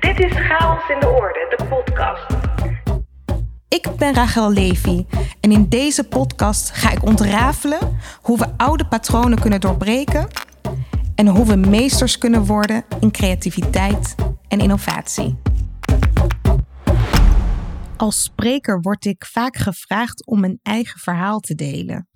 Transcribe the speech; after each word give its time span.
Dit 0.00 0.20
is 0.20 0.32
Chaos 0.32 0.88
in 0.88 1.00
de 1.00 1.08
Orde, 1.08 1.54
de 1.56 1.64
podcast. 1.64 2.26
Ik 3.68 3.88
ben 3.98 4.14
Rachel 4.14 4.52
Levy 4.52 5.06
en 5.40 5.52
in 5.52 5.68
deze 5.68 6.04
podcast 6.08 6.70
ga 6.70 6.90
ik 6.90 7.02
ontrafelen 7.02 7.98
hoe 8.22 8.38
we 8.38 8.46
oude 8.56 8.86
patronen 8.86 9.40
kunnen 9.40 9.60
doorbreken 9.60 10.28
en 11.14 11.26
hoe 11.26 11.46
we 11.46 11.56
meesters 11.56 12.18
kunnen 12.18 12.44
worden 12.44 12.84
in 13.00 13.10
creativiteit 13.10 14.14
en 14.48 14.58
innovatie. 14.58 15.38
Als 17.96 18.22
spreker 18.22 18.80
word 18.80 19.04
ik 19.04 19.24
vaak 19.24 19.56
gevraagd 19.56 20.26
om 20.26 20.40
mijn 20.40 20.58
eigen 20.62 21.00
verhaal 21.00 21.40
te 21.40 21.54
delen 21.54 22.08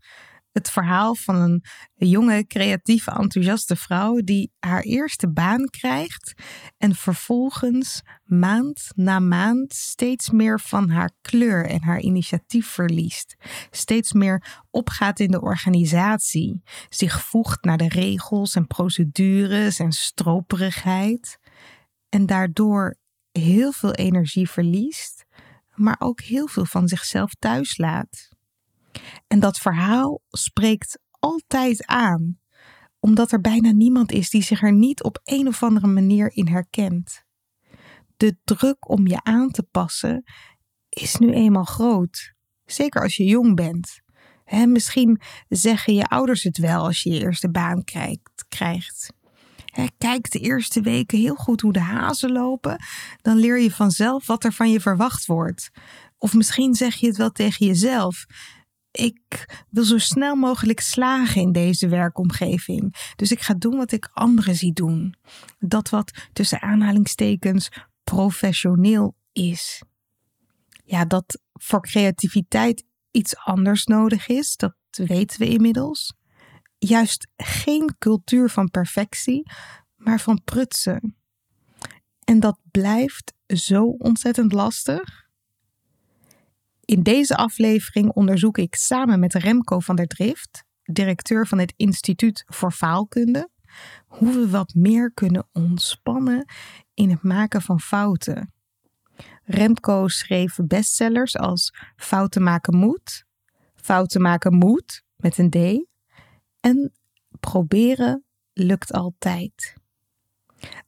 het 0.52 0.70
verhaal 0.70 1.14
van 1.14 1.34
een 1.34 1.64
jonge, 1.94 2.46
creatieve, 2.46 3.10
enthousiaste 3.10 3.76
vrouw 3.76 4.20
die 4.20 4.52
haar 4.58 4.82
eerste 4.82 5.30
baan 5.30 5.66
krijgt 5.66 6.32
en 6.78 6.94
vervolgens 6.94 8.02
maand 8.24 8.90
na 8.94 9.18
maand 9.18 9.74
steeds 9.74 10.30
meer 10.30 10.60
van 10.60 10.90
haar 10.90 11.10
kleur 11.20 11.66
en 11.66 11.82
haar 11.82 12.00
initiatief 12.00 12.66
verliest. 12.66 13.36
Steeds 13.70 14.12
meer 14.12 14.64
opgaat 14.70 15.20
in 15.20 15.30
de 15.30 15.40
organisatie, 15.40 16.62
zich 16.88 17.22
voegt 17.22 17.64
naar 17.64 17.78
de 17.78 17.88
regels 17.88 18.54
en 18.54 18.66
procedures 18.66 19.78
en 19.78 19.92
stroperigheid 19.92 21.38
en 22.08 22.26
daardoor 22.26 22.96
heel 23.32 23.72
veel 23.72 23.92
energie 23.92 24.50
verliest, 24.50 25.24
maar 25.74 25.96
ook 25.98 26.20
heel 26.20 26.46
veel 26.46 26.64
van 26.64 26.88
zichzelf 26.88 27.34
thuis 27.34 27.78
laat. 27.78 28.29
En 29.26 29.40
dat 29.40 29.58
verhaal 29.58 30.22
spreekt 30.30 30.98
altijd 31.18 31.86
aan, 31.86 32.38
omdat 33.00 33.32
er 33.32 33.40
bijna 33.40 33.70
niemand 33.70 34.12
is 34.12 34.30
die 34.30 34.42
zich 34.42 34.62
er 34.62 34.72
niet 34.72 35.02
op 35.02 35.20
een 35.24 35.46
of 35.46 35.62
andere 35.62 35.86
manier 35.86 36.30
in 36.34 36.48
herkent. 36.48 37.24
De 38.16 38.36
druk 38.44 38.90
om 38.90 39.06
je 39.06 39.22
aan 39.22 39.50
te 39.50 39.62
passen 39.62 40.24
is 40.88 41.16
nu 41.16 41.32
eenmaal 41.32 41.64
groot, 41.64 42.34
zeker 42.64 43.02
als 43.02 43.16
je 43.16 43.24
jong 43.24 43.56
bent. 43.56 44.00
He, 44.44 44.66
misschien 44.66 45.20
zeggen 45.48 45.94
je 45.94 46.04
ouders 46.04 46.42
het 46.42 46.58
wel 46.58 46.84
als 46.84 47.02
je 47.02 47.10
je 47.10 47.20
eerste 47.20 47.50
baan 47.50 47.84
krijgt. 48.48 49.12
kijk 49.98 50.30
de 50.30 50.38
eerste 50.38 50.80
weken 50.80 51.18
heel 51.18 51.34
goed 51.34 51.60
hoe 51.60 51.72
de 51.72 51.80
hazen 51.80 52.32
lopen, 52.32 52.84
dan 53.22 53.36
leer 53.36 53.58
je 53.60 53.70
vanzelf 53.70 54.26
wat 54.26 54.44
er 54.44 54.52
van 54.52 54.70
je 54.70 54.80
verwacht 54.80 55.26
wordt. 55.26 55.70
Of 56.18 56.34
misschien 56.34 56.74
zeg 56.74 56.94
je 56.94 57.06
het 57.06 57.16
wel 57.16 57.30
tegen 57.30 57.66
jezelf 57.66 58.26
ik 58.90 59.46
wil 59.68 59.84
zo 59.84 59.98
snel 59.98 60.34
mogelijk 60.34 60.80
slagen 60.80 61.40
in 61.40 61.52
deze 61.52 61.88
werkomgeving. 61.88 63.12
Dus 63.16 63.32
ik 63.32 63.40
ga 63.40 63.54
doen 63.54 63.76
wat 63.76 63.92
ik 63.92 64.10
anderen 64.12 64.54
zie 64.54 64.72
doen. 64.72 65.14
Dat 65.58 65.88
wat 65.88 66.28
tussen 66.32 66.60
aanhalingstekens 66.60 67.68
professioneel 68.04 69.14
is. 69.32 69.82
Ja, 70.84 71.04
dat 71.04 71.40
voor 71.52 71.82
creativiteit 71.82 72.84
iets 73.10 73.36
anders 73.36 73.84
nodig 73.84 74.28
is, 74.28 74.56
dat 74.56 74.74
weten 74.90 75.38
we 75.38 75.48
inmiddels. 75.48 76.14
Juist 76.78 77.28
geen 77.36 77.94
cultuur 77.98 78.50
van 78.50 78.70
perfectie, 78.70 79.50
maar 79.96 80.20
van 80.20 80.44
prutsen. 80.44 81.16
En 82.24 82.40
dat 82.40 82.58
blijft 82.70 83.34
zo 83.46 83.84
ontzettend 83.84 84.52
lastig. 84.52 85.28
In 86.90 87.02
deze 87.02 87.36
aflevering 87.36 88.12
onderzoek 88.12 88.58
ik 88.58 88.74
samen 88.74 89.20
met 89.20 89.34
Remco 89.34 89.78
van 89.78 89.96
der 89.96 90.06
Drift, 90.06 90.64
directeur 90.82 91.46
van 91.46 91.58
het 91.58 91.72
Instituut 91.76 92.44
voor 92.46 92.72
Faalkunde, 92.72 93.50
hoe 94.06 94.32
we 94.32 94.48
wat 94.48 94.74
meer 94.74 95.12
kunnen 95.12 95.48
ontspannen 95.52 96.44
in 96.94 97.10
het 97.10 97.22
maken 97.22 97.62
van 97.62 97.80
fouten. 97.80 98.52
Remco 99.44 100.08
schreef 100.08 100.58
bestsellers 100.64 101.36
als 101.36 101.74
Fouten 101.96 102.42
maken 102.42 102.76
moet, 102.76 103.24
Fouten 103.74 104.22
maken 104.22 104.54
moet 104.54 105.02
met 105.16 105.38
een 105.38 105.50
D 105.50 105.86
en 106.60 106.92
Proberen 107.40 108.24
lukt 108.52 108.92
altijd. 108.92 109.79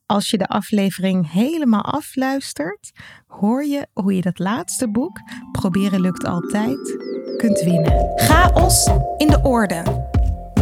Als 0.05 0.29
je 0.29 0.37
de 0.37 0.47
aflevering 0.47 1.31
helemaal 1.31 1.83
afluistert, 1.83 2.91
hoor 3.27 3.65
je 3.65 3.87
hoe 3.93 4.15
je 4.15 4.21
dat 4.21 4.39
laatste 4.39 4.91
boek, 4.91 5.19
Proberen 5.51 6.01
lukt 6.01 6.25
altijd, 6.25 6.97
kunt 7.37 7.61
winnen. 7.61 8.11
Chaos 8.15 8.89
in 9.17 9.27
de 9.27 9.39
orde. 9.43 10.07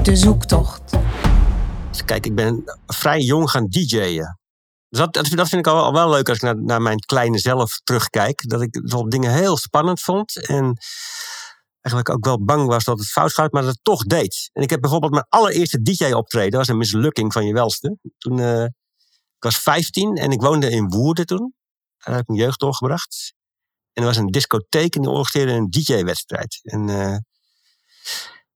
De 0.03 0.16
zoektocht. 0.16 0.94
Kijk, 2.05 2.25
ik 2.25 2.35
ben 2.35 2.63
vrij 2.85 3.19
jong 3.19 3.49
gaan 3.49 3.67
DJ'en. 3.67 4.39
Dat, 4.89 5.13
dat, 5.13 5.28
vind 5.28 5.53
ik 5.53 5.67
al, 5.67 5.93
wel 5.93 6.09
leuk 6.09 6.29
als 6.29 6.38
ik 6.38 6.43
naar, 6.43 6.63
naar, 6.63 6.81
mijn 6.81 6.99
kleine 6.99 7.38
zelf 7.38 7.79
terugkijk. 7.83 8.49
Dat 8.49 8.61
ik 8.61 8.81
wel 8.83 9.09
dingen 9.09 9.33
heel 9.33 9.57
spannend 9.57 10.01
vond. 10.01 10.47
En 10.47 10.78
eigenlijk 11.81 12.09
ook 12.09 12.25
wel 12.25 12.43
bang 12.43 12.67
was 12.67 12.83
dat 12.83 12.99
het 12.99 13.07
fout 13.07 13.33
gaat, 13.33 13.51
maar 13.51 13.61
dat 13.61 13.72
het 13.72 13.83
toch 13.83 14.03
deed. 14.03 14.49
En 14.53 14.61
ik 14.61 14.69
heb 14.69 14.81
bijvoorbeeld 14.81 15.11
mijn 15.11 15.25
allereerste 15.29 15.81
DJ-optreden, 15.81 16.59
was 16.59 16.67
een 16.67 16.78
mislukking 16.78 17.33
van 17.33 17.45
je 17.45 17.53
welste. 17.53 17.97
Toen, 18.17 18.38
uh, 18.38 18.63
ik 18.63 18.72
was 19.44 19.59
15 19.59 20.16
en 20.16 20.31
ik 20.31 20.41
woonde 20.41 20.69
in 20.69 20.90
Woerden 20.90 21.25
toen. 21.25 21.53
Daar 21.97 22.13
heb 22.13 22.24
ik 22.24 22.28
mijn 22.28 22.40
jeugd 22.40 22.59
doorgebracht. 22.59 23.34
En 23.94 24.02
er 24.02 24.07
was 24.07 24.18
een 24.18 24.28
discotheek 24.28 24.96
en 24.96 25.02
die 25.02 25.09
organiseerde 25.09 25.52
een 25.52 25.69
DJ-wedstrijd. 25.69 26.59
En 26.63 26.88
uh, 26.88 27.18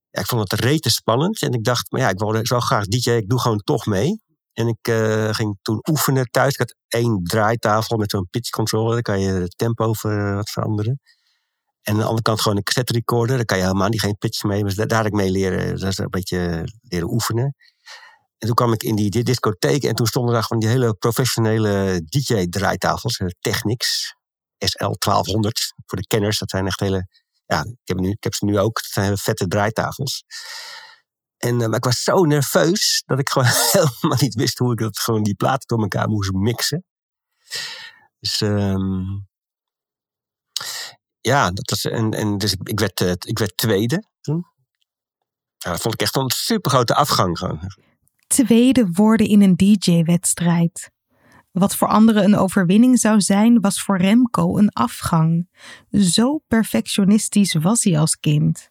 ja, 0.09 0.21
ik 0.21 0.25
vond 0.25 0.51
het 0.51 0.59
rete 0.59 0.89
spannend. 0.89 1.41
En 1.41 1.51
ik 1.51 1.63
dacht, 1.63 1.91
maar 1.91 2.01
ja, 2.01 2.09
ik 2.09 2.19
wilde 2.19 2.39
zo 2.43 2.59
graag 2.59 2.85
DJ, 2.85 3.09
ik 3.09 3.29
doe 3.29 3.39
gewoon 3.39 3.59
toch 3.59 3.85
mee. 3.85 4.23
En 4.53 4.67
ik 4.67 4.87
uh, 4.87 5.29
ging 5.33 5.57
toen 5.61 5.79
oefenen 5.89 6.29
thuis. 6.31 6.53
Ik 6.53 6.59
had 6.59 6.75
één 6.87 7.23
draaitafel 7.23 7.97
met 7.97 8.11
zo'n 8.11 8.27
pitch 8.29 8.49
controller. 8.49 8.93
Daar 8.93 9.01
kan 9.01 9.19
je 9.19 9.31
het 9.31 9.57
tempo 9.57 9.93
wat 10.35 10.49
veranderen. 10.49 10.99
En 11.81 11.93
aan 11.93 11.99
de 11.99 12.03
andere 12.03 12.21
kant 12.21 12.41
gewoon 12.41 12.57
een 12.57 12.63
cassette 12.63 12.93
recorder. 12.93 13.35
Daar 13.35 13.45
kan 13.45 13.57
je 13.57 13.63
helemaal 13.63 13.89
niet 13.89 13.99
geen 13.99 14.17
pitch 14.17 14.43
mee. 14.43 14.63
Dus 14.63 14.75
daar, 14.75 14.87
daar 14.87 14.97
had 14.97 15.07
ik 15.07 15.13
mee 15.13 15.31
leren, 15.31 15.79
dat 15.79 15.89
is 15.91 15.97
een 15.97 16.09
beetje 16.09 16.63
leren 16.81 17.11
oefenen. 17.11 17.55
En 18.37 18.47
toen 18.47 18.55
kwam 18.55 18.73
ik 18.73 18.83
in 18.83 18.95
die 18.95 19.23
discotheek 19.23 19.83
en 19.83 19.95
toen 19.95 20.05
stonden 20.05 20.33
daar 20.33 20.43
gewoon 20.43 20.61
die 20.61 20.71
hele 20.71 20.93
professionele 20.93 22.01
DJ-draaitafels, 22.05 23.17
eh, 23.17 23.27
Technics, 23.39 24.15
SL1200 24.57 25.73
voor 25.85 25.97
de 25.97 26.07
kenners. 26.07 26.39
Dat 26.39 26.49
zijn 26.49 26.65
echt 26.65 26.79
hele, 26.79 27.07
ja, 27.45 27.59
ik 27.63 27.77
heb, 27.83 27.97
nu, 27.97 28.09
ik 28.09 28.23
heb 28.23 28.33
ze 28.33 28.45
nu 28.45 28.59
ook, 28.59 28.77
het 28.77 28.91
zijn 28.91 29.05
hele 29.05 29.17
vette 29.17 29.47
draaitafels. 29.47 30.23
En, 31.37 31.59
uh, 31.59 31.67
maar 31.67 31.77
ik 31.77 31.83
was 31.83 32.03
zo 32.03 32.23
nerveus 32.23 33.03
dat 33.05 33.19
ik 33.19 33.29
gewoon 33.29 33.47
helemaal 33.71 34.17
niet 34.19 34.35
wist 34.35 34.57
hoe 34.57 34.71
ik 34.71 34.79
dat, 34.79 34.99
gewoon 34.99 35.23
die 35.23 35.35
platen 35.35 35.67
door 35.67 35.81
elkaar 35.81 36.09
moest 36.09 36.31
mixen. 36.31 36.85
Dus 38.19 38.41
um, 38.41 39.27
ja, 41.21 41.51
dat 41.51 41.69
was, 41.69 41.83
en, 41.83 42.11
en 42.11 42.37
dus 42.37 42.55
ik, 42.63 42.79
werd, 42.79 43.01
uh, 43.01 43.11
ik 43.11 43.39
werd 43.39 43.57
tweede 43.57 44.03
toen. 44.21 44.45
Dat 45.57 45.81
vond 45.81 45.93
ik 45.93 46.01
echt 46.01 46.15
een 46.15 46.29
super 46.29 46.71
grote 46.71 46.95
afgang. 46.95 47.37
Gewoon 47.37 47.71
tweede 48.27 48.89
worden 48.91 49.27
in 49.27 49.41
een 49.41 49.55
DJ-wedstrijd. 49.55 50.91
Wat 51.51 51.75
voor 51.75 51.87
anderen 51.87 52.23
een 52.23 52.37
overwinning 52.37 52.99
zou 52.99 53.21
zijn, 53.21 53.61
was 53.61 53.81
voor 53.81 53.97
Remco 53.97 54.57
een 54.57 54.69
afgang. 54.69 55.49
Zo 55.91 56.37
perfectionistisch 56.47 57.53
was 57.53 57.83
hij 57.83 57.99
als 57.99 58.19
kind. 58.19 58.69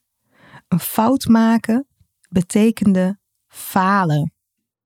Een 0.68 0.80
fout 0.80 1.26
maken 1.26 1.88
betekende 2.28 3.18
falen. 3.46 4.32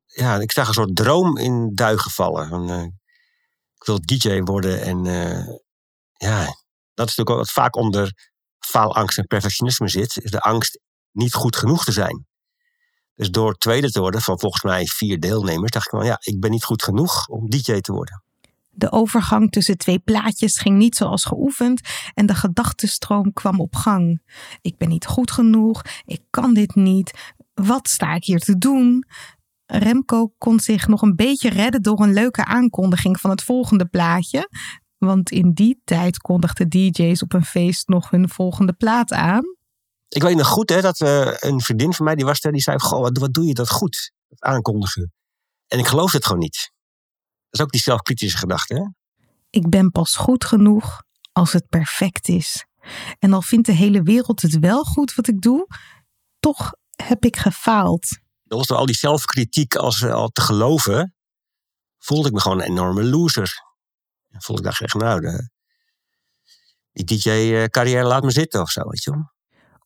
Ja, 0.06 0.36
ik 0.36 0.52
zag 0.52 0.68
een 0.68 0.74
soort 0.74 0.96
droom 0.96 1.36
in 1.36 1.74
duigen 1.74 2.10
vallen. 2.10 2.68
Uh, 2.68 2.82
ik 3.74 3.84
wil 3.84 4.00
DJ 4.00 4.40
worden 4.40 4.82
en 4.82 5.04
uh, 5.04 5.46
ja, 6.12 6.44
dat 6.94 7.08
is 7.08 7.16
natuurlijk 7.16 7.36
wat 7.36 7.50
vaak 7.50 7.76
onder 7.76 8.30
faalangst 8.58 9.18
en 9.18 9.26
perfectionisme 9.26 9.88
zit, 9.88 10.16
is 10.16 10.30
de 10.30 10.40
angst 10.40 10.80
niet 11.12 11.34
goed 11.34 11.56
genoeg 11.56 11.84
te 11.84 11.92
zijn. 11.92 12.26
Dus 13.18 13.30
door 13.30 13.54
tweede 13.54 13.90
te 13.90 14.00
worden 14.00 14.20
van 14.20 14.38
volgens 14.38 14.62
mij 14.62 14.86
vier 14.86 15.20
deelnemers, 15.20 15.70
dacht 15.70 15.84
ik 15.84 15.90
van 15.90 16.06
ja, 16.06 16.18
ik 16.20 16.40
ben 16.40 16.50
niet 16.50 16.64
goed 16.64 16.82
genoeg 16.82 17.28
om 17.28 17.50
DJ 17.50 17.80
te 17.80 17.92
worden. 17.92 18.22
De 18.70 18.92
overgang 18.92 19.50
tussen 19.50 19.78
twee 19.78 19.98
plaatjes 19.98 20.58
ging 20.58 20.76
niet 20.76 20.96
zoals 20.96 21.24
geoefend 21.24 21.80
en 22.14 22.26
de 22.26 22.34
gedachtenstroom 22.34 23.32
kwam 23.32 23.60
op 23.60 23.74
gang. 23.74 24.22
Ik 24.60 24.76
ben 24.76 24.88
niet 24.88 25.06
goed 25.06 25.30
genoeg, 25.30 25.82
ik 26.04 26.20
kan 26.30 26.54
dit 26.54 26.74
niet, 26.74 27.34
wat 27.54 27.88
sta 27.88 28.14
ik 28.14 28.24
hier 28.24 28.38
te 28.38 28.58
doen? 28.58 29.04
Remco 29.66 30.32
kon 30.38 30.60
zich 30.60 30.88
nog 30.88 31.02
een 31.02 31.16
beetje 31.16 31.50
redden 31.50 31.82
door 31.82 32.00
een 32.00 32.12
leuke 32.12 32.44
aankondiging 32.44 33.20
van 33.20 33.30
het 33.30 33.42
volgende 33.42 33.86
plaatje. 33.86 34.48
Want 34.98 35.30
in 35.30 35.52
die 35.52 35.80
tijd 35.84 36.18
kondigden 36.18 36.68
DJ's 36.68 37.22
op 37.22 37.32
een 37.32 37.44
feest 37.44 37.88
nog 37.88 38.10
hun 38.10 38.28
volgende 38.28 38.72
plaat 38.72 39.12
aan. 39.12 39.57
Ik 40.08 40.22
weet 40.22 40.36
nog 40.36 40.46
goed 40.46 40.68
hè, 40.68 40.80
dat 40.80 41.00
uh, 41.00 41.34
een 41.38 41.60
vriendin 41.60 41.92
van 41.92 42.04
mij, 42.04 42.14
die 42.14 42.24
was 42.24 42.44
er, 42.44 42.52
die 42.52 42.60
zei: 42.60 42.78
Goh, 42.78 43.00
wat, 43.00 43.18
wat 43.18 43.34
doe 43.34 43.46
je 43.46 43.54
dat 43.54 43.70
goed? 43.70 44.12
Het 44.28 44.42
aankondigen. 44.42 45.12
En 45.66 45.78
ik 45.78 45.86
geloof 45.86 46.12
het 46.12 46.24
gewoon 46.26 46.40
niet. 46.40 46.72
Dat 47.50 47.60
is 47.60 47.60
ook 47.60 47.70
die 47.72 47.80
zelfkritische 47.80 48.38
gedachte. 48.38 48.74
Hè? 48.74 48.86
Ik 49.50 49.68
ben 49.68 49.90
pas 49.90 50.16
goed 50.16 50.44
genoeg 50.44 51.02
als 51.32 51.52
het 51.52 51.68
perfect 51.68 52.28
is. 52.28 52.66
En 53.18 53.32
al 53.32 53.42
vindt 53.42 53.66
de 53.66 53.72
hele 53.72 54.02
wereld 54.02 54.42
het 54.42 54.58
wel 54.58 54.84
goed 54.84 55.14
wat 55.14 55.28
ik 55.28 55.40
doe, 55.40 55.66
toch 56.38 56.72
heb 57.02 57.24
ik 57.24 57.36
gefaald. 57.36 58.18
Door 58.42 58.66
al 58.66 58.86
die 58.86 58.94
zelfkritiek 58.94 59.74
als, 59.74 60.04
al 60.04 60.28
te 60.28 60.40
geloven, 60.40 61.14
voelde 61.98 62.28
ik 62.28 62.34
me 62.34 62.40
gewoon 62.40 62.60
een 62.60 62.66
enorme 62.66 63.04
loser. 63.04 63.52
En 64.28 64.42
voelde 64.42 64.62
ik 64.62 64.68
dacht 64.68 64.80
echt, 64.80 64.94
nou, 64.94 65.20
de, 65.20 65.50
die 66.92 67.04
DJ-carrière 67.04 68.06
laat 68.06 68.22
me 68.22 68.30
zitten 68.30 68.60
of 68.60 68.70
zo, 68.70 68.82
weet 68.88 69.02
je 69.04 69.10
wel. 69.10 69.36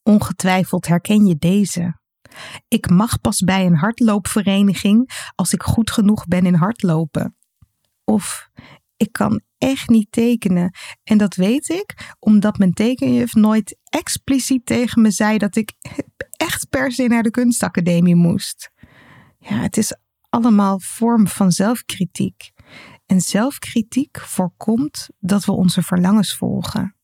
Ongetwijfeld 0.03 0.87
herken 0.87 1.27
je 1.27 1.37
deze. 1.37 2.01
Ik 2.69 2.91
mag 2.91 3.21
pas 3.21 3.41
bij 3.41 3.67
een 3.67 3.77
hardloopvereniging 3.77 5.31
als 5.35 5.53
ik 5.53 5.63
goed 5.63 5.91
genoeg 5.91 6.27
ben 6.27 6.47
in 6.47 6.55
hardlopen. 6.55 7.37
Of 8.05 8.49
ik 8.97 9.13
kan 9.13 9.41
echt 9.59 9.89
niet 9.89 10.13
tekenen. 10.13 10.75
En 11.05 11.19
dat 11.19 11.35
weet 11.35 11.69
ik 11.69 12.15
omdat 12.19 12.59
mijn 12.59 12.73
tekenjuf 12.73 13.35
nooit 13.35 13.79
expliciet 13.85 14.67
tegen 14.67 15.03
me 15.03 15.11
zei 15.11 15.39
dat 15.39 15.57
ik 15.57 15.73
echt 16.37 16.69
per 16.69 16.93
se 16.93 17.07
naar 17.07 17.23
de 17.23 17.31
kunstacademie 17.31 18.17
moest. 18.17 18.71
Ja, 19.39 19.57
het 19.57 19.77
is 19.77 19.97
allemaal 20.29 20.81
vorm 20.81 21.29
van 21.29 21.53
zelfkritiek. 21.53 22.51
En 23.07 23.21
zelfkritiek 23.21 24.21
voorkomt 24.21 25.09
dat 25.19 25.45
we 25.45 25.53
onze 25.53 25.83
verlangens 25.83 26.37
volgen. 26.37 26.97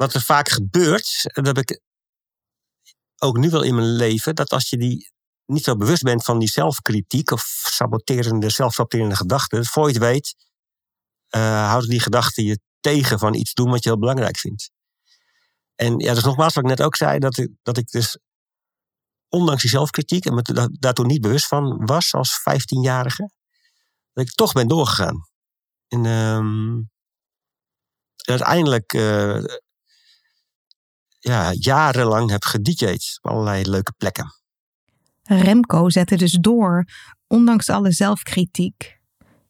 Wat 0.00 0.14
er 0.14 0.22
vaak 0.22 0.48
gebeurt, 0.48 1.22
dat 1.22 1.46
heb 1.46 1.58
ik 1.58 1.80
ook 3.18 3.36
nu 3.36 3.50
wel 3.50 3.62
in 3.62 3.74
mijn 3.74 3.92
leven, 3.92 4.34
dat 4.34 4.52
als 4.52 4.70
je 4.70 4.76
die 4.76 5.10
niet 5.46 5.64
zo 5.64 5.76
bewust 5.76 6.02
bent 6.02 6.24
van 6.24 6.38
die 6.38 6.48
zelfkritiek 6.48 7.30
of 7.30 7.42
saboterende, 7.70 8.50
zelfsaboterende 8.50 9.16
gedachten, 9.16 9.64
voor 9.64 9.86
je 9.86 9.92
het 9.92 10.02
weet, 10.02 10.34
uh, 11.36 11.68
houden 11.68 11.90
die 11.90 12.00
gedachten 12.00 12.44
je 12.44 12.60
tegen 12.80 13.18
van 13.18 13.34
iets 13.34 13.54
doen 13.54 13.70
wat 13.70 13.82
je 13.82 13.88
heel 13.88 13.98
belangrijk 13.98 14.38
vindt. 14.38 14.70
En 15.74 15.98
ja, 15.98 16.14
dus 16.14 16.24
nogmaals, 16.24 16.54
wat 16.54 16.64
ik 16.64 16.70
net 16.70 16.82
ook 16.82 16.96
zei, 16.96 17.18
dat 17.18 17.38
ik, 17.38 17.50
dat 17.62 17.76
ik 17.76 17.90
dus 17.90 18.18
ondanks 19.28 19.62
die 19.62 19.70
zelfkritiek 19.70 20.24
en 20.26 20.34
me 20.34 20.70
daar 20.78 20.94
toen 20.94 21.06
niet 21.06 21.20
bewust 21.20 21.46
van 21.46 21.86
was 21.86 22.14
als 22.14 22.40
15-jarige, 22.40 23.30
dat 24.12 24.26
ik 24.26 24.32
toch 24.32 24.52
ben 24.52 24.68
doorgegaan. 24.68 25.28
En, 25.88 26.04
um, 26.04 26.90
uiteindelijk 28.16 28.92
uh, 28.92 29.44
ja, 31.20 31.52
jarenlang 31.52 32.30
heb 32.30 32.44
gedj'd 32.44 33.18
op 33.22 33.30
allerlei 33.30 33.64
leuke 33.64 33.92
plekken. 33.96 34.34
Remco 35.22 35.90
zette 35.90 36.16
dus 36.16 36.32
door, 36.32 36.84
ondanks 37.26 37.68
alle 37.68 37.92
zelfkritiek. 37.92 38.98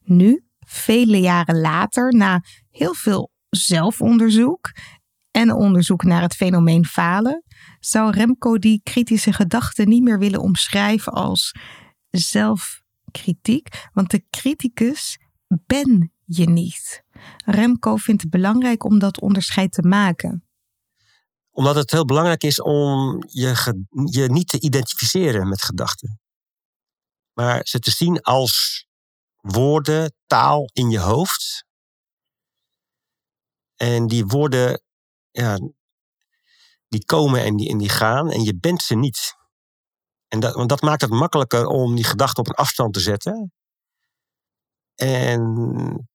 Nu, 0.03 0.45
vele 0.59 1.21
jaren 1.21 1.61
later, 1.61 2.15
na 2.15 2.43
heel 2.71 2.95
veel 2.95 3.31
zelfonderzoek 3.49 4.73
en 5.31 5.55
onderzoek 5.55 6.03
naar 6.03 6.23
het 6.23 6.35
fenomeen 6.35 6.85
falen, 6.85 7.45
zou 7.79 8.11
Remco 8.11 8.59
die 8.59 8.81
kritische 8.83 9.33
gedachten 9.33 9.89
niet 9.89 10.03
meer 10.03 10.19
willen 10.19 10.41
omschrijven 10.41 11.13
als 11.13 11.55
zelfkritiek, 12.11 13.89
want 13.93 14.11
de 14.11 14.25
criticus 14.31 15.19
ben 15.67 16.13
je 16.25 16.49
niet. 16.49 17.05
Remco 17.45 17.97
vindt 17.97 18.23
het 18.23 18.31
belangrijk 18.31 18.85
om 18.85 18.99
dat 18.99 19.21
onderscheid 19.21 19.73
te 19.73 19.83
maken 19.83 20.45
omdat 21.61 21.75
het 21.75 21.91
heel 21.91 22.05
belangrijk 22.05 22.43
is 22.43 22.61
om 22.61 23.23
je, 23.27 23.85
je 24.05 24.31
niet 24.31 24.49
te 24.49 24.61
identificeren 24.61 25.49
met 25.49 25.63
gedachten. 25.63 26.21
Maar 27.33 27.61
ze 27.63 27.79
te 27.79 27.91
zien 27.91 28.21
als 28.21 28.87
woorden, 29.41 30.15
taal 30.27 30.71
in 30.73 30.91
je 30.91 30.99
hoofd. 30.99 31.65
En 33.77 34.07
die 34.07 34.27
woorden, 34.27 34.83
ja, 35.31 35.59
die 36.89 37.05
komen 37.05 37.45
en 37.45 37.57
die, 37.57 37.69
en 37.69 37.79
die 37.79 37.89
gaan 37.89 38.31
en 38.31 38.43
je 38.43 38.59
bent 38.59 38.83
ze 38.83 38.95
niet. 38.95 39.35
En 40.29 40.41
dat, 40.41 40.55
want 40.55 40.69
dat 40.69 40.81
maakt 40.81 41.01
het 41.01 41.11
makkelijker 41.11 41.67
om 41.67 41.95
die 41.95 42.05
gedachten 42.05 42.43
op 42.43 42.49
een 42.49 42.65
afstand 42.65 42.95
te 42.95 43.01
zetten. 43.01 43.53
En 44.95 46.09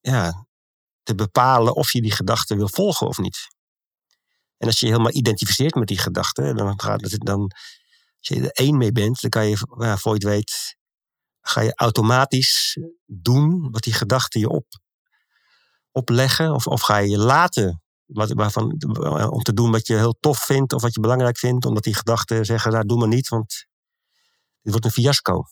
ja, 0.00 0.46
te 1.02 1.14
bepalen 1.14 1.74
of 1.74 1.92
je 1.92 2.02
die 2.02 2.12
gedachten 2.12 2.56
wil 2.56 2.68
volgen 2.68 3.06
of 3.06 3.18
niet. 3.18 3.53
En 4.58 4.66
als 4.66 4.80
je 4.80 4.86
je 4.86 4.92
helemaal 4.92 5.14
identificeert 5.14 5.74
met 5.74 5.88
die 5.88 5.98
gedachten, 5.98 6.56
dan 6.56 6.80
gaat 6.80 7.00
het 7.00 7.20
dan, 7.20 7.40
als 8.18 8.28
je 8.28 8.40
er 8.40 8.50
één 8.50 8.76
mee 8.76 8.92
bent, 8.92 9.20
dan 9.20 9.30
kan 9.30 9.48
je, 9.48 9.66
ja, 9.78 9.96
voor 9.96 10.12
je 10.12 10.26
het 10.26 10.34
weet, 10.34 10.76
ga 11.40 11.60
je 11.60 11.72
automatisch 11.74 12.78
doen 13.06 13.70
wat 13.70 13.82
die 13.82 13.92
gedachten 13.92 14.40
je 14.40 14.48
op, 14.48 14.66
opleggen. 15.90 16.54
Of, 16.54 16.66
of 16.66 16.80
ga 16.80 16.96
je 16.96 17.08
je 17.08 17.18
laten 17.18 17.82
wat, 18.06 18.32
waarvan, 18.32 18.64
om 19.30 19.42
te 19.42 19.52
doen 19.52 19.70
wat 19.70 19.86
je 19.86 19.94
heel 19.94 20.16
tof 20.20 20.38
vindt 20.38 20.72
of 20.72 20.82
wat 20.82 20.94
je 20.94 21.00
belangrijk 21.00 21.38
vindt, 21.38 21.64
omdat 21.64 21.82
die 21.82 21.94
gedachten 21.94 22.44
zeggen, 22.44 22.72
nou 22.72 22.86
doe 22.86 22.98
maar 22.98 23.08
niet, 23.08 23.28
want 23.28 23.66
dit 24.62 24.72
wordt 24.72 24.84
een 24.84 24.90
fiasco. 24.90 25.44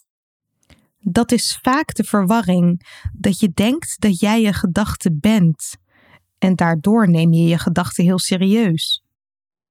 Dat 0.98 1.32
is 1.32 1.58
vaak 1.62 1.94
de 1.94 2.04
verwarring, 2.04 2.96
dat 3.12 3.40
je 3.40 3.50
denkt 3.54 4.00
dat 4.00 4.20
jij 4.20 4.40
je 4.40 4.52
gedachte 4.52 5.16
bent. 5.16 5.76
En 6.42 6.56
daardoor 6.56 7.08
neem 7.08 7.32
je 7.32 7.44
je 7.44 7.58
gedachten 7.58 8.04
heel 8.04 8.18
serieus. 8.18 9.02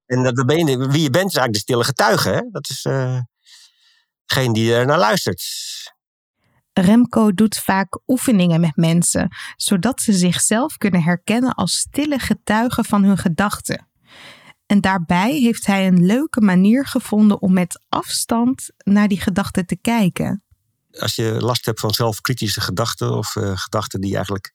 En 0.05 0.23
dat 0.23 0.45
ben 0.45 0.67
je, 0.67 0.77
wie 0.77 1.01
je 1.01 1.09
bent 1.09 1.29
is 1.29 1.35
eigenlijk 1.35 1.53
de 1.53 1.59
stille 1.59 1.83
getuige. 1.83 2.29
Hè? 2.29 2.41
Dat 2.51 2.69
is 2.69 2.85
uh, 2.85 3.19
geen 4.25 4.53
die 4.53 4.73
er 4.73 4.85
naar 4.85 4.97
luistert. 4.97 5.43
Remco 6.73 7.33
doet 7.33 7.57
vaak 7.57 7.99
oefeningen 8.07 8.61
met 8.61 8.75
mensen, 8.75 9.35
zodat 9.55 10.01
ze 10.01 10.13
zichzelf 10.13 10.77
kunnen 10.77 11.03
herkennen 11.03 11.53
als 11.53 11.77
stille 11.77 12.19
getuigen 12.19 12.85
van 12.85 13.03
hun 13.03 13.17
gedachten. 13.17 13.87
En 14.65 14.81
daarbij 14.81 15.31
heeft 15.31 15.65
hij 15.65 15.87
een 15.87 16.05
leuke 16.05 16.41
manier 16.41 16.87
gevonden 16.87 17.41
om 17.41 17.53
met 17.53 17.83
afstand 17.89 18.69
naar 18.77 19.07
die 19.07 19.21
gedachten 19.21 19.65
te 19.65 19.77
kijken. 19.81 20.43
Als 20.99 21.15
je 21.15 21.37
last 21.39 21.65
hebt 21.65 21.79
van 21.79 21.93
zelfkritische 21.93 22.61
gedachten 22.61 23.17
of 23.17 23.35
uh, 23.35 23.57
gedachten 23.57 24.01
die 24.01 24.15
eigenlijk 24.15 24.53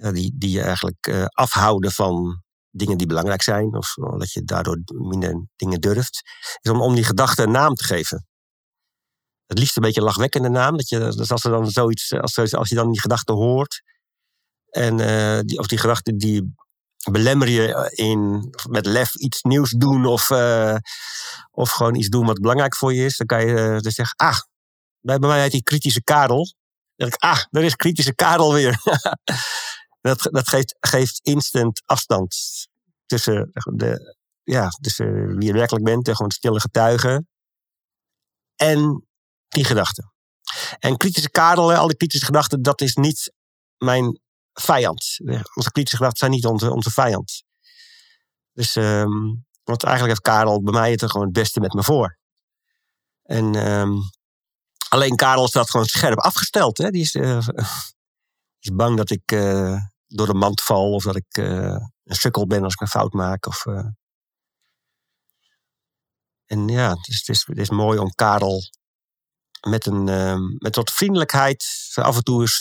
die, 0.00 0.32
die 0.34 0.50
je 0.50 0.62
eigenlijk 0.62 1.06
uh, 1.06 1.24
afhouden 1.24 1.92
van 1.92 2.42
dingen 2.70 2.98
die 2.98 3.06
belangrijk 3.06 3.42
zijn, 3.42 3.74
of 3.74 3.94
dat 3.94 4.32
je 4.32 4.44
daardoor 4.44 4.78
minder 4.84 5.46
dingen 5.56 5.80
durft, 5.80 6.20
is 6.60 6.70
om, 6.70 6.80
om 6.80 6.94
die 6.94 7.04
gedachte 7.04 7.42
een 7.42 7.50
naam 7.50 7.74
te 7.74 7.84
geven. 7.84 8.26
Het 9.46 9.58
liefst 9.58 9.76
een 9.76 9.82
beetje 9.82 10.00
een 10.00 10.06
lachwekkende 10.06 10.48
naam. 10.48 10.76
Dat 10.76 10.88
je, 10.88 11.26
als, 11.28 11.44
er 11.44 11.50
dan 11.50 11.70
zoiets, 11.70 12.12
als, 12.12 12.54
als 12.54 12.68
je 12.68 12.74
dan 12.74 12.90
die 12.90 13.00
gedachte 13.00 13.32
hoort, 13.32 13.82
en, 14.70 14.98
uh, 14.98 15.40
die, 15.44 15.58
of 15.58 15.66
die 15.66 15.78
gedachte 15.78 16.16
die 16.16 16.54
belemmer 17.10 17.48
je 17.48 17.90
in 17.94 18.50
met 18.68 18.86
lef 18.86 19.14
iets 19.14 19.42
nieuws 19.42 19.70
doen, 19.70 20.06
of, 20.06 20.30
of 21.50 21.70
gewoon 21.70 21.94
iets 21.94 22.08
doen 22.08 22.26
wat 22.26 22.40
belangrijk 22.40 22.76
voor 22.76 22.94
je 22.94 23.04
is, 23.04 23.16
dan 23.16 23.26
kan 23.26 23.46
je 23.46 23.78
dus 23.80 23.94
zeggen: 23.94 24.16
Ah, 24.16 24.38
bij, 25.00 25.18
bij 25.18 25.28
mij 25.28 25.40
heet 25.40 25.50
die 25.50 25.62
kritische 25.62 26.02
Karel. 26.02 26.44
Dan 26.96 27.08
denk 27.08 27.14
ik: 27.14 27.22
Ah, 27.22 27.44
daar 27.50 27.62
is 27.62 27.76
kritische 27.76 28.14
Karel 28.14 28.52
weer. 28.52 28.78
Dat, 30.00 30.22
dat 30.22 30.48
geeft, 30.48 30.76
geeft 30.80 31.20
instant 31.22 31.82
afstand 31.84 32.36
tussen, 33.06 33.50
de, 33.74 34.16
ja, 34.42 34.68
tussen 34.68 35.36
wie 35.36 35.46
je 35.46 35.52
werkelijk 35.52 35.84
bent 35.84 36.08
en 36.08 36.16
gewoon 36.16 36.30
stille 36.30 36.60
getuigen. 36.60 37.28
En 38.56 39.06
die 39.48 39.64
gedachten. 39.64 40.12
En 40.78 40.96
kritische 40.96 41.30
kadelen, 41.30 41.78
al 41.78 41.86
die 41.86 41.96
kritische 41.96 42.26
gedachten, 42.26 42.62
dat 42.62 42.80
is 42.80 42.94
niet 42.94 43.32
mijn 43.76 44.20
vijand. 44.52 45.16
Onze 45.54 45.70
kritische 45.70 45.96
gedachten 45.96 46.18
zijn 46.18 46.30
niet 46.30 46.46
onze, 46.46 46.90
vijand. 46.90 47.42
Dus, 48.52 48.76
um, 48.76 49.46
want 49.64 49.82
eigenlijk 49.84 50.18
heeft 50.18 50.36
Karel 50.36 50.62
bij 50.62 50.72
mij 50.72 50.90
het 50.90 51.02
er 51.02 51.10
gewoon 51.10 51.26
het 51.26 51.34
beste 51.34 51.60
met 51.60 51.72
me 51.72 51.82
voor. 51.82 52.18
En 53.22 53.70
um, 53.70 54.00
alleen 54.88 55.16
Karel 55.16 55.48
staat 55.48 55.70
gewoon 55.70 55.86
scherp 55.86 56.18
afgesteld. 56.18 56.78
Hè? 56.78 56.90
Die 56.90 57.02
is, 57.02 57.14
uh, 57.14 57.48
is 58.60 58.74
bang 58.74 58.96
dat 58.96 59.10
ik 59.10 59.32
uh, 59.32 59.76
door 60.06 60.26
de 60.26 60.34
mand 60.34 60.60
val 60.60 60.92
of 60.92 61.02
dat 61.02 61.16
ik 61.16 61.38
uh, 61.38 61.76
een 62.04 62.14
sukkel 62.14 62.46
ben 62.46 62.62
als 62.62 62.72
ik 62.72 62.80
een 62.80 62.86
fout 62.86 63.12
maak. 63.12 63.46
Of, 63.46 63.66
uh... 63.66 63.86
En 66.46 66.68
ja, 66.68 66.88
het 66.88 67.08
is, 67.08 67.44
het, 67.46 67.58
is, 67.58 67.70
mooi 67.70 67.98
om 67.98 68.14
Karel 68.14 68.62
met, 69.68 69.86
een, 69.86 70.06
uh, 70.06 70.38
met 70.58 70.76
wat 70.76 70.90
vriendelijkheid 70.90 71.90
af 71.94 72.16
en 72.16 72.22
toe 72.22 72.40
eens 72.40 72.60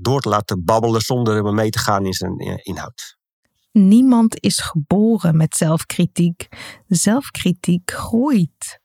door 0.00 0.20
te 0.20 0.28
laten 0.28 0.64
babbelen 0.64 1.00
zonder 1.00 1.54
mee 1.54 1.70
te 1.70 1.78
gaan 1.78 2.06
in 2.06 2.12
zijn 2.12 2.38
inhoud. 2.62 3.16
Niemand 3.72 4.40
is 4.40 4.58
geboren 4.58 5.36
met 5.36 5.56
zelfkritiek. 5.56 6.48
Zelfkritiek 6.86 7.90
groeit. 7.90 8.80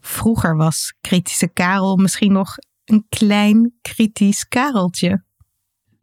Vroeger 0.00 0.56
was 0.56 0.94
kritische 1.00 1.48
Karel 1.48 1.96
misschien 1.96 2.32
nog 2.32 2.56
een 2.84 3.06
klein 3.08 3.78
kritisch 3.80 4.48
Kareltje. 4.48 5.24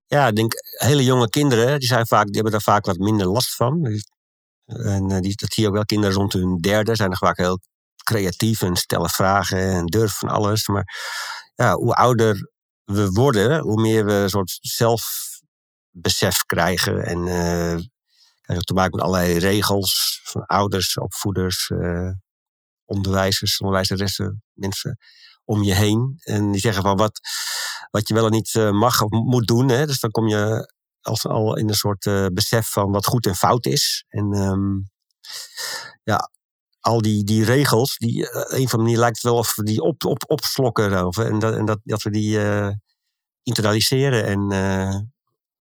Ja, 0.08 0.28
ik 0.28 0.36
denk 0.36 0.54
hele 0.62 1.04
jonge 1.04 1.30
kinderen, 1.30 1.80
die, 1.80 1.88
zijn 1.88 2.08
vaak, 2.08 2.26
die 2.26 2.34
hebben 2.34 2.52
daar 2.52 2.62
vaak 2.62 2.86
wat 2.86 2.98
minder 2.98 3.28
last 3.28 3.56
van. 3.56 3.86
En 4.66 5.12
eh, 5.12 5.20
die, 5.20 5.36
dat 5.36 5.54
zie 5.54 5.64
je 5.64 5.70
ook 5.70 5.76
wel, 5.76 5.86
kinderen 5.86 6.16
rond 6.16 6.34
hun 6.34 6.58
derde 6.58 6.96
zijn 6.96 7.12
er 7.12 7.18
vaak 7.18 7.38
heel 7.38 7.60
creatief 8.04 8.62
en 8.62 8.76
stellen 8.76 9.10
vragen 9.10 9.60
en 9.60 9.86
durven 9.86 10.18
van 10.18 10.30
alles. 10.30 10.68
Maar 10.68 10.96
ja, 11.56 11.74
hoe 11.74 11.94
ouder 11.94 12.52
we 12.84 13.10
worden, 13.10 13.60
hoe 13.60 13.82
meer 13.82 14.06
we 14.06 14.14
een 14.14 14.30
soort 14.30 14.58
zelfbesef 14.62 16.46
krijgen. 16.46 17.06
En 17.06 17.18
uh, 17.18 17.78
krijgen 18.42 18.66
te 18.66 18.74
maken 18.74 18.96
met 18.96 19.06
allerlei 19.06 19.38
regels 19.38 20.22
van 20.24 20.46
ouders, 20.46 20.98
opvoeders, 20.98 21.70
uh, 21.70 22.12
onderwijzers, 22.86 23.60
onderwijzeressen, 23.60 24.44
mensen 24.54 24.98
om 25.44 25.64
je 25.64 25.74
heen. 25.74 26.16
En 26.20 26.52
die 26.52 26.62
zeggen 26.62 26.84
van 26.84 26.98
wat, 26.98 27.20
wat 27.92 28.08
je 28.08 28.14
wel 28.14 28.26
en 28.26 28.32
niet 28.32 28.54
mag 28.72 29.02
of 29.02 29.10
moet 29.10 29.48
doen. 29.48 29.70
Hè? 29.70 29.86
Dus 29.86 30.00
dan 30.00 30.12
kom 30.12 30.28
je 30.28 30.74
als, 31.02 31.26
al 31.26 31.58
in 31.58 31.70
een 31.70 31.76
soort 31.76 32.34
besef 32.34 32.72
van 32.72 32.92
wat 32.92 33.06
goed 33.06 33.26
en 33.26 33.36
fout 33.36 33.66
is. 33.66 34.06
En 34.08 34.34
ehm, 34.34 34.76
ja, 36.04 36.30
al 36.80 37.02
die, 37.02 37.24
die 37.24 37.44
regels, 37.44 37.98
die, 37.98 38.22
een 38.32 38.44
of 38.44 38.54
andere 38.54 38.78
manier 38.78 38.98
lijkt 38.98 39.22
wel 39.22 39.38
of 39.38 39.56
we 39.56 39.64
die 39.64 39.82
op, 39.82 40.06
op, 40.06 40.24
opslokken 40.28 40.92
erover. 40.92 41.26
En, 41.26 41.40
dat, 41.40 41.56
en 41.56 41.66
dat, 41.66 41.80
dat 41.84 42.02
we 42.02 42.10
die 42.10 42.40
internaliseren. 43.44 44.26
En 44.26 44.50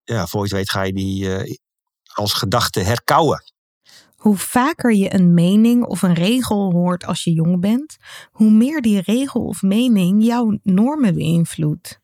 ja, 0.05 0.27
voor 0.27 0.49
je 0.49 0.55
weet 0.55 0.71
ga 0.71 0.83
je 0.83 0.93
die 0.93 1.61
als 2.17 2.33
gedachte 2.33 2.81
herkauwen. 2.81 3.43
Hoe 4.17 4.37
vaker 4.37 4.95
je 4.95 5.15
een 5.15 5.35
mening 5.35 5.85
of 5.85 6.03
een 6.03 6.15
regel 6.15 6.73
hoort 6.73 7.05
als 7.05 7.25
je 7.25 7.33
jong 7.33 7.61
bent, 7.61 7.97
hoe 8.31 8.51
meer 8.51 8.81
die 8.81 9.01
regel 9.01 9.45
of 9.45 9.63
mening 9.63 10.25
jouw 10.25 10.59
normen 10.63 11.15
beïnvloedt. 11.15 12.01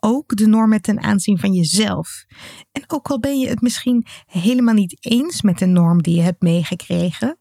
Ook 0.00 0.36
de 0.36 0.46
normen 0.46 0.82
ten 0.82 1.00
aanzien 1.00 1.38
van 1.38 1.52
jezelf. 1.52 2.24
En 2.72 2.84
ook 2.86 3.08
al 3.08 3.20
ben 3.20 3.38
je 3.38 3.48
het 3.48 3.60
misschien 3.60 4.06
helemaal 4.26 4.74
niet 4.74 5.04
eens 5.04 5.42
met 5.42 5.58
de 5.58 5.66
norm 5.66 6.02
die 6.02 6.14
je 6.14 6.22
hebt 6.22 6.42
meegekregen, 6.42 7.38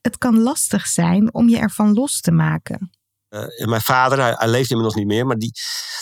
het 0.00 0.18
kan 0.18 0.38
lastig 0.38 0.86
zijn 0.86 1.34
om 1.34 1.48
je 1.48 1.58
ervan 1.58 1.92
los 1.92 2.20
te 2.20 2.32
maken. 2.32 2.90
Uh, 3.28 3.66
mijn 3.66 3.80
vader, 3.80 4.38
hij, 4.38 4.48
leeft 4.48 4.70
inmiddels 4.70 4.96
niet 4.96 5.06
meer, 5.06 5.26
maar 5.26 5.36
die, 5.36 5.52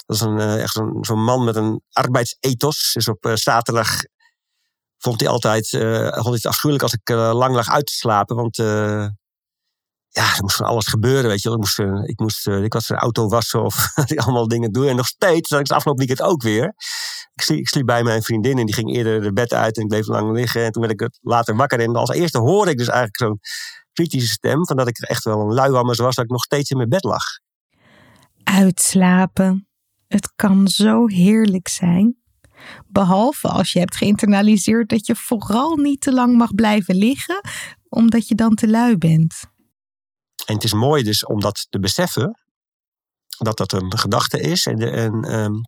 dat 0.07 0.17
is 0.17 0.23
een, 0.23 0.39
uh, 0.39 0.63
echt 0.63 0.83
zo'n 1.01 1.25
man 1.25 1.45
met 1.45 1.57
een 1.57 1.83
arbeidsethos. 1.93 2.95
Is 2.95 3.09
op 3.09 3.27
uh, 3.27 3.35
zaterdag 3.35 4.03
vond 4.99 5.21
hij 5.21 5.29
altijd, 5.29 5.69
vond 5.69 6.25
hij 6.25 6.33
het 6.33 6.47
afschuwelijk 6.47 6.83
als 6.85 6.93
ik 6.93 7.09
lang 7.09 7.55
lag 7.55 7.69
uit 7.69 7.87
te 7.87 7.93
slapen. 7.93 8.37
Want 8.37 8.57
ja, 10.19 10.37
er 10.37 10.43
moest 10.43 10.57
van 10.57 10.67
alles 10.67 10.87
gebeuren, 10.87 11.31
weet 11.31 11.43
je 11.43 11.49
wel. 11.49 11.59
Ik 11.59 11.65
moest, 11.65 11.79
ik, 12.09 12.21
moest 12.21 12.47
ik 12.47 12.73
was 12.73 12.89
een 12.89 12.97
auto 12.97 13.29
wassen 13.29 13.63
of 13.63 13.93
allemaal 14.25 14.49
dingen 14.49 14.73
doen. 14.73 14.87
En 14.87 14.97
nog 14.97 15.07
steeds, 15.07 15.49
dat 15.49 15.61
ik 15.61 15.67
het 15.67 15.77
afgelopen 15.77 16.07
weekend 16.07 16.29
ook 16.29 16.43
weer. 16.43 16.75
Ik 17.35 17.69
sliep, 17.69 17.87
bij 17.87 18.03
mijn 18.03 18.23
vriendin 18.23 18.59
en 18.59 18.67
die 18.67 18.75
ging 18.75 18.95
eerder 18.95 19.21
de 19.21 19.33
bed 19.33 19.53
uit 19.53 19.77
en 19.77 19.83
ik 19.83 19.89
bleef 19.89 20.07
lang 20.07 20.33
liggen. 20.33 20.65
En 20.65 20.73
toen 20.73 20.87
werd 20.87 21.01
ik 21.01 21.19
later 21.21 21.57
wakker. 21.57 21.81
En 21.81 21.97
als 21.97 22.11
eerste 22.11 22.39
hoorde 22.39 22.71
ik 22.71 22.79
dus 22.79 22.87
eigenlijk 22.87 23.17
zo'n 23.17 23.39
kritische 23.93 24.29
stem. 24.29 24.67
Van 24.67 24.77
dat 24.77 24.89
ik 24.89 24.99
echt 24.99 25.25
wel 25.25 25.41
een 25.41 25.55
luiwammers 25.55 25.99
was, 25.99 26.15
dat 26.15 26.25
ik 26.25 26.31
nog 26.31 26.43
steeds 26.43 26.71
in 26.71 26.77
mijn 26.77 26.89
bed 26.89 27.05
lag. 27.05 27.25
Uitslapen. 28.45 29.69
Het 30.09 30.33
kan 30.37 30.69
zo 30.69 31.07
heerlijk 31.07 31.69
zijn. 31.69 32.17
Behalve 32.87 33.49
als 33.49 33.73
je 33.73 33.79
hebt 33.79 33.97
geïnternaliseerd 33.97 34.89
dat 34.89 35.07
je 35.07 35.15
vooral 35.15 35.77
niet 35.77 36.01
te 36.01 36.13
lang 36.13 36.37
mag 36.37 36.55
blijven 36.55 36.95
liggen, 36.95 37.41
omdat 37.89 38.29
je 38.29 38.35
dan 38.35 38.55
te 38.55 38.69
lui 38.69 38.97
bent. 38.97 39.57
En 40.49 40.55
het 40.55 40.65
is 40.65 40.73
mooi 40.73 41.03
dus 41.03 41.25
om 41.25 41.41
dat 41.41 41.67
te 41.71 41.79
beseffen, 41.79 42.41
dat 43.39 43.57
dat 43.57 43.73
een 43.73 43.99
gedachte 43.99 44.41
is. 44.41 44.67
En, 44.67 44.79
en 44.79 45.35
um, 45.35 45.61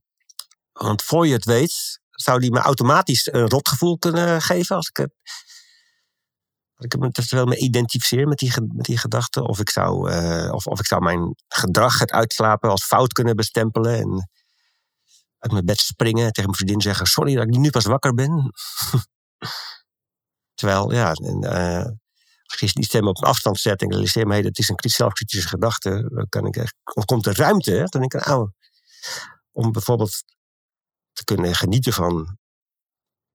want 0.73 1.03
voor 1.03 1.27
je 1.27 1.33
het 1.33 1.45
weet, 1.45 2.01
zou 2.11 2.41
die 2.41 2.51
me 2.51 2.59
automatisch 2.59 3.33
een 3.33 3.49
rotgevoel 3.49 3.99
kunnen 3.99 4.43
geven 4.43 4.77
als 4.77 4.89
ik 4.89 5.09
ik 6.81 6.99
me 6.99 7.11
wel 7.29 7.47
me 7.47 7.57
identificeer 7.57 8.29
met 8.29 8.39
die, 8.39 8.53
met 8.73 8.85
die 8.85 8.99
gedachte. 8.99 9.47
Of 9.47 9.61
ik, 9.61 9.71
zou, 9.71 10.13
uh, 10.13 10.53
of, 10.53 10.67
of 10.67 10.79
ik 10.79 10.87
zou 10.87 11.03
mijn 11.03 11.35
gedrag, 11.49 11.99
het 11.99 12.11
uitslapen, 12.11 12.71
als 12.71 12.85
fout 12.85 13.13
kunnen 13.13 13.37
bestempelen. 13.37 13.99
En 13.99 14.31
uit 15.39 15.53
mijn 15.53 15.65
bed 15.65 15.79
springen. 15.79 16.33
Tegen 16.33 16.45
mijn 16.45 16.55
vriendin 16.55 16.81
zeggen: 16.81 17.07
Sorry 17.07 17.35
dat 17.35 17.45
ik 17.45 17.57
nu 17.57 17.71
pas 17.71 17.85
wakker 17.85 18.15
ben. 18.15 18.53
Terwijl, 20.59 20.93
ja, 20.93 21.13
en, 21.13 21.41
je 21.41 21.97
die 22.59 22.85
stem 22.85 23.09
op 23.09 23.17
een 23.17 23.29
afstand 23.29 23.59
zet 23.59 23.83
en 23.83 23.91
realiseer 23.91 24.27
me, 24.27 24.33
hey, 24.33 24.43
dat 24.43 24.59
is 24.59 24.69
een 24.69 24.77
zelfkritische 24.91 25.49
gedachte, 25.49 26.11
dan 26.15 26.29
kan 26.29 26.47
ik 26.47 26.57
echt, 26.57 26.75
of 26.95 27.05
komt 27.05 27.27
er 27.27 27.37
ruimte, 27.37 27.71
hè, 27.71 27.85
dan 27.85 28.01
denk 28.01 28.15
ik, 28.15 28.27
nou, 28.27 28.51
om 29.53 29.73
bijvoorbeeld 29.73 30.23
te 31.13 31.25
kunnen 31.25 31.55
genieten 31.55 31.93
van 31.93 32.39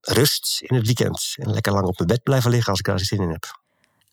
rust 0.02 0.62
in 0.62 0.76
het 0.76 0.86
weekend 0.86 1.34
en 1.36 1.52
lekker 1.52 1.74
lang 1.74 1.86
op 1.86 1.98
mijn 1.98 2.10
bed 2.10 2.24
blijven 2.24 2.52
liggen 2.52 2.70
als 2.70 2.80
ik 2.80 2.86
daar 2.86 3.00
zin 3.00 3.22
in 3.22 3.30
heb. 3.30 3.64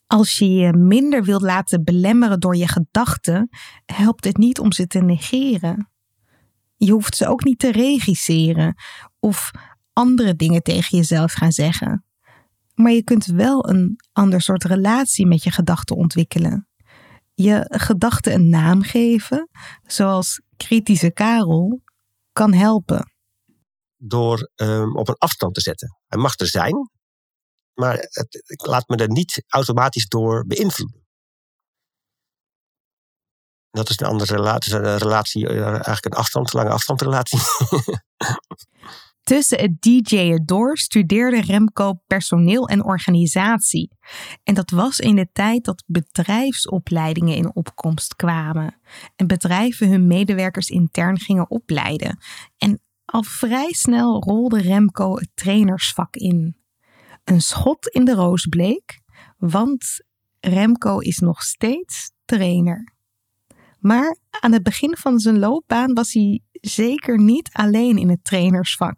Als 0.07 0.39
je 0.39 0.51
je 0.51 0.73
minder 0.73 1.25
wilt 1.25 1.43
laten 1.43 1.85
belemmeren 1.85 2.41
door 2.41 2.57
je 2.57 2.69
gedachten, 2.69 3.49
helpt 3.85 4.25
het 4.25 4.37
niet 4.37 4.59
om 4.59 4.73
ze 4.73 4.87
te 4.87 4.99
negeren. 4.99 5.91
Je 6.77 6.93
hoeft 6.93 7.17
ze 7.17 7.29
ook 7.29 7.45
niet 7.45 7.59
te 7.59 7.73
regisseren 7.73 8.75
of 9.21 9.51
andere 9.93 10.37
dingen 10.37 10.63
tegen 10.63 10.99
jezelf 10.99 11.33
gaan 11.33 11.53
zeggen. 11.53 12.05
Maar 12.83 12.93
je 12.93 13.05
kunt 13.05 13.27
wel 13.27 13.69
een 13.69 13.97
ander 14.13 14.41
soort 14.41 14.65
relatie 14.65 15.27
met 15.27 15.43
je 15.43 15.51
gedachten 15.51 15.97
ontwikkelen. 15.97 16.69
Je 17.35 17.65
gedachten 17.69 18.33
een 18.33 18.49
naam 18.49 18.83
geven, 18.83 19.49
zoals 19.83 20.41
kritische 20.57 21.13
Karel, 21.13 21.81
kan 22.33 22.53
helpen. 22.53 23.13
Door 23.97 24.51
um, 24.55 24.97
op 24.97 25.09
een 25.09 25.19
afstand 25.19 25.55
te 25.55 25.61
zetten. 25.61 25.99
Hij 26.07 26.19
mag 26.19 26.39
er 26.39 26.47
zijn, 26.47 26.91
maar 27.75 27.95
het, 27.95 28.43
ik 28.47 28.67
laat 28.67 28.89
me 28.89 28.97
er 28.97 29.11
niet 29.11 29.45
automatisch 29.47 30.07
door 30.07 30.47
beïnvloeden. 30.47 31.07
Dat 33.71 33.91
is 33.91 34.01
een 34.01 34.07
andere 34.07 34.35
relatie, 34.35 34.77
relatie 34.79 35.49
eh, 35.49 35.67
eigenlijk 35.67 36.05
een 36.05 36.13
afstand, 36.13 36.53
lange 36.53 36.71
afstandrelatie. 36.71 37.39
Tussen 39.23 39.61
het 39.61 39.83
DJ'en 39.83 40.43
door 40.45 40.79
studeerde 40.79 41.41
Remco 41.41 41.93
personeel 42.07 42.69
en 42.69 42.85
organisatie. 42.85 43.91
En 44.43 44.55
dat 44.55 44.71
was 44.71 44.99
in 44.99 45.17
de 45.17 45.29
tijd 45.33 45.65
dat 45.65 45.85
bedrijfsopleidingen 45.87 47.37
in 47.37 47.55
opkomst 47.55 48.17
kwamen. 48.17 48.81
En 49.17 49.27
bedrijven 49.27 49.89
hun 49.89 50.07
medewerkers 50.07 50.69
intern 50.69 51.19
gingen 51.19 51.51
opleiden. 51.51 52.19
En 52.59 52.81
al 53.05 53.23
vrij 53.23 53.73
snel 53.73 54.23
rolde 54.23 54.61
Remco 54.61 55.17
het 55.17 55.31
trainersvak 55.35 56.17
in. 56.17 56.57
Een 57.25 57.41
schot 57.41 57.87
in 57.87 58.05
de 58.05 58.15
roos 58.15 58.47
bleek, 58.47 59.01
want 59.39 60.01
Remco 60.41 60.99
is 60.99 61.19
nog 61.19 61.43
steeds 61.43 62.13
trainer. 62.25 62.93
Maar 63.83 64.17
aan 64.41 64.53
het 64.53 64.63
begin 64.63 64.97
van 64.97 65.19
zijn 65.19 65.39
loopbaan 65.39 65.95
was 65.95 66.13
hij 66.13 66.41
zeker 66.53 67.19
niet 67.19 67.49
alleen 67.53 67.99
in 67.99 68.09
het 68.09 68.25
trainersvak. 68.25 68.97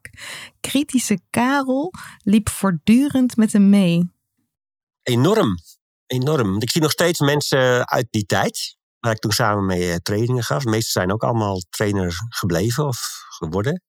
Kritische 0.61 1.21
Karel 1.31 1.93
liep 2.23 2.49
voortdurend 2.49 3.37
met 3.37 3.53
hem 3.53 3.69
mee. 3.71 4.13
Enorm, 5.03 5.55
enorm. 6.07 6.61
Ik 6.61 6.71
zie 6.71 6.81
nog 6.81 6.91
steeds 6.91 7.21
mensen 7.21 7.89
uit 7.89 8.07
die 8.11 8.27
tijd, 8.27 8.77
waar 8.99 9.13
ik 9.13 9.19
toen 9.19 9.33
samen 9.33 9.67
mee 9.67 9.91
eh, 9.91 9.97
trainingen 9.97 10.43
gaf. 10.43 10.63
De 10.63 10.71
meeste 10.71 10.91
zijn 10.91 11.13
ook 11.13 11.23
allemaal 11.23 11.63
trainer 11.71 12.15
gebleven 12.29 12.87
of 12.87 12.99
geworden. 13.29 13.83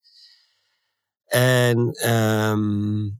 En 1.25 2.09
um, 2.09 3.19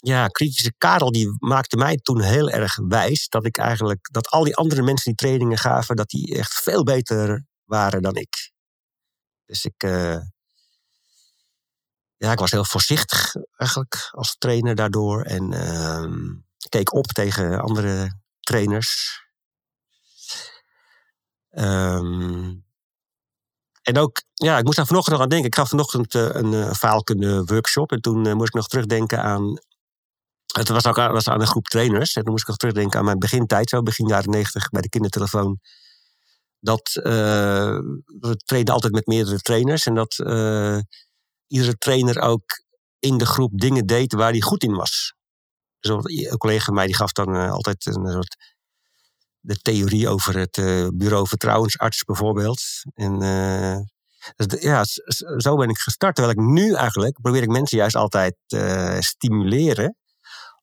ja, 0.00 0.28
kritische 0.28 0.72
Karel 0.78 1.12
die 1.12 1.36
maakte 1.38 1.76
mij 1.76 1.96
toen 1.96 2.22
heel 2.22 2.50
erg 2.50 2.76
wijs 2.76 3.28
dat 3.28 3.46
ik 3.46 3.58
eigenlijk 3.58 4.08
dat 4.12 4.28
al 4.28 4.44
die 4.44 4.56
andere 4.56 4.82
mensen 4.82 5.04
die 5.04 5.14
trainingen 5.14 5.58
gaven, 5.58 5.96
dat 5.96 6.08
die 6.08 6.36
echt 6.36 6.52
veel 6.52 6.82
beter 6.82 7.46
waren 7.64 8.02
dan 8.02 8.16
ik. 8.16 8.52
Dus 9.44 9.64
ik, 9.64 9.82
uh, 9.82 10.20
ja, 12.16 12.32
ik 12.32 12.38
was 12.38 12.50
heel 12.50 12.64
voorzichtig 12.64 13.34
eigenlijk 13.56 14.08
als 14.10 14.36
trainer 14.38 14.74
daardoor 14.74 15.22
en 15.22 15.52
uh, 15.52 16.28
keek 16.68 16.92
op 16.94 17.06
tegen 17.06 17.60
andere 17.60 18.20
trainers. 18.40 19.22
Um, 21.50 22.66
en 23.82 23.98
ook, 23.98 24.22
ja, 24.34 24.58
ik 24.58 24.64
moest 24.64 24.76
daar 24.76 24.86
vanochtend 24.86 25.14
nog 25.14 25.24
aan 25.24 25.30
denken. 25.30 25.48
Ik 25.48 25.54
gaf 25.54 25.68
vanochtend 25.68 26.14
uh, 26.14 26.28
een 26.28 26.52
uh, 26.52 26.72
faalkunde 26.72 27.44
workshop. 27.44 27.92
En 27.92 28.00
toen 28.00 28.36
moest 28.36 28.48
ik 28.48 28.54
nog 28.54 28.68
terugdenken 28.68 29.22
aan 29.22 29.58
het 30.58 30.68
was 30.68 30.86
ook 30.86 30.96
was 30.96 31.28
aan 31.28 31.40
een 31.40 31.46
groep 31.46 31.66
trainers. 31.66 32.14
En 32.14 32.22
dan 32.22 32.30
moest 32.30 32.42
ik 32.42 32.48
nog 32.48 32.56
terugdenken 32.56 32.98
aan 32.98 33.04
mijn 33.04 33.18
begintijd, 33.18 33.68
zo 33.68 33.82
begin 33.82 34.06
jaren 34.06 34.30
negentig 34.30 34.68
bij 34.68 34.82
de 34.82 34.88
kindertelefoon. 34.88 35.60
Dat 36.60 36.90
uh, 36.94 37.04
we 38.20 38.36
trainen 38.44 38.72
altijd 38.72 38.92
met 38.92 39.06
meerdere 39.06 39.38
trainers. 39.38 39.86
En 39.86 39.94
dat 39.94 40.18
uh, 40.18 40.78
iedere 41.46 41.74
trainer 41.74 42.20
ook 42.20 42.42
in 42.98 43.18
de 43.18 43.26
groep 43.26 43.58
dingen 43.58 43.86
deed 43.86 44.12
waar 44.12 44.30
hij 44.30 44.40
goed 44.40 44.62
in 44.62 44.74
was. 44.74 45.14
Dus 45.80 45.90
een 46.02 46.36
collega 46.36 46.64
van 46.64 46.74
mij 46.74 46.86
die 46.86 46.94
gaf 46.94 47.12
dan 47.12 47.34
uh, 47.34 47.50
altijd 47.50 47.86
een 47.86 48.06
soort 48.06 48.36
de 49.40 49.56
theorie 49.56 50.08
over 50.08 50.38
het 50.38 50.56
bureau 50.94 51.28
vertrouwensarts 51.28 52.04
bijvoorbeeld. 52.04 52.62
En 52.94 53.20
ja, 54.60 54.84
zo 55.36 55.56
ben 55.56 55.68
ik 55.68 55.78
gestart. 55.78 56.14
Terwijl 56.14 56.36
ik 56.36 56.44
nu 56.44 56.74
eigenlijk 56.74 57.20
probeer 57.20 57.42
ik 57.42 57.48
mensen 57.48 57.78
juist 57.78 57.96
altijd 57.96 58.36
stimuleren 58.98 59.96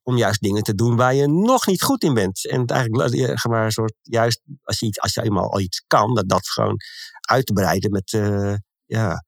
om 0.07 0.17
juist 0.17 0.41
dingen 0.41 0.63
te 0.63 0.75
doen 0.75 0.95
waar 0.95 1.13
je 1.13 1.27
nog 1.27 1.67
niet 1.67 1.83
goed 1.83 2.03
in 2.03 2.13
bent. 2.13 2.49
En 2.49 2.65
eigenlijk 2.65 3.43
maar, 3.43 3.71
soort, 3.71 3.93
juist 4.01 4.41
als 4.63 4.79
je, 4.79 4.89
als 5.01 5.13
je 5.13 5.23
eenmaal 5.23 5.51
al 5.51 5.59
iets 5.59 5.83
kan, 5.87 6.13
dat 6.13 6.29
dat 6.29 6.47
gewoon 6.47 6.75
uit 7.21 7.45
te 7.45 7.53
breiden 7.53 7.91
met, 7.91 8.13
uh, 8.13 8.55
ja, 8.85 9.23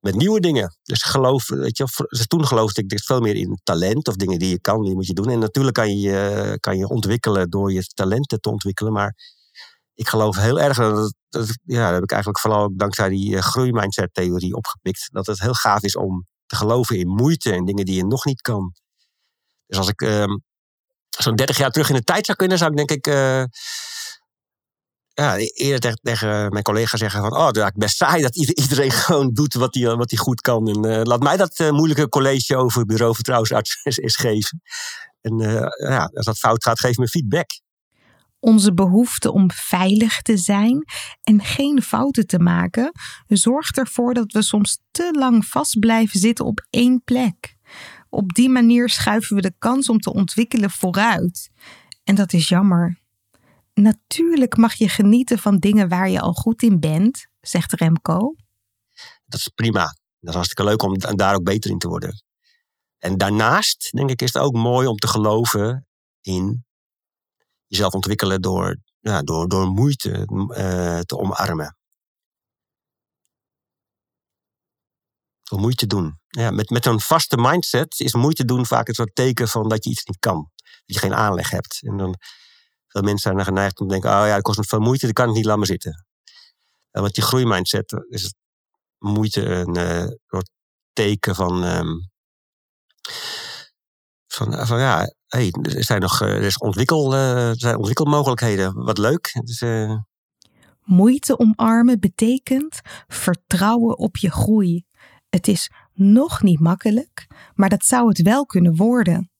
met 0.00 0.14
nieuwe 0.14 0.40
dingen. 0.40 0.76
Dus 0.82 1.02
geloof, 1.02 1.48
weet 1.48 1.76
je, 1.76 1.86
dus 2.08 2.26
toen 2.26 2.46
geloofde 2.46 2.84
ik 2.86 3.00
veel 3.04 3.20
meer 3.20 3.36
in 3.36 3.60
talent 3.62 4.08
of 4.08 4.14
dingen 4.14 4.38
die 4.38 4.48
je 4.48 4.60
kan, 4.60 4.84
die 4.84 4.94
moet 4.94 5.06
je 5.06 5.14
doen. 5.14 5.30
En 5.30 5.38
natuurlijk 5.38 5.74
kan 5.74 5.98
je, 5.98 6.56
kan 6.60 6.78
je 6.78 6.88
ontwikkelen 6.88 7.50
door 7.50 7.72
je 7.72 7.86
talenten 7.94 8.40
te 8.40 8.50
ontwikkelen, 8.50 8.92
maar 8.92 9.14
ik 9.94 10.08
geloof 10.08 10.36
heel 10.36 10.60
erg 10.60 10.76
dat 10.76 11.14
dat, 11.28 11.58
ja, 11.62 11.84
dat 11.84 11.94
heb 11.94 12.02
ik 12.02 12.10
eigenlijk 12.10 12.40
vooral 12.40 12.62
ook 12.62 12.78
dankzij 12.78 13.08
die 13.08 13.34
uh, 13.34 13.40
groeimindset-theorie 13.40 14.54
opgepikt. 14.54 15.08
Dat 15.12 15.26
het 15.26 15.40
heel 15.40 15.54
gaaf 15.54 15.82
is 15.82 15.96
om 15.96 16.26
te 16.46 16.56
geloven 16.56 16.98
in 16.98 17.08
moeite 17.08 17.52
en 17.52 17.64
dingen 17.64 17.84
die 17.84 17.94
je 17.94 18.04
nog 18.04 18.24
niet 18.24 18.40
kan. 18.40 18.72
Dus 19.66 19.78
als 19.78 19.88
ik 19.88 20.02
uh, 20.02 20.24
zo'n 21.08 21.34
30 21.34 21.56
jaar 21.58 21.70
terug 21.70 21.88
in 21.88 21.94
de 21.94 22.04
tijd 22.04 22.26
zou 22.26 22.38
kunnen, 22.38 22.58
zou 22.58 22.70
ik 22.70 22.76
denk 22.76 22.90
ik. 22.90 23.06
Uh, 23.06 23.44
ja, 25.14 25.36
eerder 25.36 25.94
tegen, 25.94 26.50
mijn 26.50 26.62
collega 26.62 26.96
zeggen 26.96 27.20
van... 27.20 27.36
oh, 27.36 27.46
het 27.46 27.56
is 27.56 27.70
best 27.74 27.96
saai 27.96 28.22
dat 28.22 28.36
iedereen 28.36 28.90
gewoon 29.06 29.32
doet 29.32 29.54
wat 29.54 29.74
hij, 29.74 29.96
wat 29.96 30.18
goed 30.18 30.40
kan. 30.40 30.68
En 30.68 30.86
uh, 30.86 31.00
laat 31.02 31.22
mij 31.22 31.36
dat 31.36 31.58
uh, 31.58 31.70
moeilijke 31.70 32.08
college 32.08 32.56
over 32.56 32.84
bureau 32.84 33.14
vertrouwensarts 33.14 33.80
eens 33.84 34.16
geven. 34.16 34.62
En 35.20 35.38
ja, 35.76 36.10
als 36.14 36.26
dat 36.26 36.38
fout 36.38 36.64
gaat, 36.64 36.80
geef 36.80 36.96
me 36.96 37.08
feedback. 37.08 37.46
Onze 38.44 38.74
behoefte 38.74 39.32
om 39.32 39.50
veilig 39.50 40.22
te 40.22 40.36
zijn 40.36 40.84
en 41.22 41.40
geen 41.40 41.82
fouten 41.82 42.26
te 42.26 42.38
maken 42.38 42.92
zorgt 43.26 43.78
ervoor 43.78 44.14
dat 44.14 44.32
we 44.32 44.42
soms 44.42 44.78
te 44.90 45.14
lang 45.18 45.46
vast 45.46 45.78
blijven 45.78 46.20
zitten 46.20 46.44
op 46.44 46.66
één 46.70 47.02
plek. 47.04 47.56
Op 48.14 48.32
die 48.32 48.48
manier 48.48 48.88
schuiven 48.88 49.36
we 49.36 49.42
de 49.42 49.54
kans 49.58 49.88
om 49.88 49.98
te 49.98 50.12
ontwikkelen 50.12 50.70
vooruit. 50.70 51.50
En 52.04 52.14
dat 52.14 52.32
is 52.32 52.48
jammer. 52.48 53.02
Natuurlijk 53.72 54.56
mag 54.56 54.74
je 54.74 54.88
genieten 54.88 55.38
van 55.38 55.58
dingen 55.58 55.88
waar 55.88 56.10
je 56.10 56.20
al 56.20 56.32
goed 56.32 56.62
in 56.62 56.80
bent, 56.80 57.26
zegt 57.40 57.72
Remco. 57.72 58.34
Dat 59.26 59.40
is 59.40 59.48
prima. 59.48 59.84
Dat 60.20 60.28
is 60.28 60.34
hartstikke 60.34 60.64
leuk 60.64 60.82
om 60.82 60.98
daar 60.98 61.34
ook 61.34 61.44
beter 61.44 61.70
in 61.70 61.78
te 61.78 61.88
worden. 61.88 62.22
En 62.98 63.18
daarnaast, 63.18 63.90
denk 63.92 64.10
ik, 64.10 64.22
is 64.22 64.32
het 64.32 64.42
ook 64.42 64.54
mooi 64.54 64.86
om 64.86 64.96
te 64.96 65.08
geloven 65.08 65.86
in 66.20 66.64
jezelf 67.66 67.92
ontwikkelen 67.92 68.40
door, 68.42 68.76
ja, 69.00 69.22
door, 69.22 69.48
door 69.48 69.66
moeite 69.66 70.10
uh, 70.10 70.98
te 70.98 71.18
omarmen. 71.18 71.76
Moeite 75.50 75.86
doen. 75.86 76.18
Ja, 76.28 76.50
met, 76.50 76.70
met 76.70 76.86
een 76.86 77.00
vaste 77.00 77.36
mindset 77.36 78.00
is 78.00 78.14
moeite 78.14 78.44
doen 78.44 78.66
vaak 78.66 78.88
een 78.88 78.94
soort 78.94 79.14
teken 79.14 79.48
van 79.48 79.68
dat 79.68 79.84
je 79.84 79.90
iets 79.90 80.04
niet 80.04 80.18
kan. 80.18 80.50
Dat 80.56 80.82
je 80.84 80.98
geen 80.98 81.14
aanleg 81.14 81.50
hebt. 81.50 81.80
En 81.82 81.96
dan 81.96 82.16
veel 82.88 83.02
mensen 83.02 83.20
zijn 83.20 83.36
dan 83.36 83.44
geneigd 83.44 83.80
om 83.80 83.86
te 83.86 83.92
denken: 83.92 84.10
oh 84.10 84.26
ja, 84.26 84.34
dat 84.34 84.42
kost 84.42 84.58
me 84.58 84.64
veel 84.64 84.80
moeite, 84.80 85.06
dat 85.06 85.14
kan 85.14 85.28
ik 85.28 85.34
niet 85.34 85.44
laten 85.44 85.66
zitten. 85.66 86.06
En 86.90 87.00
want 87.00 87.14
die 87.14 87.24
groeimindset 87.24 88.04
is 88.08 88.34
moeite 88.98 89.44
een 89.44 89.78
uh, 89.78 90.06
soort 90.26 90.50
teken 90.92 91.34
van. 91.34 91.64
Um, 91.64 92.12
van, 94.26 94.66
van 94.66 94.78
ja, 94.78 95.14
hey, 95.26 95.54
er 95.62 95.84
zijn 95.84 96.00
nog 96.00 96.20
er 96.20 96.42
is 96.42 96.58
ontwikkel, 96.58 97.10
zijn 97.54 97.76
ontwikkelmogelijkheden. 97.76 98.84
Wat 98.84 98.98
leuk. 98.98 99.40
Dus. 99.44 99.62
Moeite 100.84 101.38
omarmen 101.38 102.00
betekent 102.00 102.80
vertrouwen 103.06 103.98
op 103.98 104.16
je 104.16 104.30
groei. 104.30 104.84
Het 105.34 105.48
is 105.48 105.70
nog 105.92 106.42
niet 106.42 106.60
makkelijk, 106.60 107.26
maar 107.54 107.68
dat 107.68 107.84
zou 107.84 108.08
het 108.08 108.22
wel 108.22 108.46
kunnen 108.46 108.76
worden. 108.76 109.30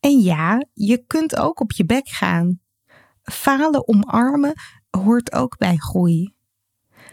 En 0.00 0.18
ja, 0.18 0.66
je 0.72 1.04
kunt 1.06 1.36
ook 1.36 1.60
op 1.60 1.72
je 1.72 1.84
bek 1.84 2.08
gaan. 2.08 2.60
Falen 3.22 3.88
omarmen 3.88 4.52
hoort 4.90 5.32
ook 5.32 5.56
bij 5.56 5.76
groei. 5.76 6.34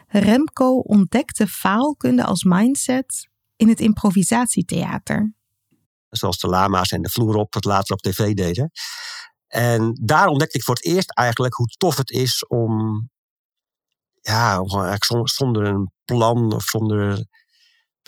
Remco 0.08 0.78
ontdekte 0.80 1.48
faalkunde 1.48 2.24
als 2.24 2.44
mindset 2.44 3.30
in 3.56 3.70
het 3.70 3.80
improvisatietheater. 3.80 5.34
Zoals 6.10 6.40
de 6.40 6.48
lama's 6.48 6.92
en 6.92 7.02
de 7.02 7.10
vloer 7.10 7.36
op, 7.36 7.54
wat 7.54 7.66
later 7.66 7.94
op 7.94 8.02
tv 8.02 8.34
deden. 8.34 8.72
En 9.48 10.00
daar 10.02 10.28
ontdekte 10.28 10.58
ik 10.58 10.64
voor 10.64 10.76
het 10.76 10.86
eerst 10.86 11.12
eigenlijk 11.12 11.54
hoe 11.54 11.68
tof 11.68 11.98
het 11.98 12.10
is 12.10 12.48
om, 12.48 13.10
ja, 14.22 14.62
zonder 15.24 15.66
een 15.66 15.92
plan 16.06 16.54
of 16.54 16.64
zonder 16.64 17.26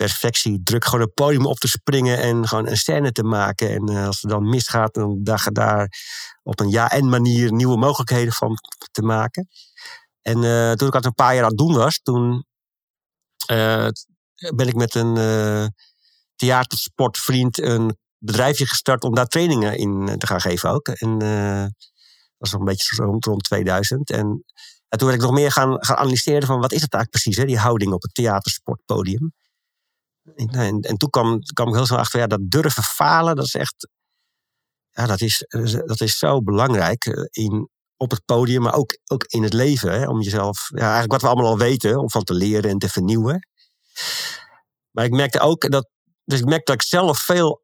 perfectie 0.00 0.62
druk 0.62 0.84
gewoon 0.84 1.00
een 1.00 1.12
podium 1.14 1.46
op 1.46 1.58
te 1.58 1.68
springen 1.68 2.18
en 2.18 2.48
gewoon 2.48 2.66
een 2.68 2.76
scène 2.76 3.12
te 3.12 3.22
maken. 3.22 3.70
En 3.70 3.90
uh, 3.90 4.06
als 4.06 4.20
het 4.20 4.30
dan 4.30 4.48
misgaat, 4.48 4.94
dan 4.94 5.18
daag 5.22 5.44
je 5.44 5.52
daar 5.52 5.88
op 6.42 6.60
een 6.60 6.68
ja-en 6.68 7.08
manier 7.08 7.52
nieuwe 7.52 7.76
mogelijkheden 7.76 8.32
van 8.32 8.56
te 8.90 9.02
maken. 9.02 9.48
En 10.22 10.42
uh, 10.42 10.72
toen 10.72 10.86
ik 10.86 10.92
dat 10.92 11.04
een 11.04 11.14
paar 11.14 11.34
jaar 11.34 11.42
aan 11.42 11.48
het 11.48 11.58
doen 11.58 11.74
was, 11.74 12.00
toen 12.02 12.44
uh, 13.50 13.88
ben 14.54 14.68
ik 14.68 14.74
met 14.74 14.94
een 14.94 15.14
theatersportvriend 16.36 17.58
een 17.58 17.96
bedrijfje 18.18 18.66
gestart 18.66 19.04
om 19.04 19.14
daar 19.14 19.26
trainingen 19.26 19.76
in 19.76 20.18
te 20.18 20.26
gaan 20.26 20.40
geven 20.40 20.70
ook. 20.70 20.88
En 20.88 21.18
dat 21.18 21.70
was 22.36 22.50
nog 22.50 22.60
een 22.60 22.66
beetje 22.66 23.04
rond, 23.04 23.24
rond 23.24 23.42
2000. 23.42 24.10
En, 24.10 24.44
en 24.88 24.98
toen 24.98 25.08
ben 25.08 25.16
ik 25.16 25.22
nog 25.22 25.32
meer 25.32 25.52
gaan, 25.52 25.84
gaan 25.84 25.96
analyseren 25.96 26.46
van 26.46 26.60
wat 26.60 26.72
is 26.72 26.82
het 26.82 26.94
eigenlijk 26.94 27.22
precies, 27.22 27.36
hè, 27.36 27.44
die 27.44 27.58
houding 27.58 27.92
op 27.92 28.02
het 28.02 28.14
theatersportpodium. 28.14 29.32
En, 30.34 30.80
en 30.80 30.96
toen 30.96 31.10
kwam, 31.10 31.38
kwam 31.40 31.68
ik 31.68 31.74
heel 31.74 31.86
snel 31.86 31.98
achter, 31.98 32.28
dat 32.28 32.40
durven 32.42 32.82
falen, 32.82 33.36
dat 33.36 33.44
is 33.44 33.54
echt, 33.54 33.88
ja, 34.90 35.06
dat 35.06 35.20
is, 35.20 35.44
dat 35.84 36.00
is 36.00 36.18
zo 36.18 36.42
belangrijk 36.42 37.04
eh, 37.04 37.44
in, 37.44 37.68
op 37.96 38.10
het 38.10 38.24
podium, 38.24 38.62
maar 38.62 38.74
ook, 38.74 38.98
ook 39.04 39.24
in 39.24 39.42
het 39.42 39.52
leven. 39.52 39.92
Hè, 39.92 40.08
om 40.08 40.20
jezelf, 40.20 40.68
ja, 40.68 40.80
eigenlijk 40.80 41.12
wat 41.12 41.22
we 41.22 41.26
allemaal 41.26 41.50
al 41.50 41.58
weten, 41.58 41.98
om 41.98 42.10
van 42.10 42.24
te 42.24 42.34
leren 42.34 42.70
en 42.70 42.78
te 42.78 42.88
vernieuwen. 42.88 43.48
Maar 44.90 45.04
ik 45.04 45.12
merkte 45.12 45.40
ook 45.40 45.70
dat, 45.70 45.88
dus 46.24 46.38
ik 46.38 46.44
merkte 46.44 46.72
dat 46.72 46.82
ik 46.82 46.88
zelf 46.88 47.18
veel 47.18 47.62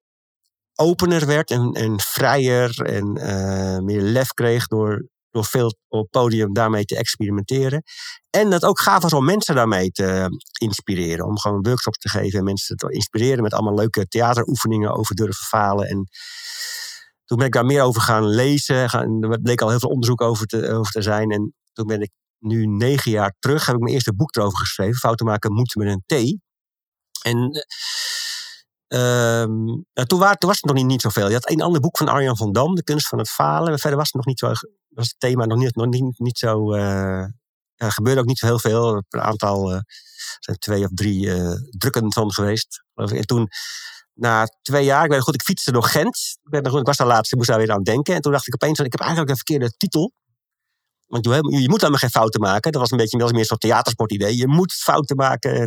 opener 0.75 1.27
werd 1.27 1.51
en, 1.51 1.73
en 1.73 2.01
vrijer 2.01 2.81
en 2.81 3.19
uh, 3.19 3.79
meer 3.79 4.03
lef 4.03 4.29
kreeg 4.29 4.67
door, 4.67 5.09
door 5.37 5.45
veel 5.45 5.77
op 5.89 6.11
podium 6.11 6.53
daarmee 6.53 6.85
te 6.85 6.97
experimenteren. 6.97 7.83
En 8.31 8.51
dat 8.51 8.65
ook 8.65 8.81
gaaf 8.81 9.03
was 9.03 9.13
om 9.13 9.25
mensen 9.25 9.55
daarmee 9.55 9.91
te 9.91 10.29
inspireren. 10.61 11.27
Om 11.27 11.39
gewoon 11.39 11.63
workshops 11.63 11.99
te 11.99 12.09
geven 12.09 12.39
en 12.39 12.45
mensen 12.45 12.77
te 12.77 12.93
inspireren 12.93 13.43
met 13.43 13.53
allemaal 13.53 13.75
leuke 13.75 14.07
theateroefeningen 14.07 14.95
over 14.95 15.15
durven 15.15 15.47
falen. 15.47 15.89
En 15.89 16.09
toen 17.25 17.39
ben 17.39 17.47
ik 17.47 17.53
daar 17.53 17.65
meer 17.65 17.83
over 17.83 18.01
gaan 18.01 18.27
lezen. 18.27 18.91
Gaan, 18.91 19.23
er 19.23 19.41
bleek 19.41 19.61
al 19.61 19.69
heel 19.69 19.79
veel 19.79 19.91
onderzoek 19.91 20.21
over 20.21 20.47
te, 20.47 20.89
te 20.91 21.03
zijn. 21.03 21.31
En 21.31 21.55
toen 21.73 21.87
ben 21.87 22.01
ik 22.01 22.11
nu 22.39 22.67
negen 22.67 23.11
jaar 23.11 23.35
terug, 23.39 23.67
heb 23.67 23.75
ik 23.75 23.81
mijn 23.81 23.95
eerste 23.95 24.15
boek 24.15 24.37
erover 24.37 24.59
geschreven. 24.59 24.95
Fouten 24.95 25.27
maken 25.27 25.53
moet 25.53 25.75
met 25.75 25.89
een 25.89 26.03
T. 26.07 26.39
En 27.23 27.51
Um, 28.89 29.85
toen, 30.07 30.19
was 30.19 30.31
het 30.39 30.65
nog 30.65 30.75
niet, 30.75 30.87
niet 30.87 31.01
zoveel. 31.01 31.27
Je 31.27 31.35
had 31.35 31.51
een 31.51 31.63
ander 31.63 31.81
boek 31.81 31.97
van 31.97 32.09
Arjan 32.09 32.37
van 32.37 32.53
Dam, 32.53 32.75
De 32.75 32.85
kunst 32.85 33.09
van 33.09 33.19
het 33.19 33.31
falen. 33.31 33.79
Verder 33.79 33.99
was 33.99 34.07
het 34.07 34.15
nog 34.15 34.27
niet 34.27 34.39
zo, 34.39 34.47
was 34.89 35.07
het 35.09 35.15
thema 35.19 35.45
nog 35.45 35.59
niet, 35.59 35.75
nog 35.75 35.87
niet, 35.87 36.19
niet 36.19 36.39
zo. 36.39 36.73
Er 37.77 37.93
gebeurde 37.93 38.21
ook 38.21 38.27
niet 38.27 38.39
zo 38.39 38.47
heel 38.47 38.59
veel. 38.59 39.03
Een 39.09 39.21
aantal, 39.21 39.73
uh, 39.73 39.81
zijn 40.39 40.59
twee 40.59 40.85
of 40.85 40.91
drie 40.95 41.27
uh, 41.27 41.53
drukken 41.71 42.13
van 42.13 42.33
geweest. 42.33 42.85
En 42.95 43.27
toen, 43.27 43.49
na 44.13 44.47
twee 44.63 44.85
jaar, 44.85 45.05
ik 45.05 45.11
weet 45.11 45.21
goed, 45.21 45.35
ik 45.35 45.43
fietste 45.43 45.73
door 45.73 45.85
Gent. 45.85 46.17
Ik, 46.43 46.51
ben, 46.51 46.65
ik 46.65 46.87
was 46.87 46.97
daar 46.97 47.07
laatst, 47.07 47.35
moest 47.35 47.49
daar 47.49 47.59
weer 47.59 47.73
aan 47.73 47.83
denken. 47.83 48.15
En 48.15 48.21
toen 48.21 48.33
dacht 48.33 48.47
ik 48.47 48.55
opeens, 48.55 48.79
ik 48.79 48.93
heb 48.93 49.01
eigenlijk 49.01 49.31
een 49.31 49.37
verkeerde 49.37 49.71
titel. 49.77 50.13
Want 51.07 51.25
je, 51.25 51.61
je 51.61 51.69
moet 51.69 51.81
allemaal 51.81 51.99
geen 51.99 52.11
fouten 52.11 52.41
maken. 52.41 52.73
Dat 52.73 52.81
was 52.81 52.91
een 52.91 52.97
beetje 52.97 53.33
meer 53.33 53.45
zo'n 53.45 53.59
theatersportidee. 53.59 54.37
Je 54.37 54.49
moet 54.49 54.73
fouten 54.73 55.17
maken. 55.17 55.55
En, 55.55 55.67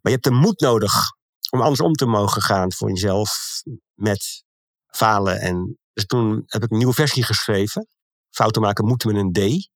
maar 0.00 0.12
je 0.12 0.18
hebt 0.18 0.24
de 0.24 0.30
moed 0.30 0.60
nodig 0.60 1.16
om 1.50 1.60
anders 1.60 1.80
om 1.80 1.92
te 1.92 2.06
mogen 2.06 2.42
gaan 2.42 2.72
voor 2.72 2.88
jezelf 2.88 3.62
met 3.94 4.44
falen. 4.86 5.40
En 5.40 5.78
dus 5.92 6.06
toen 6.06 6.42
heb 6.46 6.62
ik 6.62 6.70
een 6.70 6.76
nieuwe 6.76 6.94
versie 6.94 7.22
geschreven. 7.22 7.88
Fouten 8.30 8.62
maken 8.62 8.86
moeten 8.86 9.12
met 9.12 9.16
een 9.16 9.32
D. 9.32 9.68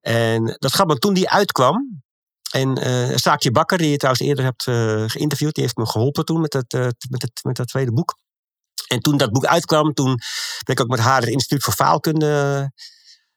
En 0.00 0.44
dat 0.44 0.72
grappig, 0.72 0.98
toen 0.98 1.14
die 1.14 1.30
uitkwam. 1.30 2.02
En 2.50 2.86
uh, 2.88 3.16
Saakje 3.16 3.50
Bakker, 3.50 3.78
die 3.78 3.90
je 3.90 3.96
trouwens 3.96 4.26
eerder 4.26 4.44
hebt 4.44 4.66
uh, 4.66 5.04
geïnterviewd, 5.06 5.54
die 5.54 5.62
heeft 5.62 5.76
me 5.76 5.86
geholpen 5.86 6.24
toen 6.24 6.40
met, 6.40 6.52
het, 6.52 6.72
uh, 6.72 6.88
met, 7.10 7.22
het, 7.22 7.40
met 7.42 7.56
dat 7.56 7.68
tweede 7.68 7.92
boek. 7.92 8.16
En 8.86 9.00
toen 9.00 9.16
dat 9.16 9.32
boek 9.32 9.44
uitkwam, 9.44 9.92
toen 9.92 10.20
ben 10.64 10.74
ik 10.74 10.80
ook 10.80 10.88
met 10.88 10.98
haar 10.98 11.20
het 11.20 11.30
Instituut 11.30 11.62
voor 11.62 11.72
Faalkunde 11.72 12.26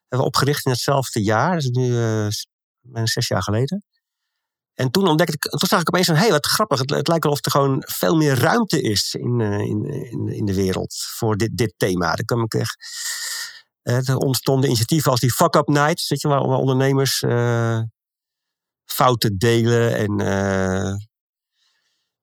hebben 0.08 0.26
opgericht 0.26 0.64
in 0.64 0.70
hetzelfde 0.70 1.22
jaar. 1.22 1.54
Dat 1.54 1.62
is 1.62 1.68
nu 1.68 1.86
uh, 1.88 2.26
zes 3.04 3.28
jaar 3.28 3.42
geleden. 3.42 3.84
En 4.80 4.90
toen 4.90 5.08
ontdekte 5.08 5.34
ik, 5.34 5.42
toen 5.42 5.68
zag 5.68 5.80
ik 5.80 5.88
opeens 5.88 6.06
van, 6.06 6.14
hé, 6.14 6.20
hey, 6.20 6.30
wat 6.30 6.46
grappig. 6.46 6.78
Het, 6.78 6.90
het, 6.90 7.08
lijkt 7.08 7.24
wel 7.24 7.32
of 7.32 7.44
er 7.44 7.50
gewoon 7.50 7.82
veel 7.86 8.16
meer 8.16 8.38
ruimte 8.38 8.80
is 8.80 9.14
in, 9.14 9.40
uh, 9.40 9.58
in, 9.58 9.84
in, 9.84 10.28
in, 10.28 10.44
de 10.44 10.54
wereld 10.54 10.94
voor 10.94 11.36
dit, 11.36 11.56
dit 11.56 11.74
thema. 11.76 12.06
Daar 12.06 12.24
kwam 12.24 12.42
ik 12.42 12.54
echt. 12.54 12.76
Uh, 13.82 14.08
er 14.08 14.16
ontstonden 14.16 14.68
initiatieven 14.68 15.10
als 15.10 15.20
die 15.20 15.32
Fuck 15.32 15.54
Up 15.54 15.68
Nights, 15.68 16.08
weet 16.08 16.20
je, 16.20 16.28
waar, 16.28 16.40
ondernemers 16.40 17.18
fouten 18.84 19.38
delen. 19.38 19.96
En 19.96 20.18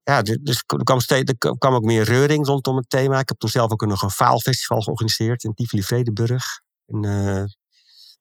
ja, 0.02 0.22
dus 0.22 0.62
er 0.66 0.84
kwam, 0.84 1.00
steeds, 1.00 1.32
kwam 1.38 1.74
ook 1.74 1.84
meer 1.84 2.04
reuring 2.04 2.46
rondom 2.46 2.76
het 2.76 2.90
thema. 2.90 3.18
Ik 3.18 3.28
heb 3.28 3.38
toen 3.38 3.50
zelf 3.50 3.70
ook 3.70 3.86
nog 3.86 4.02
een 4.02 4.10
faalfestival 4.10 4.80
georganiseerd 4.80 5.44
in 5.44 5.54
Tivoli-Vredenburg. 5.54 6.44
En, 6.86 7.00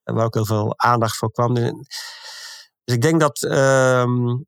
waar 0.03 0.25
ook 0.25 0.33
heel 0.33 0.45
veel 0.45 0.79
aandacht 0.79 1.17
voor 1.17 1.31
kwam. 1.31 1.55
Dus 2.87 2.95
ik 2.95 3.01
denk 3.01 3.19
dat 3.19 3.41
um, 3.41 4.45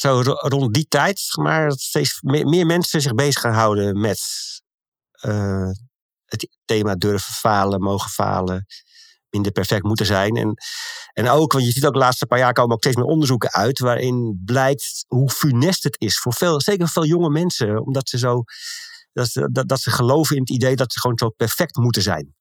zo 0.00 0.20
rond 0.24 0.74
die 0.74 0.86
tijd, 0.88 1.20
maar 1.32 1.72
steeds 1.72 2.18
meer, 2.22 2.66
mensen 2.66 3.00
zich 3.00 3.14
bezig 3.14 3.40
gaan 3.40 3.52
houden 3.52 4.00
met 4.00 4.20
uh, 5.26 5.70
het 6.24 6.48
thema 6.64 6.94
durven 6.94 7.34
falen, 7.34 7.80
mogen 7.80 8.10
falen. 8.10 8.66
minder 9.30 9.52
perfect 9.52 9.82
moeten 9.82 10.06
zijn. 10.06 10.36
En, 10.36 10.54
en 11.12 11.28
ook, 11.28 11.52
want 11.52 11.64
je 11.64 11.72
ziet 11.72 11.86
ook 11.86 11.92
de 11.92 11.98
laatste 11.98 12.26
paar 12.26 12.38
jaar 12.38 12.52
komen 12.52 12.74
ook 12.74 12.82
steeds 12.82 12.96
meer 12.96 13.06
onderzoeken 13.06 13.52
uit. 13.52 13.78
waarin 13.78 14.42
blijkt 14.44 15.04
hoe 15.08 15.30
funest 15.30 15.82
het 15.82 16.00
is 16.00 16.18
voor 16.18 16.34
veel, 16.34 16.60
zeker 16.60 16.88
veel 16.88 17.04
jonge 17.04 17.30
mensen. 17.30 17.80
Omdat 17.86 18.08
ze 18.08 18.18
zo. 18.18 18.42
Dat 19.12 19.28
ze, 19.28 19.48
dat, 19.66 19.80
ze 19.80 19.90
geloven 19.90 20.36
in 20.36 20.42
het 20.42 20.50
idee 20.50 20.76
dat 20.76 20.92
ze 20.92 21.00
gewoon 21.00 21.18
zo 21.18 21.28
perfect 21.28 21.76
moeten 21.76 22.02
zijn. 22.02 22.34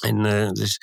En 0.00 0.24
uh, 0.24 0.50
dus 0.50 0.78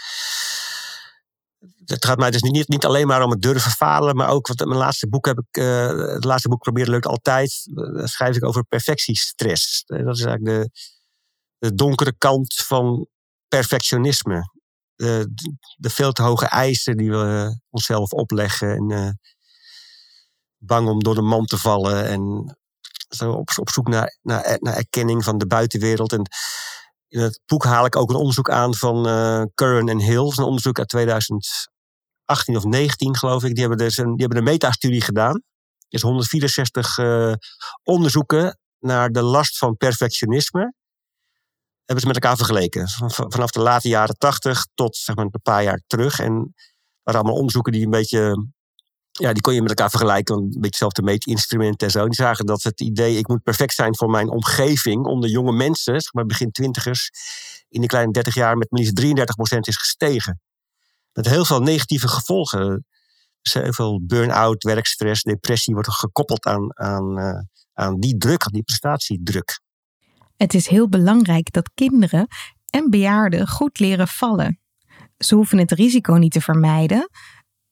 het 1.85 2.05
gaat 2.05 2.17
mij 2.17 2.31
dus 2.31 2.41
niet, 2.41 2.67
niet 2.67 2.85
alleen 2.85 3.07
maar 3.07 3.23
om 3.23 3.31
het 3.31 3.41
durven 3.41 3.71
falen, 3.71 4.15
maar 4.15 4.29
ook, 4.29 4.47
want 4.47 4.65
mijn 4.65 4.79
laatste 4.79 5.07
boek 5.07 5.25
heb 5.25 5.39
ik, 5.39 5.57
uh, 5.57 5.87
het 6.13 6.23
laatste 6.23 6.49
boek 6.49 6.61
probeer 6.61 6.87
leuk 6.87 7.05
altijd, 7.05 7.67
daar 7.73 8.09
schrijf 8.09 8.35
ik 8.35 8.45
over 8.45 8.63
perfectiestress. 8.63 9.83
Dat 9.85 10.17
is 10.17 10.23
eigenlijk 10.23 10.45
de, 10.45 10.69
de 11.57 11.75
donkere 11.75 12.17
kant 12.17 12.53
van 12.53 13.07
perfectionisme. 13.47 14.53
De, 14.95 15.31
de, 15.77 15.89
veel 15.89 16.11
te 16.11 16.21
hoge 16.21 16.45
eisen 16.45 16.97
die 16.97 17.11
we 17.11 17.59
onszelf 17.69 18.11
opleggen 18.11 18.69
en 18.69 19.19
bang 20.57 20.87
om 20.87 21.03
door 21.03 21.15
de 21.15 21.21
man 21.21 21.45
te 21.45 21.57
vallen 21.57 22.05
en 22.05 22.55
zo 23.09 23.31
op, 23.31 23.69
zoek 23.69 23.87
naar, 23.87 24.17
naar, 24.21 24.57
naar 24.59 24.75
erkenning 24.75 25.23
van 25.23 25.37
de 25.37 25.47
buitenwereld. 25.47 26.11
En 26.11 26.29
in 27.07 27.19
het 27.19 27.41
boek 27.45 27.63
haal 27.63 27.85
ik 27.85 27.95
ook 27.95 28.09
een 28.09 28.15
onderzoek 28.15 28.49
aan 28.49 28.75
van 28.75 29.07
uh, 29.07 29.43
Curran 29.55 29.89
en 29.89 29.99
Hills, 29.99 30.37
een 30.37 30.43
onderzoek 30.43 30.79
uit 30.79 30.91
2018 32.25 32.55
of 32.55 32.63
19 32.63 33.17
geloof 33.17 33.43
ik. 33.43 33.53
Die 33.53 33.59
hebben 33.59 33.77
dus 33.77 33.97
een, 33.97 34.15
die 34.15 34.25
hebben 34.25 34.37
een 34.37 34.43
metastudie 34.43 35.01
gedaan. 35.01 35.41
Dus 35.87 36.01
164 36.01 36.97
uh, 36.97 37.33
onderzoeken 37.83 38.59
naar 38.79 39.09
de 39.09 39.21
last 39.21 39.57
van 39.57 39.77
perfectionisme. 39.77 40.73
Hebben 41.85 42.03
ze 42.03 42.07
met 42.07 42.23
elkaar 42.23 42.37
vergeleken. 42.37 42.89
Vanaf 43.07 43.51
de 43.51 43.59
late 43.59 43.87
jaren 43.87 44.17
80 44.17 44.65
tot 44.73 44.95
zeg 44.95 45.15
maar, 45.15 45.25
een 45.25 45.41
paar 45.41 45.63
jaar 45.63 45.81
terug. 45.87 46.19
En 46.19 46.33
dat 46.33 46.53
waren 47.03 47.19
allemaal 47.19 47.37
onderzoeken 47.37 47.71
die 47.71 47.83
een 47.83 47.89
beetje 47.89 48.47
ja, 49.19 49.33
die 49.33 49.41
kon 49.41 49.53
je 49.53 49.61
met 49.61 49.69
elkaar 49.69 49.89
vergelijken. 49.89 50.35
Een 50.35 50.47
beetje 50.47 50.65
hetzelfde 50.65 51.01
meetinstrumenten 51.01 51.87
en 51.87 51.93
zo. 51.93 52.05
Die 52.05 52.13
zagen 52.13 52.45
dat 52.45 52.63
het 52.63 52.81
idee, 52.81 53.17
ik 53.17 53.27
moet 53.27 53.43
perfect 53.43 53.73
zijn 53.73 53.95
voor 53.95 54.09
mijn 54.09 54.29
omgeving, 54.29 55.05
onder 55.05 55.29
jonge 55.29 55.51
mensen, 55.51 56.01
zeg 56.01 56.13
maar 56.13 56.25
begin 56.25 56.51
twintigers, 56.51 57.11
in 57.69 57.81
de 57.81 57.87
kleine 57.87 58.11
30 58.11 58.33
jaar 58.33 58.57
met 58.57 58.67
liefst 58.69 59.01
33% 59.01 59.59
is 59.59 59.77
gestegen. 59.77 60.39
Met 61.15 61.27
heel 61.27 61.45
veel 61.45 61.59
negatieve 61.59 62.07
gevolgen. 62.07 62.85
Dus 63.41 63.53
heel 63.53 63.73
veel 63.73 64.01
burn-out, 64.05 64.63
werkstress, 64.63 65.23
depressie 65.23 65.73
wordt 65.73 65.93
gekoppeld 65.93 66.45
aan, 66.45 66.77
aan, 66.77 67.19
uh, 67.19 67.39
aan 67.73 67.99
die 67.99 68.17
druk, 68.17 68.43
aan 68.43 68.51
die 68.51 68.63
prestatiedruk. 68.63 69.61
Het 70.35 70.53
is 70.53 70.67
heel 70.67 70.89
belangrijk 70.89 71.51
dat 71.51 71.71
kinderen 71.73 72.27
en 72.69 72.89
bejaarden 72.89 73.47
goed 73.47 73.79
leren 73.79 74.07
vallen. 74.07 74.59
Ze 75.17 75.35
hoeven 75.35 75.57
het 75.57 75.71
risico 75.71 76.13
niet 76.13 76.31
te 76.31 76.41
vermijden, 76.41 77.09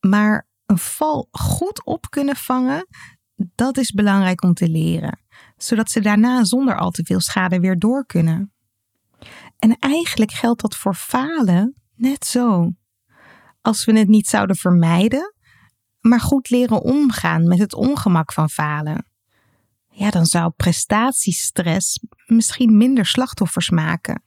maar 0.00 0.48
een 0.66 0.78
val 0.78 1.28
goed 1.30 1.84
op 1.84 2.10
kunnen 2.10 2.36
vangen, 2.36 2.86
dat 3.34 3.76
is 3.76 3.90
belangrijk 3.90 4.42
om 4.42 4.54
te 4.54 4.68
leren, 4.68 5.20
zodat 5.56 5.90
ze 5.90 6.00
daarna 6.00 6.44
zonder 6.44 6.78
al 6.78 6.90
te 6.90 7.04
veel 7.04 7.20
schade 7.20 7.60
weer 7.60 7.78
door 7.78 8.06
kunnen. 8.06 8.52
En 9.58 9.78
eigenlijk 9.78 10.32
geldt 10.32 10.60
dat 10.60 10.76
voor 10.76 10.94
falen 10.94 11.74
net 11.94 12.24
zo. 12.26 12.72
Als 13.64 13.84
we 13.84 13.98
het 13.98 14.08
niet 14.08 14.28
zouden 14.28 14.56
vermijden, 14.56 15.34
maar 16.00 16.20
goed 16.20 16.50
leren 16.50 16.82
omgaan 16.82 17.48
met 17.48 17.58
het 17.58 17.74
ongemak 17.74 18.32
van 18.32 18.50
falen, 18.50 19.06
ja, 19.90 20.10
dan 20.10 20.26
zou 20.26 20.50
prestatiestress 20.50 22.00
misschien 22.26 22.76
minder 22.76 23.06
slachtoffers 23.06 23.70
maken. 23.70 24.22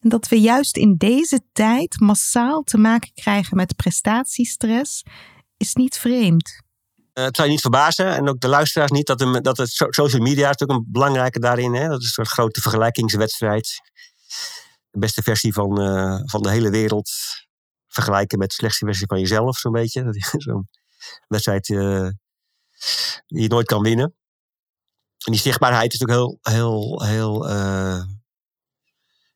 En 0.00 0.08
dat 0.08 0.28
we 0.28 0.40
juist 0.40 0.76
in 0.76 0.96
deze 0.96 1.40
tijd 1.52 2.00
massaal 2.00 2.62
te 2.62 2.78
maken 2.78 3.12
krijgen 3.14 3.56
met 3.56 3.76
prestatiestress 3.76 5.02
is 5.56 5.74
niet 5.74 5.98
vreemd. 5.98 6.60
Uh, 7.14 7.24
het 7.24 7.36
zou 7.36 7.48
je 7.48 7.54
niet 7.54 7.62
verbazen, 7.62 8.16
en 8.16 8.28
ook 8.28 8.40
de 8.40 8.48
luisteraars 8.48 8.90
niet, 8.90 9.06
dat, 9.06 9.44
dat 9.44 9.56
het 9.56 9.70
social 9.70 10.22
media 10.22 10.50
is 10.50 10.56
natuurlijk 10.56 10.78
een 10.78 10.92
belangrijke 10.92 11.38
daarin. 11.38 11.74
Hè? 11.74 11.88
Dat 11.88 12.00
is 12.00 12.06
een 12.06 12.12
soort 12.12 12.28
grote 12.28 12.60
vergelijkingswedstrijd. 12.60 13.80
De 14.90 14.98
beste 14.98 15.22
versie 15.22 15.52
van, 15.52 15.82
uh, 15.82 16.20
van 16.24 16.42
de 16.42 16.50
hele 16.50 16.70
wereld 16.70 17.10
vergelijken 17.92 18.38
met 18.38 18.54
versie 18.54 19.06
van 19.06 19.18
jezelf, 19.18 19.58
zo'n 19.58 19.72
beetje. 19.72 20.04
Dat 20.04 20.16
is 20.16 20.28
zo'n 20.46 20.68
wedstrijd 21.28 21.68
uh, 21.68 22.08
die 23.26 23.42
je 23.42 23.48
nooit 23.48 23.66
kan 23.66 23.82
winnen. 23.82 24.14
En 25.24 25.32
die 25.32 25.40
zichtbaarheid 25.40 25.92
is 25.92 25.98
natuurlijk 25.98 26.40
heel, 26.42 26.54
heel, 26.54 27.02
heel 27.02 27.48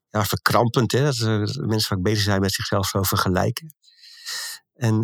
ja, 0.08 0.24
verkrampend. 0.24 0.92
Hè? 0.92 1.04
Dat, 1.04 1.18
mensen 1.54 1.88
vaak 1.88 2.02
bezig 2.02 2.22
zijn 2.22 2.40
met 2.40 2.52
zichzelf 2.52 2.86
zo 2.86 3.02
vergelijken. 3.02 3.74
En, 4.74 5.00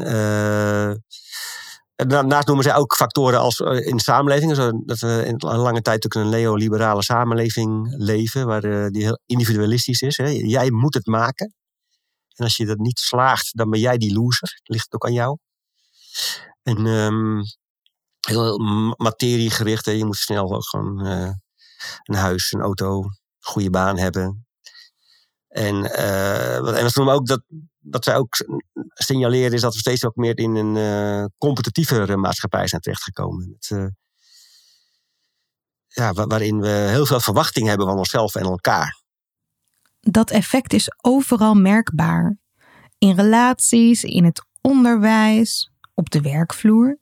daarnaast 1.94 2.46
noemen 2.46 2.64
zij 2.64 2.74
ook 2.74 2.96
factoren 2.96 3.40
als 3.40 3.58
in 3.60 3.98
samenlevingen. 3.98 4.82
Dat 4.86 4.98
we 4.98 5.22
in 5.26 5.34
een 5.38 5.56
lange 5.56 5.82
tijd 5.82 6.04
ook 6.04 6.14
een 6.14 6.28
neoliberale 6.28 7.02
samenleving 7.02 7.94
leven, 7.96 8.46
waar 8.46 8.90
die 8.90 9.02
heel 9.02 9.20
individualistisch 9.26 10.00
is. 10.00 10.16
Hè? 10.16 10.28
Jij 10.28 10.70
moet 10.70 10.94
het 10.94 11.06
maken. 11.06 11.54
En 12.34 12.44
als 12.44 12.56
je 12.56 12.66
dat 12.66 12.78
niet 12.78 12.98
slaagt, 12.98 13.56
dan 13.56 13.70
ben 13.70 13.80
jij 13.80 13.98
die 13.98 14.14
loser. 14.14 14.60
Ligt 14.62 14.94
ook 14.94 15.06
aan 15.06 15.12
jou. 15.12 15.38
En 16.62 16.86
um, 16.86 17.42
heel 18.20 18.58
materiegericht. 18.96 19.84
Hè? 19.84 19.92
Je 19.92 20.04
moet 20.04 20.16
snel 20.16 20.54
ook 20.54 20.68
gewoon 20.68 21.06
een 22.02 22.14
huis, 22.14 22.52
een 22.52 22.60
auto, 22.60 23.04
goede 23.38 23.70
baan 23.70 23.98
hebben. 23.98 24.46
En, 25.48 25.74
uh, 25.84 26.56
en 26.56 26.82
wat 26.82 26.94
noemen 26.94 27.14
ook 27.14 27.26
dat, 27.26 27.42
dat 27.78 28.04
zij 28.04 28.16
ook 28.16 28.36
signaleren 28.94 29.52
is 29.52 29.60
dat 29.60 29.72
we 29.72 29.78
steeds 29.78 30.04
ook 30.04 30.16
meer 30.16 30.38
in 30.38 30.54
een 30.54 30.76
uh, 30.76 31.24
competitievere 31.38 32.16
maatschappij 32.16 32.66
zijn 32.66 32.80
terechtgekomen. 32.80 33.58
Ja, 35.86 36.12
waarin 36.12 36.60
we 36.60 36.68
heel 36.68 37.06
veel 37.06 37.20
verwachting 37.20 37.68
hebben 37.68 37.86
van 37.86 37.98
onszelf 37.98 38.34
en 38.34 38.44
elkaar. 38.44 39.01
Dat 40.10 40.30
effect 40.30 40.72
is 40.72 40.92
overal 41.00 41.54
merkbaar. 41.54 42.36
In 42.98 43.14
relaties, 43.14 44.02
in 44.02 44.24
het 44.24 44.44
onderwijs, 44.60 45.70
op 45.94 46.10
de 46.10 46.20
werkvloer. 46.20 46.98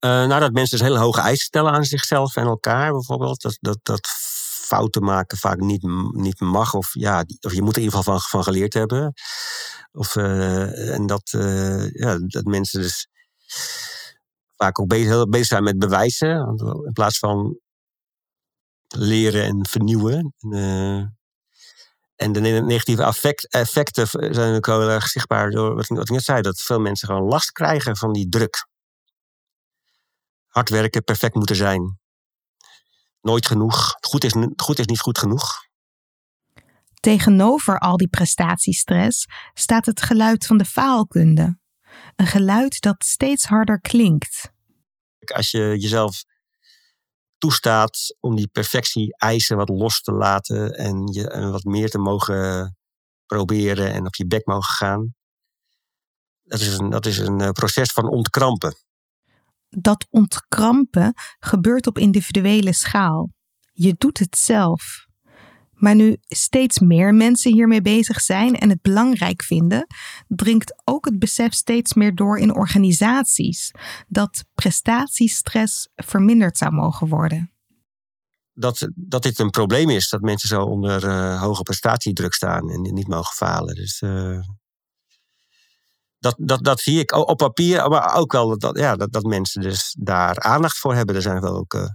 nou, 0.00 0.40
dat 0.40 0.52
mensen 0.52 0.78
dus 0.78 0.86
hele 0.86 0.98
hoge 0.98 1.20
eisen 1.20 1.46
stellen 1.46 1.72
aan 1.72 1.84
zichzelf 1.84 2.36
en 2.36 2.46
elkaar 2.46 2.92
bijvoorbeeld. 2.92 3.42
Dat, 3.42 3.58
dat, 3.60 3.78
dat 3.82 4.08
fouten 4.72 5.02
maken 5.04 5.38
vaak 5.38 5.58
niet, 5.58 5.82
niet 6.12 6.40
mag. 6.40 6.74
Of, 6.74 6.94
ja, 6.94 7.24
of 7.40 7.52
je 7.52 7.62
moet 7.62 7.76
er 7.76 7.82
in 7.82 7.84
ieder 7.84 7.98
geval 7.98 8.18
van, 8.18 8.28
van 8.28 8.42
geleerd 8.42 8.74
hebben. 8.74 9.12
Of, 9.92 10.16
uh, 10.16 10.94
en 10.94 11.06
dat, 11.06 11.32
uh, 11.36 11.90
ja, 11.90 12.18
dat 12.18 12.44
mensen 12.44 12.80
dus 12.80 13.08
vaak 14.56 14.80
ook 14.80 14.88
bezig, 14.88 15.28
bezig 15.28 15.46
zijn 15.46 15.62
met 15.62 15.78
bewijzen. 15.78 16.56
In 16.86 16.92
plaats 16.92 17.18
van 17.18 17.58
leren 18.88 19.44
en 19.44 19.66
vernieuwen. 19.68 20.34
Uh, 20.40 21.04
en 22.16 22.32
de 22.32 22.40
negatieve 22.40 23.02
effect, 23.02 23.48
effecten 23.48 24.34
zijn 24.34 24.54
ook 24.54 24.66
heel 24.66 24.90
erg 24.90 25.06
zichtbaar 25.06 25.50
door 25.50 25.74
wat, 25.74 25.88
wat 25.88 26.08
ik 26.08 26.10
net 26.10 26.24
zei. 26.24 26.40
Dat 26.40 26.60
veel 26.60 26.80
mensen 26.80 27.08
gewoon 27.08 27.28
last 27.28 27.50
krijgen 27.50 27.96
van 27.96 28.12
die 28.12 28.28
druk. 28.28 28.66
Hard 30.46 30.68
werken, 30.68 31.04
perfect 31.04 31.34
moeten 31.34 31.56
zijn 31.56 32.00
nooit 33.22 33.46
genoeg. 33.46 33.96
Goed 34.00 34.24
is, 34.24 34.34
goed 34.56 34.78
is 34.78 34.86
niet 34.86 35.00
goed 35.00 35.18
genoeg. 35.18 35.70
Tegenover 37.00 37.78
al 37.78 37.96
die 37.96 38.08
prestatiestress 38.08 39.26
staat 39.54 39.86
het 39.86 40.02
geluid 40.02 40.46
van 40.46 40.58
de 40.58 40.64
faalkunde. 40.64 41.58
Een 42.16 42.26
geluid 42.26 42.80
dat 42.80 43.04
steeds 43.04 43.44
harder 43.44 43.80
klinkt. 43.80 44.52
Als 45.34 45.50
je 45.50 45.58
jezelf 45.58 46.24
toestaat 47.42 48.16
om 48.20 48.36
die 48.36 48.48
perfectie-eisen 48.48 49.56
wat 49.56 49.68
los 49.68 50.00
te 50.00 50.12
laten 50.12 50.74
en 50.74 51.06
je 51.06 51.48
wat 51.50 51.64
meer 51.64 51.90
te 51.90 51.98
mogen 51.98 52.76
proberen 53.26 53.92
en 53.92 54.06
op 54.06 54.14
je 54.14 54.26
bek 54.26 54.46
mogen 54.46 54.74
gaan. 54.74 55.14
Dat 56.42 56.60
is 56.60 56.78
een, 56.78 56.90
dat 56.90 57.06
is 57.06 57.18
een 57.18 57.40
eh, 57.40 57.50
proces 57.50 57.92
van 57.92 58.08
ontkrampen 58.08 58.74
dat 59.76 60.06
ontkrampen 60.10 61.14
gebeurt 61.38 61.86
op 61.86 61.98
individuele 61.98 62.72
schaal. 62.72 63.30
Je 63.72 63.94
doet 63.98 64.18
het 64.18 64.36
zelf. 64.36 65.06
Maar 65.82 65.94
nu 65.94 66.16
steeds 66.28 66.78
meer 66.78 67.14
mensen 67.14 67.52
hiermee 67.52 67.82
bezig 67.82 68.20
zijn 68.20 68.58
en 68.58 68.68
het 68.68 68.82
belangrijk 68.82 69.42
vinden, 69.42 69.86
dringt 70.28 70.74
ook 70.84 71.04
het 71.04 71.18
besef 71.18 71.52
steeds 71.52 71.94
meer 71.94 72.14
door 72.14 72.38
in 72.38 72.54
organisaties 72.54 73.70
dat 74.08 74.44
prestatiestress 74.54 75.88
verminderd 75.94 76.58
zou 76.58 76.72
mogen 76.72 77.08
worden. 77.08 77.52
Dat, 78.52 78.88
dat 78.94 79.22
dit 79.22 79.38
een 79.38 79.50
probleem 79.50 79.90
is, 79.90 80.08
dat 80.08 80.20
mensen 80.20 80.48
zo 80.48 80.62
onder 80.62 81.04
uh, 81.04 81.40
hoge 81.40 81.62
prestatiedruk 81.62 82.34
staan 82.34 82.70
en 82.70 82.80
niet 82.80 83.08
mogen 83.08 83.34
falen. 83.34 83.74
Dus 83.74 84.00
uh, 84.00 84.40
dat, 86.18 86.34
dat, 86.38 86.64
dat 86.64 86.80
zie 86.80 86.98
ik 86.98 87.12
op 87.12 87.36
papier, 87.36 87.88
maar 87.88 88.14
ook 88.14 88.32
wel 88.32 88.58
dat, 88.58 88.78
ja, 88.78 88.96
dat, 88.96 89.12
dat 89.12 89.22
mensen 89.22 89.62
dus 89.62 89.96
daar 89.98 90.40
aandacht 90.40 90.78
voor 90.78 90.94
hebben. 90.94 91.14
Er 91.14 91.22
zijn 91.22 91.40
wel 91.40 91.56
ook 91.56 91.74
uh, 91.74 91.88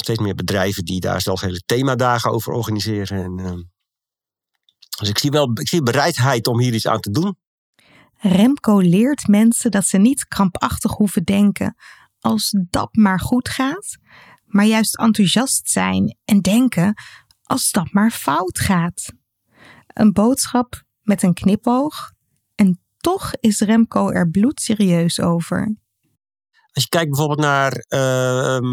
steeds 0.00 0.18
meer 0.18 0.34
bedrijven 0.34 0.84
die 0.84 1.00
daar 1.00 1.20
zelfs 1.20 1.40
hele 1.40 1.62
themadagen 1.66 2.30
over 2.30 2.52
organiseren. 2.52 3.24
En, 3.24 3.38
uh, 3.38 3.62
Dus 4.98 5.08
ik 5.08 5.18
zie 5.18 5.30
wel 5.30 5.50
ik 5.54 5.68
zie 5.68 5.82
bereidheid 5.82 6.46
om 6.46 6.60
hier 6.60 6.74
iets 6.74 6.86
aan 6.86 7.00
te 7.00 7.10
doen. 7.10 7.36
Remco 8.16 8.78
leert 8.78 9.26
mensen 9.28 9.70
dat 9.70 9.86
ze 9.86 9.98
niet 9.98 10.28
krampachtig 10.28 10.92
hoeven 10.92 11.24
denken 11.24 11.76
als 12.20 12.56
dat 12.70 12.94
maar 12.94 13.20
goed 13.20 13.48
gaat, 13.48 13.96
maar 14.44 14.64
juist 14.64 14.98
enthousiast 14.98 15.70
zijn 15.70 16.18
en 16.24 16.40
denken 16.40 16.94
als 17.42 17.70
dat 17.70 17.92
maar 17.92 18.10
fout 18.10 18.58
gaat. 18.58 19.12
Een 19.86 20.12
boodschap 20.12 20.82
met 21.02 21.22
een 21.22 21.34
knipoog 21.34 22.12
en 22.54 22.80
toch 22.96 23.32
is 23.40 23.60
Remco 23.60 24.10
er 24.10 24.30
bloedserieus 24.30 25.20
over. 25.20 25.76
Als 26.72 26.82
je 26.82 26.88
kijkt 26.88 27.10
bijvoorbeeld 27.10 27.40
naar 27.40 27.84
uh, 27.88 28.70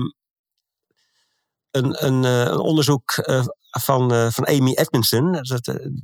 een, 1.71 2.05
een, 2.05 2.25
eh, 2.25 2.39
een, 2.39 2.59
onderzoek 2.59 3.23
uh, 3.25 3.45
van, 3.69 4.13
uh, 4.13 4.27
van 4.29 4.47
Amy 4.47 4.73
Edmondson, 4.73 5.41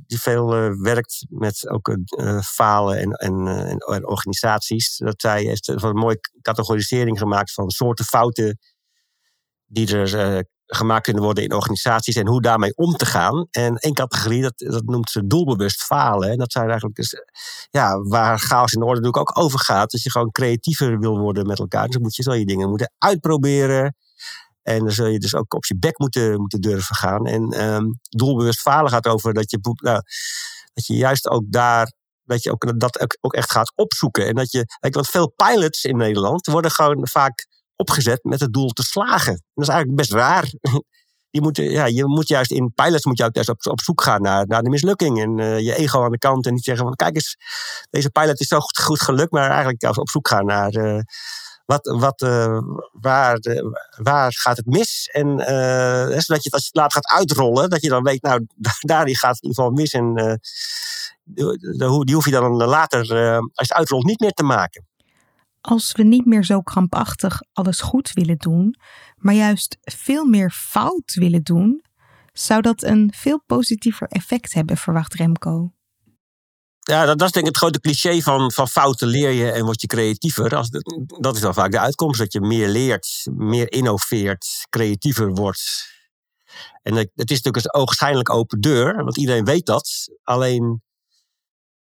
die 0.06 0.20
veel 0.20 0.46
werkt 0.82 1.26
met 1.28 1.68
ook 1.68 1.96
falen 2.44 2.98
en, 2.98 3.12
en, 3.12 4.06
organisaties. 4.06 4.96
Dat 4.96 5.20
zij 5.20 5.42
heeft 5.42 5.68
een 5.68 5.96
mooie 5.96 6.20
categorisering 6.42 7.18
gemaakt 7.18 7.52
van 7.52 7.70
soorten 7.70 8.04
fouten 8.04 8.58
die 9.66 9.96
er 9.96 10.44
gemaakt 10.66 11.02
kunnen 11.02 11.22
worden 11.22 11.44
in 11.44 11.52
organisaties 11.52 12.16
en 12.16 12.26
hoe 12.26 12.42
daarmee 12.42 12.76
om 12.76 12.96
te 12.96 13.06
gaan. 13.06 13.46
En 13.50 13.76
één 13.76 13.94
categorie, 13.94 14.42
dat, 14.42 14.58
dat 14.58 14.84
noemt 14.84 15.10
ze 15.10 15.26
doelbewust 15.26 15.82
falen. 15.82 16.30
En 16.30 16.38
dat 16.38 16.52
zijn 16.52 16.64
eigenlijk 16.64 16.96
dus, 16.96 17.14
ja, 17.70 17.98
waar 17.98 18.38
chaos 18.38 18.72
in 18.72 18.80
de 18.80 18.86
orde 18.86 19.00
natuurlijk 19.00 19.30
ook 19.30 19.44
over 19.44 19.58
gaat. 19.58 19.90
Dat 19.90 20.02
je 20.02 20.10
gewoon 20.10 20.30
creatiever 20.30 20.98
wil 20.98 21.18
worden 21.18 21.46
met 21.46 21.58
elkaar. 21.58 21.86
Dus 21.86 21.98
moet 21.98 22.16
je 22.16 22.22
zo 22.22 22.34
je 22.34 22.46
dingen 22.46 22.68
moeten 22.68 22.92
uitproberen. 22.98 23.96
En 24.68 24.78
dan 24.78 24.92
zul 24.92 25.06
je 25.06 25.18
dus 25.18 25.34
ook 25.34 25.54
op 25.54 25.64
je 25.64 25.76
bek 25.78 25.98
moeten, 25.98 26.40
moeten 26.40 26.60
durven 26.60 26.96
gaan. 26.96 27.26
En 27.26 27.64
um, 27.64 27.98
doelbewust 28.00 28.60
falen 28.60 28.90
gaat 28.90 29.06
over 29.06 29.34
dat 29.34 29.50
je, 29.50 29.58
nou, 29.62 30.00
dat 30.72 30.86
je 30.86 30.94
juist 30.94 31.28
ook 31.28 31.44
daar 31.46 31.96
dat 32.28 32.42
je 32.42 32.50
ook, 32.50 32.78
dat 32.80 33.16
ook 33.20 33.34
echt 33.34 33.52
gaat 33.52 33.72
opzoeken. 33.74 34.26
En 34.26 34.34
dat 34.34 34.52
je, 34.52 34.64
want 34.80 35.08
veel 35.08 35.32
pilots 35.36 35.84
in 35.84 35.96
Nederland 35.96 36.46
worden 36.46 36.70
gewoon 36.70 37.08
vaak 37.08 37.46
opgezet 37.76 38.24
met 38.24 38.40
het 38.40 38.52
doel 38.52 38.68
te 38.68 38.82
slagen. 38.82 39.32
En 39.32 39.42
dat 39.54 39.68
is 39.68 39.74
eigenlijk 39.74 40.00
best 40.00 40.12
raar. 40.12 40.52
Je 41.30 41.40
moet, 41.40 41.56
ja, 41.56 41.84
je 41.84 42.06
moet 42.06 42.28
juist 42.28 42.50
in 42.50 42.72
pilots 42.74 43.04
moet 43.04 43.18
je 43.18 43.24
ook 43.24 43.48
op, 43.48 43.66
op 43.66 43.80
zoek 43.80 44.02
gaan 44.02 44.22
naar, 44.22 44.46
naar 44.46 44.62
de 44.62 44.68
mislukking. 44.68 45.20
En 45.20 45.38
uh, 45.38 45.58
je 45.58 45.74
ego 45.74 46.04
aan 46.04 46.10
de 46.10 46.18
kant. 46.18 46.46
En 46.46 46.54
niet 46.54 46.64
zeggen 46.64 46.84
van 46.84 46.94
kijk 46.94 47.14
eens, 47.14 47.36
deze 47.90 48.10
pilot 48.10 48.40
is 48.40 48.46
zo 48.46 48.60
goed, 48.60 48.78
goed 48.78 49.02
gelukt. 49.02 49.32
Maar 49.32 49.48
eigenlijk 49.48 49.82
juist 49.82 49.98
op 49.98 50.08
zoek 50.08 50.28
gaan 50.28 50.46
naar 50.46 50.74
uh, 50.74 51.00
wat, 51.68 51.96
wat, 52.00 52.22
uh, 52.22 52.58
waar, 52.92 53.38
waar 54.02 54.32
gaat 54.32 54.56
het 54.56 54.66
mis. 54.66 55.08
En 55.12 55.26
zodat 56.20 56.44
je 56.44 56.50
als 56.50 56.62
je 56.62 56.68
het 56.68 56.76
laat 56.76 56.92
gaat 56.92 57.06
uitrollen. 57.06 57.70
Dat 57.70 57.82
je 57.82 57.88
dan 57.88 58.02
weet, 58.02 58.22
nou 58.22 58.46
daar 58.80 59.08
gaat 59.08 59.34
het 59.34 59.42
in 59.42 59.48
ieder 59.48 59.64
geval 59.64 59.70
mis. 59.70 59.92
En 59.92 60.40
die 62.04 62.14
hoef 62.14 62.24
je 62.24 62.30
dan 62.30 62.52
later, 62.52 62.98
als 62.98 63.08
je 63.08 63.42
het 63.54 63.72
uitrolt, 63.72 64.04
niet 64.04 64.20
meer 64.20 64.32
te 64.32 64.42
maken 64.42 64.86
als 65.60 65.92
we 65.92 66.02
niet 66.02 66.26
meer 66.26 66.44
zo 66.44 66.60
krampachtig 66.60 67.40
alles 67.52 67.80
goed 67.80 68.10
willen 68.12 68.36
doen, 68.36 68.74
maar 69.16 69.34
juist 69.34 69.78
veel 69.80 70.24
meer 70.24 70.50
fout 70.50 71.14
willen 71.14 71.42
doen, 71.42 71.84
zou 72.32 72.60
dat 72.60 72.82
een 72.82 73.12
veel 73.16 73.42
positiever 73.46 74.08
effect 74.08 74.54
hebben, 74.54 74.76
verwacht 74.76 75.14
Remco. 75.14 75.72
Ja, 76.90 77.04
dat, 77.04 77.18
dat 77.18 77.26
is 77.26 77.32
denk 77.32 77.46
ik 77.46 77.52
het 77.52 77.62
grote 77.62 77.80
cliché 77.80 78.20
van, 78.20 78.52
van 78.52 78.68
fouten 78.68 79.08
leer 79.08 79.30
je 79.30 79.50
en 79.50 79.64
word 79.64 79.80
je 79.80 79.86
creatiever. 79.86 80.56
Als 80.56 80.70
dat 81.20 81.36
is 81.36 81.42
wel 81.42 81.52
vaak 81.52 81.70
de 81.70 81.78
uitkomst, 81.78 82.18
dat 82.18 82.32
je 82.32 82.40
meer 82.40 82.68
leert, 82.68 83.26
meer 83.32 83.72
innoveert, 83.72 84.66
creatiever 84.70 85.32
wordt. 85.32 85.88
En 86.82 86.94
het, 86.94 87.10
het 87.14 87.30
is 87.30 87.42
natuurlijk 87.42 87.64
een 87.64 87.80
ogenschijnlijk 87.80 88.30
open 88.30 88.60
deur, 88.60 89.04
want 89.04 89.16
iedereen 89.16 89.44
weet 89.44 89.66
dat. 89.66 90.08
Alleen 90.22 90.82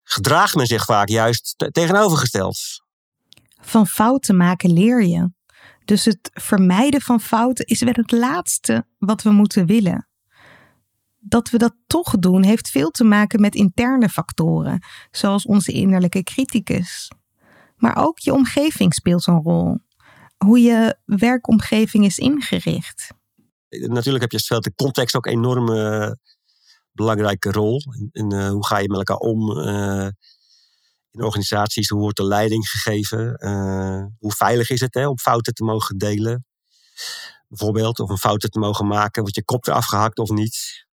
gedraagt 0.02 0.54
men 0.54 0.66
zich 0.66 0.84
vaak 0.84 1.08
juist 1.08 1.54
tegenovergesteld. 1.70 2.58
Van 3.60 3.86
fouten 3.86 4.36
maken 4.36 4.72
leer 4.72 5.02
je. 5.02 5.32
Dus 5.84 6.04
het 6.04 6.30
vermijden 6.32 7.00
van 7.00 7.20
fouten 7.20 7.66
is 7.66 7.80
wel 7.80 7.94
het 7.96 8.10
laatste 8.10 8.86
wat 8.98 9.22
we 9.22 9.30
moeten 9.30 9.66
willen. 9.66 10.08
Dat 11.26 11.50
we 11.50 11.58
dat 11.58 11.74
toch 11.86 12.10
doen 12.18 12.42
heeft 12.42 12.68
veel 12.68 12.90
te 12.90 13.04
maken 13.04 13.40
met 13.40 13.54
interne 13.54 14.08
factoren, 14.08 14.84
zoals 15.10 15.46
onze 15.46 15.72
innerlijke 15.72 16.22
criticus. 16.22 17.10
Maar 17.76 17.96
ook 17.96 18.18
je 18.18 18.32
omgeving 18.32 18.94
speelt 18.94 19.26
een 19.26 19.42
rol. 19.42 19.78
Hoe 20.36 20.60
je 20.60 20.96
werkomgeving 21.04 22.04
is 22.04 22.18
ingericht. 22.18 23.12
Natuurlijk 23.68 24.22
heb 24.22 24.32
je 24.32 24.38
stelt 24.38 24.64
de 24.64 24.74
context 24.74 25.16
ook 25.16 25.26
een 25.26 25.32
enorme 25.32 26.18
belangrijke 26.92 27.50
rol. 27.50 27.82
In, 28.12 28.32
uh, 28.32 28.48
hoe 28.48 28.66
ga 28.66 28.78
je 28.78 28.88
met 28.88 28.98
elkaar 28.98 29.16
om? 29.16 29.58
Uh, 29.58 30.08
in 31.10 31.22
organisaties, 31.22 31.88
hoe 31.88 32.00
wordt 32.00 32.16
de 32.16 32.24
leiding 32.24 32.68
gegeven? 32.68 33.36
Hoe 34.18 34.32
veilig 34.32 34.70
is 34.70 34.80
het 34.80 34.94
hè, 34.94 35.08
om 35.08 35.18
fouten 35.18 35.54
te 35.54 35.64
mogen 35.64 35.98
delen? 35.98 36.46
Bijvoorbeeld, 37.48 37.98
of 37.98 38.10
een 38.10 38.18
fouten 38.18 38.50
te 38.50 38.58
mogen 38.58 38.86
maken, 38.86 39.22
wordt 39.22 39.36
je 39.36 39.44
kop 39.44 39.66
eraf 39.66 39.86
gehakt 39.86 40.18
of 40.18 40.30
niet? 40.30 40.83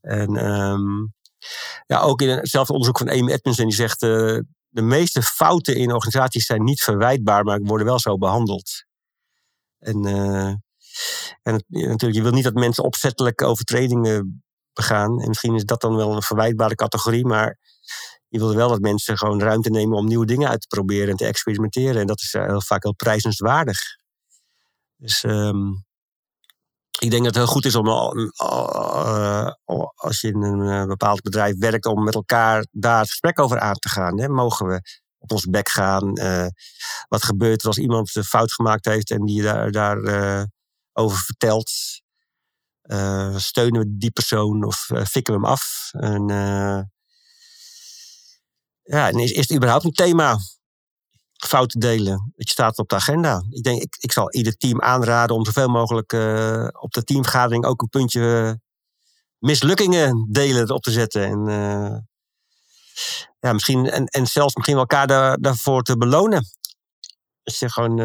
En 0.00 0.44
um, 0.46 1.14
ja, 1.86 2.00
ook 2.00 2.22
in 2.22 2.28
hetzelfde 2.28 2.72
onderzoek 2.72 2.98
van 2.98 3.10
Amy 3.10 3.32
Edmondson, 3.32 3.66
die 3.66 3.74
zegt: 3.74 4.02
uh, 4.02 4.38
de 4.68 4.82
meeste 4.82 5.22
fouten 5.22 5.76
in 5.76 5.92
organisaties 5.92 6.46
zijn 6.46 6.64
niet 6.64 6.82
verwijtbaar, 6.82 7.44
maar 7.44 7.60
worden 7.60 7.86
wel 7.86 7.98
zo 7.98 8.18
behandeld. 8.18 8.84
En, 9.78 10.06
uh, 10.06 10.46
en 11.42 11.64
natuurlijk, 11.68 12.14
je 12.14 12.22
wil 12.22 12.32
niet 12.32 12.44
dat 12.44 12.54
mensen 12.54 12.84
opzettelijk 12.84 13.42
overtredingen 13.42 14.44
begaan. 14.72 15.20
En 15.20 15.28
misschien 15.28 15.54
is 15.54 15.64
dat 15.64 15.80
dan 15.80 15.96
wel 15.96 16.14
een 16.14 16.22
verwijtbare 16.22 16.74
categorie, 16.74 17.26
maar 17.26 17.58
je 18.28 18.38
wilde 18.38 18.54
wel 18.54 18.68
dat 18.68 18.80
mensen 18.80 19.18
gewoon 19.18 19.40
ruimte 19.40 19.70
nemen 19.70 19.98
om 19.98 20.06
nieuwe 20.06 20.26
dingen 20.26 20.48
uit 20.48 20.60
te 20.60 20.66
proberen 20.66 21.08
en 21.08 21.16
te 21.16 21.26
experimenteren. 21.26 22.00
En 22.00 22.06
dat 22.06 22.20
is 22.20 22.32
heel 22.32 22.62
vaak 22.62 22.82
heel 22.82 22.94
prijzenswaardig. 22.94 23.78
Dus 24.96 25.22
um, 25.22 25.84
ik 26.98 27.10
denk 27.10 27.24
dat 27.24 27.34
het 27.34 27.44
heel 27.44 27.52
goed 27.52 27.64
is 27.64 27.74
om, 27.74 27.86
uh, 27.86 28.26
als 29.94 30.20
je 30.20 30.28
in 30.28 30.42
een 30.42 30.80
eh, 30.80 30.86
bepaald 30.86 31.20
bedrijf 31.20 31.58
werkt, 31.58 31.86
om 31.86 32.04
met 32.04 32.14
elkaar 32.14 32.66
daar 32.70 32.98
het 32.98 33.08
gesprek 33.08 33.38
over 33.38 33.58
aan 33.58 33.74
te 33.74 33.88
gaan. 33.88 34.32
Mogen 34.32 34.66
we 34.66 34.80
op 35.18 35.32
ons 35.32 35.44
bek 35.44 35.68
gaan? 35.68 36.20
Uh, 36.20 36.46
wat 37.08 37.24
gebeurt 37.24 37.62
er 37.62 37.66
als 37.66 37.78
iemand 37.78 38.16
een 38.16 38.24
fout 38.24 38.52
gemaakt 38.52 38.84
heeft 38.84 39.10
en 39.10 39.24
die 39.24 39.42
daar, 39.42 39.70
daar 39.70 39.98
over 40.92 41.18
vertelt? 41.18 41.70
steunen 43.36 43.80
we 43.80 43.96
die 43.98 44.10
persoon 44.10 44.64
of 44.64 44.90
fikken 45.04 45.34
we 45.34 45.40
hem 45.40 45.44
af? 45.44 45.90
En, 45.92 46.26
ja, 48.82 49.08
is, 49.08 49.30
is 49.30 49.48
het 49.48 49.56
überhaupt 49.56 49.84
een 49.84 49.92
thema? 49.92 50.38
Fouten 51.46 51.80
delen. 51.80 52.32
Het 52.36 52.48
staat 52.48 52.78
op 52.78 52.88
de 52.88 52.94
agenda. 52.94 53.44
Ik 53.50 53.62
denk, 53.62 53.82
ik, 53.82 53.96
ik 53.98 54.12
zal 54.12 54.32
ieder 54.32 54.56
team 54.56 54.80
aanraden 54.80 55.36
om 55.36 55.44
zoveel 55.44 55.68
mogelijk 55.68 56.12
uh, 56.12 56.68
op 56.72 56.92
de 56.92 57.04
teamvergadering 57.04 57.64
ook 57.64 57.82
een 57.82 57.88
puntje 57.88 58.60
mislukkingen 59.38 60.28
delen 60.30 60.70
op 60.70 60.82
te 60.82 60.90
zetten. 60.90 61.24
En, 61.24 61.48
uh, 61.48 61.96
ja, 63.40 63.52
misschien, 63.52 63.90
en, 63.90 64.06
en 64.06 64.26
zelfs 64.26 64.54
misschien 64.54 64.76
elkaar 64.76 65.06
daar, 65.06 65.38
daarvoor 65.38 65.82
te 65.82 65.96
belonen. 65.96 66.44
Als 67.42 67.58
je 67.58 67.70
gewoon. 67.70 67.98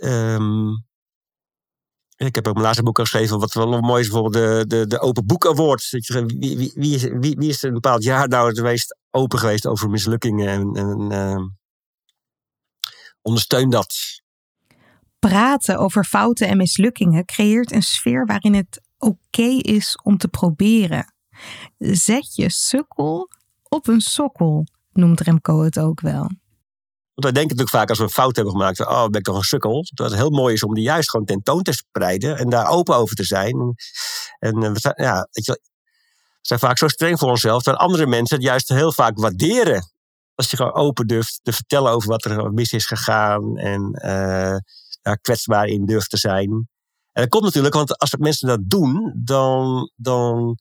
Um, 0.00 0.84
ik 2.24 2.34
heb 2.34 2.46
ook 2.46 2.52
mijn 2.52 2.64
laatste 2.64 2.82
boek 2.82 2.98
geschreven, 2.98 3.38
wat 3.38 3.52
wel 3.52 3.80
mooi 3.80 4.02
is, 4.02 4.08
bijvoorbeeld 4.08 4.34
de, 4.34 4.76
de, 4.76 4.86
de 4.86 5.00
Open 5.00 5.26
Boek 5.26 5.46
Award. 5.46 5.88
Wie, 5.90 6.56
wie, 6.56 6.72
wie, 6.74 6.94
is, 6.94 7.02
wie, 7.02 7.48
is 7.48 7.62
er 7.62 7.68
een 7.68 7.74
bepaald 7.74 8.02
jaar 8.02 8.28
nou 8.28 8.48
het 8.48 8.62
meest 8.62 8.96
open 9.10 9.38
geweest 9.38 9.66
over 9.66 9.90
mislukkingen 9.90 10.48
en, 10.48 10.72
en 10.74 11.12
uh, 11.12 11.46
ondersteun 13.22 13.70
dat. 13.70 13.94
Praten 15.18 15.78
over 15.78 16.04
fouten 16.04 16.48
en 16.48 16.56
mislukkingen 16.56 17.24
creëert 17.24 17.72
een 17.72 17.82
sfeer 17.82 18.26
waarin 18.26 18.54
het 18.54 18.82
oké 18.98 19.48
is 19.60 19.98
om 20.02 20.16
te 20.16 20.28
proberen. 20.28 21.14
Zet 21.78 22.34
je 22.34 22.50
sukkel 22.50 23.28
op 23.62 23.88
een 23.88 24.00
sokkel, 24.00 24.66
noemt 24.92 25.20
Remco 25.20 25.62
het 25.62 25.78
ook 25.78 26.00
wel. 26.00 26.30
Want 27.14 27.26
wij 27.26 27.32
denken 27.32 27.56
natuurlijk 27.56 27.76
vaak 27.76 27.88
als 27.88 27.98
we 27.98 28.04
een 28.04 28.10
fout 28.10 28.36
hebben 28.36 28.52
gemaakt, 28.54 28.80
oh, 28.80 29.06
ben 29.06 29.20
ik 29.20 29.24
toch 29.24 29.36
een 29.36 29.42
sukkel. 29.42 29.86
Dat 29.94 30.10
het 30.10 30.18
heel 30.18 30.30
mooi 30.30 30.54
is 30.54 30.62
om 30.62 30.74
die 30.74 30.84
juist 30.84 31.10
gewoon 31.10 31.26
tentoon 31.26 31.62
te 31.62 31.72
spreiden 31.72 32.38
en 32.38 32.48
daar 32.48 32.68
open 32.68 32.96
over 32.96 33.16
te 33.16 33.24
zijn. 33.24 33.74
En 34.38 34.62
eh, 34.62 34.72
we 34.72 34.78
zijn, 34.78 34.94
ja, 34.96 35.28
weet 35.30 35.44
je, 35.44 35.60
zijn 36.40 36.60
vaak 36.60 36.78
zo 36.78 36.88
streng 36.88 37.18
voor 37.18 37.30
onszelf, 37.30 37.62
dat 37.62 37.76
andere 37.76 38.06
mensen 38.06 38.36
het 38.36 38.44
juist 38.44 38.68
heel 38.68 38.92
vaak 38.92 39.18
waarderen. 39.18 39.92
Als 40.34 40.50
je 40.50 40.56
gewoon 40.56 40.74
open 40.74 41.06
durft 41.06 41.40
te 41.42 41.52
vertellen 41.52 41.92
over 41.92 42.08
wat 42.08 42.24
er 42.24 42.52
mis 42.52 42.72
is 42.72 42.86
gegaan 42.86 43.56
en 43.56 43.98
uh, 44.04 44.56
daar 45.02 45.18
kwetsbaar 45.20 45.66
in 45.66 45.86
durft 45.86 46.10
te 46.10 46.16
zijn. 46.16 46.50
En 47.12 47.22
dat 47.22 47.28
komt 47.28 47.44
natuurlijk, 47.44 47.74
want 47.74 47.98
als 47.98 48.16
mensen 48.18 48.48
dat 48.48 48.60
doen, 48.62 49.12
dan, 49.16 49.90
dan 49.96 50.58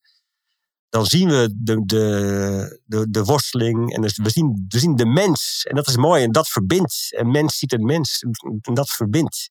dan 0.94 1.06
zien 1.06 1.30
we 1.30 1.54
de, 1.56 1.86
de, 1.86 3.10
de, 3.10 3.24
worsteling 3.24 3.94
en 3.96 4.02
dus 4.02 4.18
we, 4.18 4.30
zien, 4.30 4.66
we 4.68 4.80
zien 4.80 4.96
de 4.96 5.06
mens. 5.06 5.66
En 5.70 5.76
dat 5.76 5.88
is 5.88 5.98
mooi 5.98 6.24
en 6.24 6.32
dat 6.32 6.48
verbindt. 6.48 7.08
Een 7.10 7.32
mens 7.32 7.58
ziet 7.58 7.74
een 7.74 7.86
mens 7.86 8.24
en 8.62 8.74
dat 8.74 8.90
verbindt. 8.90 9.50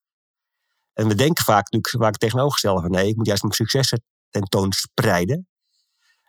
En 0.92 1.09
we 1.09 1.14
denken 1.14 1.44
vaak 1.44 1.70
natuurlijk 1.70 2.05
vaak 2.05 2.16
tegenovergestelde 2.16 2.81
van 2.81 2.90
nee, 2.90 3.09
ik 3.09 3.16
moet 3.16 3.26
juist 3.26 3.42
mijn 3.42 3.55
successen 3.55 4.02
tentoonspreiden. 4.31 5.48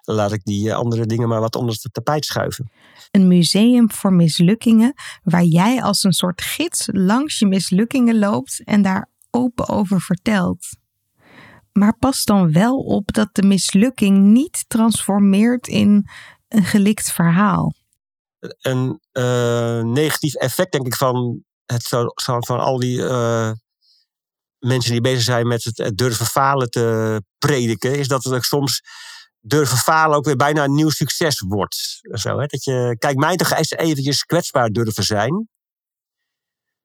laat 0.02 0.32
ik 0.32 0.43
die 0.43 0.73
andere 0.73 1.06
dingen 1.06 1.28
maar 1.28 1.39
wat 1.39 1.56
onder 1.56 1.76
het 1.82 1.93
tapijt 1.93 2.26
schuiven. 2.26 2.71
Een 3.12 3.28
museum 3.28 3.91
voor 3.91 4.13
mislukkingen, 4.13 4.93
waar 5.23 5.43
jij 5.43 5.82
als 5.82 6.04
een 6.04 6.13
soort 6.13 6.41
gids 6.41 6.88
langs 6.91 7.39
je 7.39 7.47
mislukkingen 7.47 8.19
loopt 8.19 8.63
en 8.63 8.82
daar 8.82 9.10
open 9.30 9.67
over 9.67 10.02
vertelt. 10.02 10.67
Maar 11.73 11.97
pas 11.97 12.23
dan 12.23 12.51
wel 12.51 12.77
op 12.77 13.13
dat 13.13 13.29
de 13.31 13.43
mislukking 13.43 14.17
niet 14.17 14.65
transformeert 14.67 15.67
in 15.67 16.09
een 16.47 16.63
gelikt 16.63 17.12
verhaal. 17.12 17.73
Een 18.62 18.99
uh, 19.13 19.81
negatief 19.81 20.33
effect, 20.33 20.71
denk 20.71 20.86
ik, 20.86 20.95
van, 20.95 21.43
het, 21.65 21.88
van 22.23 22.59
al 22.59 22.79
die 22.79 22.97
uh, 22.97 23.51
mensen 24.59 24.91
die 24.91 25.01
bezig 25.01 25.23
zijn 25.23 25.47
met 25.47 25.63
het, 25.63 25.97
durven 25.97 26.25
falen 26.25 26.69
te 26.69 27.21
prediken, 27.38 27.97
is 27.97 28.07
dat 28.07 28.23
het 28.23 28.43
soms 28.43 28.81
durven 29.39 29.77
falen 29.77 30.17
ook 30.17 30.25
weer 30.25 30.36
bijna 30.36 30.63
een 30.63 30.75
nieuw 30.75 30.89
succes 30.89 31.39
wordt. 31.39 31.99
Zo, 32.01 32.39
hè? 32.39 32.45
Dat 32.45 32.63
je, 32.63 32.95
kijk, 32.97 33.17
mij 33.17 33.36
toch 33.36 33.51
eens 33.51 33.71
eventjes 33.71 34.23
kwetsbaar 34.23 34.69
durven 34.69 35.03
zijn. 35.03 35.47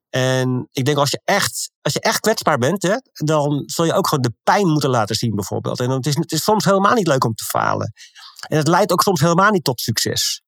En 0.09 0.68
ik 0.73 0.85
denk 0.85 0.97
als 0.97 1.11
je 1.11 1.21
echt, 1.25 1.71
als 1.83 1.92
je 1.92 2.01
echt 2.01 2.21
kwetsbaar 2.21 2.59
bent, 2.59 2.83
hè, 2.83 2.97
dan 3.12 3.62
zul 3.66 3.85
je 3.85 3.92
ook 3.92 4.09
gewoon 4.09 4.23
de 4.25 4.35
pijn 4.42 4.68
moeten 4.68 4.90
laten 4.90 5.16
zien, 5.16 5.35
bijvoorbeeld. 5.35 5.81
En 5.81 5.90
het 5.90 6.07
is, 6.07 6.14
het 6.14 6.33
is 6.33 6.42
soms 6.42 6.64
helemaal 6.64 6.94
niet 6.94 7.07
leuk 7.07 7.25
om 7.25 7.35
te 7.35 7.44
falen. 7.44 7.92
En 8.49 8.57
het 8.57 8.68
leidt 8.68 8.92
ook 8.92 9.03
soms 9.03 9.21
helemaal 9.21 9.51
niet 9.51 9.64
tot 9.64 9.81
succes. 9.81 10.42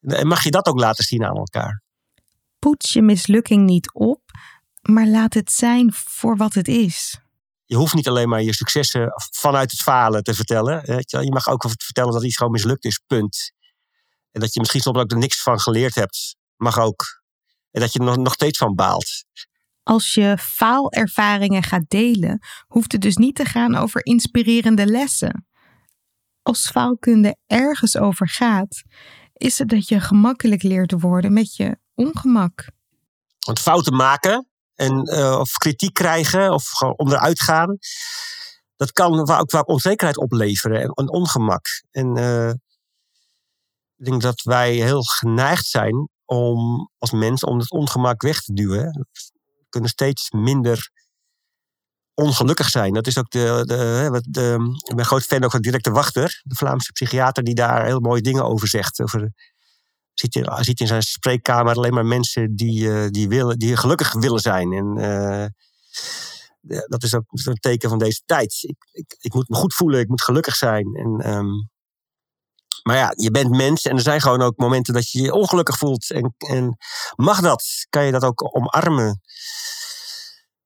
En 0.00 0.26
mag 0.26 0.44
je 0.44 0.50
dat 0.50 0.66
ook 0.66 0.80
laten 0.80 1.04
zien 1.04 1.24
aan 1.24 1.36
elkaar? 1.36 1.82
Poets 2.58 2.92
je 2.92 3.02
mislukking 3.02 3.66
niet 3.66 3.92
op, 3.92 4.22
maar 4.80 5.06
laat 5.06 5.34
het 5.34 5.52
zijn 5.52 5.92
voor 5.92 6.36
wat 6.36 6.54
het 6.54 6.68
is. 6.68 7.18
Je 7.64 7.76
hoeft 7.76 7.94
niet 7.94 8.08
alleen 8.08 8.28
maar 8.28 8.42
je 8.42 8.54
successen 8.54 9.12
vanuit 9.30 9.70
het 9.70 9.80
falen 9.80 10.22
te 10.22 10.34
vertellen. 10.34 10.82
Je 11.06 11.32
mag 11.32 11.48
ook 11.48 11.64
vertellen 11.76 12.12
dat 12.12 12.24
iets 12.24 12.36
gewoon 12.36 12.52
mislukt 12.52 12.84
is, 12.84 13.02
punt. 13.06 13.52
En 14.30 14.40
dat 14.40 14.54
je 14.54 14.60
misschien 14.60 14.80
soms 14.80 14.98
ook 14.98 15.10
er 15.10 15.18
niks 15.18 15.42
van 15.42 15.60
geleerd 15.60 15.94
hebt, 15.94 16.36
mag 16.56 16.78
ook. 16.78 17.19
En 17.70 17.80
dat 17.80 17.92
je 17.92 17.98
er 17.98 18.04
nog, 18.04 18.16
nog 18.16 18.32
steeds 18.32 18.58
van 18.58 18.74
baalt. 18.74 19.24
Als 19.82 20.14
je 20.14 20.38
faalervaringen 20.38 21.62
gaat 21.62 21.84
delen, 21.88 22.38
hoeft 22.66 22.92
het 22.92 23.00
dus 23.00 23.16
niet 23.16 23.34
te 23.34 23.44
gaan 23.44 23.74
over 23.74 24.04
inspirerende 24.04 24.86
lessen. 24.86 25.46
Als 26.42 26.70
faalkunde 26.70 27.36
ergens 27.46 27.96
over 27.96 28.28
gaat, 28.28 28.82
is 29.32 29.58
het 29.58 29.68
dat 29.68 29.88
je 29.88 30.00
gemakkelijk 30.00 30.62
leert 30.62 30.88
te 30.88 30.98
worden 30.98 31.32
met 31.32 31.56
je 31.56 31.78
ongemak. 31.94 32.70
Want 33.46 33.60
fouten 33.60 33.96
maken 33.96 34.48
en, 34.74 35.14
uh, 35.14 35.38
of 35.38 35.52
kritiek 35.52 35.94
krijgen 35.94 36.52
of 36.52 36.80
onderuit 36.96 37.40
gaan, 37.40 37.78
dat 38.76 38.92
kan 38.92 39.30
ook 39.30 39.50
vaak 39.50 39.68
onzekerheid 39.68 40.18
opleveren 40.18 40.80
en, 40.80 40.90
en 40.90 41.10
ongemak. 41.10 41.66
En 41.90 42.18
uh, 42.18 42.50
ik 43.96 44.04
denk 44.04 44.22
dat 44.22 44.42
wij 44.42 44.72
heel 44.72 45.02
geneigd 45.02 45.66
zijn 45.66 46.08
om 46.30 46.90
als 46.98 47.10
mens 47.10 47.44
om 47.44 47.58
het 47.58 47.70
ongemak 47.70 48.22
weg 48.22 48.40
te 48.42 48.52
duwen. 48.52 49.06
We 49.12 49.66
kunnen 49.68 49.90
steeds 49.90 50.30
minder 50.30 50.90
ongelukkig 52.14 52.68
zijn. 52.68 52.92
Dat 52.92 53.06
is 53.06 53.18
ook 53.18 53.30
de, 53.30 53.62
de, 54.30 54.58
ik 54.88 54.96
ben 54.96 55.04
groot 55.04 55.22
fan 55.22 55.44
ook 55.44 55.50
van 55.50 55.60
de 55.60 55.90
Wachter, 55.90 56.40
de 56.44 56.54
Vlaamse 56.54 56.92
psychiater, 56.92 57.44
die 57.44 57.54
daar 57.54 57.84
heel 57.84 58.00
mooie 58.00 58.20
dingen 58.20 58.44
over 58.44 58.68
zegt. 58.68 59.00
Over, 59.00 59.32
ziet, 60.14 60.34
in, 60.34 60.44
in 60.74 60.86
zijn 60.86 61.02
spreekkamer 61.02 61.74
alleen 61.74 61.94
maar 61.94 62.06
mensen 62.06 62.56
die, 62.56 62.92
eh, 62.92 63.08
die, 63.08 63.28
willen, 63.28 63.58
die 63.58 63.76
gelukkig 63.76 64.12
willen 64.12 64.40
zijn. 64.40 64.72
En 64.72 64.98
uh, 64.98 65.46
dat 66.86 67.02
is 67.02 67.14
ook 67.14 67.24
een 67.28 67.54
teken 67.54 67.88
van 67.88 67.98
deze 67.98 68.22
tijd. 68.26 68.58
Ik, 68.92 69.16
ik, 69.20 69.34
moet 69.34 69.48
me 69.48 69.56
goed 69.56 69.74
voelen, 69.74 70.00
ik 70.00 70.08
moet 70.08 70.22
gelukkig 70.22 70.56
zijn. 70.56 70.94
En 70.94 71.36
um, 71.36 71.69
maar 72.82 72.96
ja, 72.96 73.12
je 73.16 73.30
bent 73.30 73.50
mens 73.50 73.82
en 73.82 73.96
er 73.96 74.02
zijn 74.02 74.20
gewoon 74.20 74.42
ook 74.42 74.56
momenten 74.56 74.94
dat 74.94 75.10
je 75.10 75.22
je 75.22 75.32
ongelukkig 75.32 75.78
voelt. 75.78 76.10
En, 76.10 76.34
en 76.38 76.76
mag 77.16 77.40
dat? 77.40 77.64
Kan 77.88 78.04
je 78.04 78.12
dat 78.12 78.24
ook 78.24 78.56
omarmen? 78.56 79.20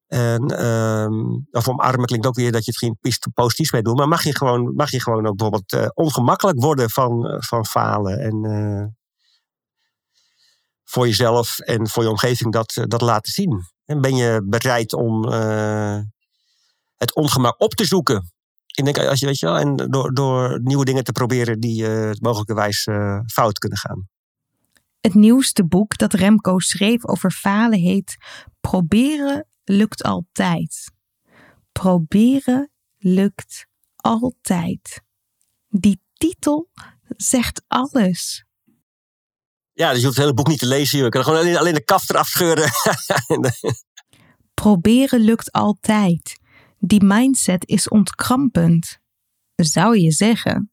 En, 0.07 0.65
um, 0.65 1.47
of 1.51 1.69
omarmen 1.69 2.05
klinkt 2.05 2.25
ook 2.27 2.35
weer 2.35 2.51
dat 2.51 2.65
je 2.65 2.71
het 2.71 2.79
geen 2.79 3.31
positief 3.33 3.71
mee 3.71 3.81
doet. 3.81 3.97
Maar 3.97 4.07
mag 4.07 4.23
je 4.23 4.35
gewoon, 4.35 4.73
mag 4.75 4.91
je 4.91 5.01
gewoon 5.01 5.27
ook 5.27 5.35
bijvoorbeeld 5.35 5.73
uh, 5.73 5.87
ongemakkelijk 5.93 6.61
worden 6.61 6.89
van, 6.89 7.25
uh, 7.25 7.35
van 7.39 7.65
falen? 7.65 8.19
En 8.19 8.43
uh, 8.43 8.85
voor 10.83 11.07
jezelf 11.07 11.59
en 11.59 11.87
voor 11.87 12.03
je 12.03 12.09
omgeving 12.09 12.53
dat, 12.53 12.73
dat 12.87 13.01
laten 13.01 13.31
zien. 13.31 13.61
En 13.85 14.01
ben 14.01 14.15
je 14.15 14.41
bereid 14.45 14.93
om 14.93 15.31
het 16.95 17.15
ongemak 17.15 17.61
op 17.61 17.73
te 17.73 17.85
zoeken? 17.85 18.34
Ik 18.75 18.83
denk, 18.83 18.97
als 18.97 19.19
je 19.19 19.25
weet 19.25 19.39
je 19.39 19.45
wel, 19.45 19.57
en 19.57 19.75
door, 19.75 20.13
door 20.13 20.59
nieuwe 20.61 20.85
dingen 20.85 21.03
te 21.03 21.11
proberen 21.11 21.59
die 21.59 21.83
uh, 21.83 22.11
mogelijkerwijs 22.19 22.85
uh, 22.85 23.19
fout 23.25 23.59
kunnen 23.59 23.77
gaan. 23.77 24.07
Het 25.01 25.13
nieuwste 25.13 25.65
boek 25.65 25.97
dat 25.97 26.13
Remco 26.13 26.59
schreef 26.59 27.05
over 27.05 27.31
falen 27.31 27.79
heet 27.79 28.17
Proberen 28.61 29.47
lukt 29.63 30.03
altijd. 30.03 30.91
Proberen 31.71 32.71
lukt 32.97 33.65
altijd. 33.95 35.01
Die 35.69 36.01
titel 36.13 36.69
zegt 37.07 37.63
alles. 37.67 38.45
Ja, 39.73 39.89
dus 39.89 39.99
je 39.99 40.05
hoeft 40.05 40.17
het 40.17 40.25
hele 40.25 40.33
boek 40.33 40.47
niet 40.47 40.59
te 40.59 40.65
lezen. 40.65 41.03
Je 41.03 41.09
kan 41.09 41.23
gewoon 41.23 41.39
alleen, 41.39 41.57
alleen 41.57 41.73
de 41.73 41.83
kaft 41.83 42.09
eraf 42.09 42.27
scheuren. 42.27 42.69
Proberen 44.53 45.19
lukt 45.19 45.51
altijd. 45.51 46.39
Die 46.85 47.03
mindset 47.03 47.67
is 47.67 47.89
ontkrampend, 47.89 48.99
zou 49.55 49.97
je 49.99 50.11
zeggen. 50.11 50.71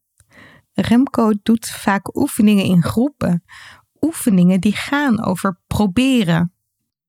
Remco 0.73 1.33
doet 1.43 1.69
vaak 1.69 2.17
oefeningen 2.17 2.65
in 2.65 2.83
groepen. 2.83 3.45
Oefeningen 4.01 4.61
die 4.61 4.77
gaan 4.77 5.25
over 5.25 5.61
proberen. 5.67 6.55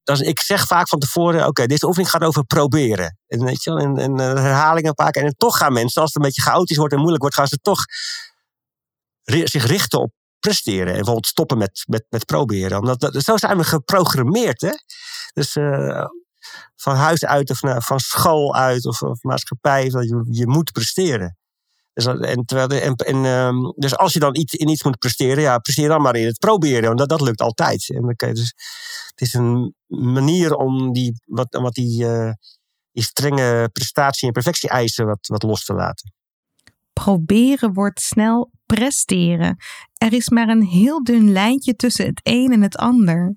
Dus 0.04 0.20
ik 0.20 0.40
zeg 0.40 0.68
vaak 0.68 0.88
van 0.88 1.00
tevoren: 1.00 1.48
oké, 1.48 1.66
deze 1.66 1.86
oefening 1.86 2.10
gaat 2.10 2.24
over 2.24 2.46
proberen. 2.46 3.18
En, 3.28 3.44
weet 3.44 3.64
je, 3.64 3.72
en, 3.72 3.98
en 3.98 4.20
eh, 4.20 4.34
herhalingen 4.34 4.94
maken. 4.96 5.24
En 5.24 5.36
toch 5.38 5.58
gaan 5.58 5.74
mensen, 5.74 6.02
als 6.02 6.14
het 6.14 6.22
een 6.22 6.30
beetje 6.30 6.50
chaotisch 6.50 6.78
wordt 6.78 6.94
en 6.94 7.00
moeilijk 7.00 7.22
wordt, 7.22 7.38
gaan 7.38 7.48
ze 7.48 7.58
toch 7.62 7.86
zich 9.44 9.66
richten 9.66 10.00
op 10.00 10.12
presteren. 10.40 10.88
En 10.88 10.94
bijvoorbeeld 10.94 11.28
stoppen 11.28 11.58
met, 11.58 11.84
met, 11.88 12.06
met 12.10 12.26
proberen. 12.26 12.80
Omdat 12.80 13.00
dat, 13.00 13.24
zo 13.24 13.38
zijn 13.38 13.58
we 13.58 13.64
geprogrammeerd. 13.64 14.62
Hè? 14.62 14.72
Dus 15.34 15.56
uh, 15.56 16.06
van 16.76 16.96
huis 16.96 17.26
uit 17.26 17.50
of 17.50 17.60
van 17.86 18.00
school 18.00 18.56
uit 18.56 18.86
of, 18.86 19.02
of 19.02 19.24
maatschappij. 19.24 19.90
Dat 19.90 20.04
je, 20.04 20.26
je 20.30 20.48
moet 20.48 20.72
presteren. 20.72 21.38
Dus, 21.94 22.06
en, 22.06 22.46
en, 22.70 22.96
en, 22.96 23.26
um, 23.26 23.74
dus 23.76 23.98
als 23.98 24.14
je 24.14 24.20
dan 24.20 24.36
iets, 24.36 24.54
in 24.54 24.70
iets 24.70 24.84
moet 24.84 25.00
presteren, 25.00 25.44
ja, 25.44 25.58
presteer 25.58 25.88
dan 25.88 26.02
maar 26.02 26.16
in 26.16 26.26
het 26.26 26.40
proberen. 26.40 26.96
Want 26.96 27.10
dat, 27.10 27.22
lukt 27.22 27.42
altijd. 27.42 27.90
En 27.90 28.02
dan 28.02 28.34
dus, 28.34 28.54
het 29.08 29.22
is 29.22 29.34
een 29.34 29.76
manier 29.88 30.56
om 30.56 30.94
die, 30.94 31.22
wat, 31.26 31.48
wat 31.50 31.74
die, 31.74 32.04
uh, 32.04 32.32
die 32.92 33.04
strenge 33.04 33.70
prestatie- 33.72 34.28
en 34.28 34.34
perfectie-eisen 34.34 35.06
wat, 35.06 35.28
wat 35.28 35.44
los 35.44 35.66
te 35.66 35.74
laten. 35.74 36.14
Proberen 36.94 37.74
wordt 37.74 38.02
snel 38.02 38.52
presteren. 38.66 39.58
Er 39.98 40.14
is 40.14 40.30
maar 40.30 40.50
een 40.50 40.64
heel 40.64 41.04
dun 41.04 41.32
lijntje 41.32 41.76
tussen 41.76 42.06
het 42.06 42.20
een 42.24 42.52
en 42.52 42.62
het 42.62 42.78
ander 42.78 43.36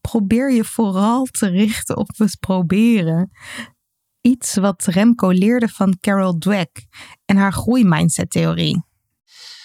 probeer 0.00 0.52
je 0.52 0.64
vooral 0.64 1.24
te 1.24 1.48
richten 1.48 1.96
op 1.96 2.10
het 2.16 2.36
proberen. 2.40 3.30
Iets 4.20 4.54
wat 4.54 4.84
Remco 4.84 5.28
leerde 5.28 5.68
van 5.68 5.98
Carol 6.00 6.38
Dweck 6.38 6.86
en 7.24 7.36
haar 7.36 7.52
groeimindset-theorie. 7.52 8.84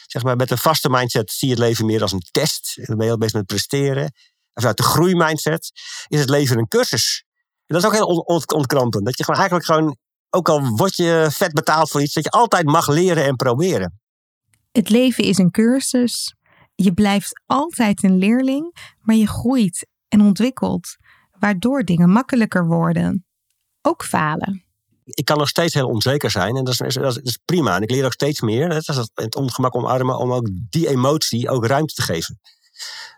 Zeg 0.07 0.23
maar, 0.23 0.35
met 0.35 0.51
een 0.51 0.57
vaste 0.57 0.89
mindset 0.89 1.31
zie 1.31 1.47
je 1.47 1.53
het 1.53 1.63
leven 1.63 1.85
meer 1.85 2.01
als 2.01 2.11
een 2.11 2.27
test. 2.31 2.73
Dan 2.75 2.85
ben 2.85 2.97
je 2.97 3.11
heel 3.11 3.17
bezig 3.17 3.35
met 3.35 3.45
presteren. 3.45 4.11
Vanuit 4.53 4.77
de 4.77 4.83
groeimindset 4.83 5.71
is 6.07 6.19
het 6.19 6.29
leven 6.29 6.57
een 6.57 6.67
cursus. 6.67 7.25
En 7.65 7.75
dat 7.75 7.77
is 7.77 7.87
ook 7.87 7.93
heel 7.93 8.43
ontkrampend. 8.45 9.05
Dat 9.05 9.17
je 9.17 9.23
gewoon 9.23 9.39
eigenlijk 9.39 9.69
gewoon, 9.69 9.97
ook 10.29 10.49
al 10.49 10.67
word 10.67 10.95
je 10.95 11.27
vet 11.31 11.53
betaald 11.53 11.89
voor 11.89 12.01
iets, 12.01 12.13
dat 12.13 12.23
je 12.23 12.29
altijd 12.29 12.65
mag 12.65 12.87
leren 12.87 13.25
en 13.25 13.35
proberen. 13.35 13.99
Het 14.71 14.89
leven 14.89 15.23
is 15.23 15.37
een 15.37 15.51
cursus. 15.51 16.35
Je 16.75 16.93
blijft 16.93 17.41
altijd 17.45 18.03
een 18.03 18.17
leerling, 18.17 18.95
maar 19.01 19.15
je 19.15 19.27
groeit 19.27 19.87
en 20.07 20.21
ontwikkelt, 20.21 20.95
waardoor 21.39 21.83
dingen 21.83 22.09
makkelijker 22.09 22.67
worden. 22.67 23.25
Ook 23.81 24.03
falen. 24.03 24.63
Ik 25.03 25.25
kan 25.25 25.37
nog 25.37 25.47
steeds 25.47 25.73
heel 25.73 25.87
onzeker 25.87 26.31
zijn 26.31 26.55
en 26.55 26.63
dat 26.63 26.81
is, 26.81 26.93
dat 26.93 27.19
is 27.21 27.39
prima. 27.45 27.75
En 27.75 27.81
ik 27.81 27.91
leer 27.91 28.05
ook 28.05 28.13
steeds 28.13 28.41
meer. 28.41 28.69
Dat 28.69 28.89
is 28.89 29.09
het 29.13 29.35
ongemak 29.35 29.75
omarmen 29.75 30.17
om 30.17 30.33
ook 30.33 30.49
die 30.69 30.87
emotie 30.87 31.49
ook 31.49 31.65
ruimte 31.65 31.93
te 31.93 32.01
geven. 32.01 32.39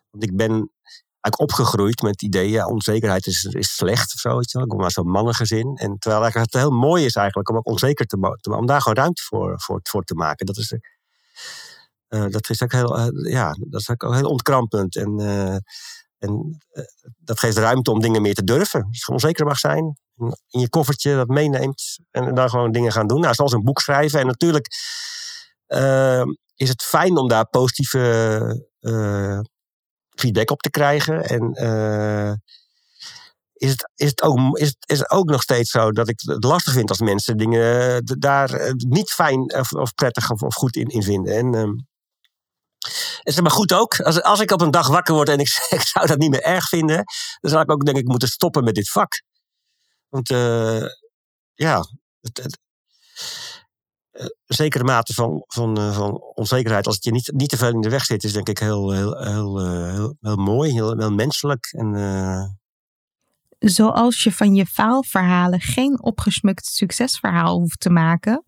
Want 0.09 0.23
ik 0.23 0.35
ben 0.35 0.71
eigenlijk 1.21 1.39
opgegroeid 1.39 2.01
met 2.01 2.11
het 2.11 2.21
idee, 2.21 2.49
ja, 2.49 2.65
onzekerheid 2.65 3.27
is, 3.27 3.43
is 3.43 3.75
slecht 3.75 4.13
of 4.13 4.19
zo. 4.19 4.39
Ik 4.39 4.67
kom 4.67 4.83
uit 4.83 4.91
zo'n 4.91 5.09
mannengezin. 5.09 5.75
En 5.75 5.97
terwijl 5.99 6.23
het 6.23 6.53
heel 6.53 6.71
mooi 6.71 7.05
is 7.05 7.15
eigenlijk 7.15 7.49
om 7.49 7.57
ook 7.57 7.67
onzeker 7.67 8.05
te, 8.05 8.17
maken, 8.17 8.57
om 8.57 8.65
daar 8.65 8.81
gewoon 8.81 8.97
ruimte 8.97 9.21
voor, 9.21 9.61
voor, 9.83 10.03
te 10.03 10.13
maken. 10.13 10.45
Dat 10.45 10.57
is, 10.57 10.71
uh, 12.09 12.25
dat 12.29 12.49
is 12.49 12.63
ook 12.63 12.71
heel, 12.71 12.99
uh, 12.99 13.31
ja, 13.31 13.55
dat 13.59 13.81
is 13.81 13.89
ook 13.89 14.13
heel 14.13 14.29
ontkrampend. 14.29 14.95
En 14.95 15.19
en 16.20 16.59
uh, 16.74 16.84
dat 17.18 17.39
geeft 17.39 17.57
ruimte 17.57 17.91
om 17.91 18.01
dingen 18.01 18.22
meer 18.22 18.34
te 18.34 18.43
durven. 18.43 18.84
Als 18.84 19.05
je 19.05 19.11
onzeker 19.11 19.45
mag 19.45 19.59
zijn, 19.59 19.97
in 20.49 20.59
je 20.59 20.70
koffertje 20.70 21.15
dat 21.15 21.28
meeneemt 21.28 21.99
en 22.11 22.36
dan 22.36 22.49
gewoon 22.49 22.72
dingen 22.72 22.91
gaan 22.91 23.07
doen. 23.07 23.22
Nou, 23.22 23.34
zoals 23.34 23.51
een 23.51 23.63
boek 23.63 23.80
schrijven. 23.80 24.20
En 24.20 24.26
natuurlijk 24.26 24.68
uh, 25.68 26.24
is 26.55 26.70
het 26.70 26.84
fijn 26.84 27.18
om 27.18 27.28
daar 27.28 27.49
positieve 27.49 28.68
uh, 28.80 29.39
feedback 30.09 30.51
op 30.51 30.61
te 30.61 30.70
krijgen. 30.70 31.24
En 31.24 31.51
is, 33.53 33.70
het, 33.72 33.89
is, 33.95 34.09
het 34.09 34.22
ook, 34.22 34.57
is, 34.57 34.76
is 34.86 34.99
het 34.99 35.09
ook 35.09 35.30
nog 35.30 35.41
steeds 35.41 35.72
zo 35.72 35.91
dat 35.91 36.07
ik 36.07 36.22
het 36.26 36.43
lastig 36.43 36.74
vind 36.74 36.89
als 36.89 36.99
mensen 36.99 37.38
dingen 37.38 38.03
daar 38.20 38.74
niet 38.78 39.09
fijn 39.09 39.55
of, 39.55 39.72
of 39.72 39.93
prettig 39.93 40.32
of, 40.32 40.41
of, 40.41 40.55
goed 40.55 40.76
in, 40.76 40.88
in 40.88 41.03
vinden. 41.03 41.36
En, 41.36 41.53
um, 41.53 41.88
is 43.28 43.36
het 43.36 43.43
maar 43.43 43.51
goed 43.51 43.73
ook. 43.73 43.99
Als, 43.99 44.21
als 44.21 44.39
ik 44.39 44.51
op 44.51 44.61
een 44.61 44.71
dag 44.71 44.88
wakker 44.88 45.13
word 45.13 45.30
en 45.30 45.39
ik, 45.39 45.47
ik 45.69 45.82
zou 45.82 46.07
dat 46.07 46.17
niet 46.17 46.30
meer 46.30 46.41
erg 46.41 46.67
vinden, 46.67 47.03
dan 47.39 47.51
zou 47.51 47.63
ik 47.63 47.71
ook 47.71 47.86
denk 47.86 47.97
ik 47.97 48.07
moeten 48.07 48.28
stoppen 48.28 48.63
met 48.63 48.75
dit 48.75 48.89
vak. 48.89 49.23
Want 50.09 50.30
uh, 50.30 50.86
ja, 51.53 51.86
het, 52.21 52.38
het, 52.43 52.59
uh, 54.11 54.25
zekere 54.45 54.84
mate 54.84 55.13
van, 55.13 55.43
van, 55.47 55.80
uh, 55.80 55.95
van 55.95 56.21
onzekerheid, 56.34 56.86
als 56.86 56.95
het 56.95 57.03
je 57.03 57.11
niet, 57.11 57.32
niet 57.34 57.49
te 57.49 57.57
veel 57.57 57.69
in 57.69 57.82
de 57.82 57.89
weg 57.89 58.05
zit, 58.05 58.23
is 58.23 58.34
denk 58.34 58.49
ik 58.49 58.59
heel, 58.59 58.91
heel, 58.91 59.17
heel, 59.23 59.59
heel, 60.21 60.36
mooi, 60.36 60.71
heel, 60.71 60.97
heel 60.97 61.11
menselijk. 61.11 61.67
En, 61.71 62.59
Zoals 63.59 64.23
je 64.23 64.32
van 64.32 64.55
je 64.55 64.65
faalverhalen 64.65 65.61
geen 65.61 66.03
opgesmukt 66.03 66.65
succesverhaal 66.65 67.59
hoeft 67.59 67.80
te 67.80 67.89
maken, 67.89 68.43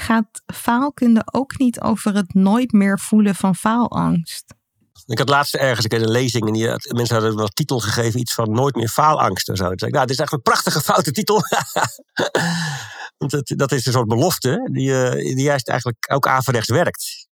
gaat 0.00 0.42
faalkunde 0.54 1.22
ook 1.32 1.58
niet 1.58 1.80
over 1.80 2.14
het 2.14 2.34
nooit 2.34 2.72
meer 2.72 2.98
voelen 2.98 3.34
van 3.34 3.56
faalangst. 3.56 4.44
Ik 5.06 5.18
had 5.18 5.28
laatst 5.28 5.54
ergens 5.54 5.86
ik 5.86 5.92
een 5.92 6.10
lezing 6.10 6.46
en 6.46 6.52
die 6.52 6.94
mensen 6.94 7.16
hadden 7.16 7.36
wel 7.36 7.48
titel 7.48 7.80
gegeven, 7.80 8.20
iets 8.20 8.34
van 8.34 8.50
nooit 8.50 8.74
meer 8.74 8.88
faalangst. 8.88 9.48
En 9.48 9.56
zo. 9.56 9.70
Ik, 9.70 9.80
nou, 9.80 10.06
dit 10.06 10.10
is 10.10 10.18
echt 10.18 10.32
een 10.32 10.42
prachtige 10.42 10.80
foute 10.80 11.10
titel. 11.10 11.42
Want 13.18 13.58
dat, 13.58 13.72
is 13.72 13.86
een 13.86 13.92
soort 13.92 14.08
belofte 14.08 14.68
die, 14.72 14.90
uh, 14.90 15.10
die 15.10 15.42
juist 15.42 15.68
eigenlijk 15.68 16.12
ook 16.12 16.26
averechts 16.26 16.68
werkt. 16.68 17.28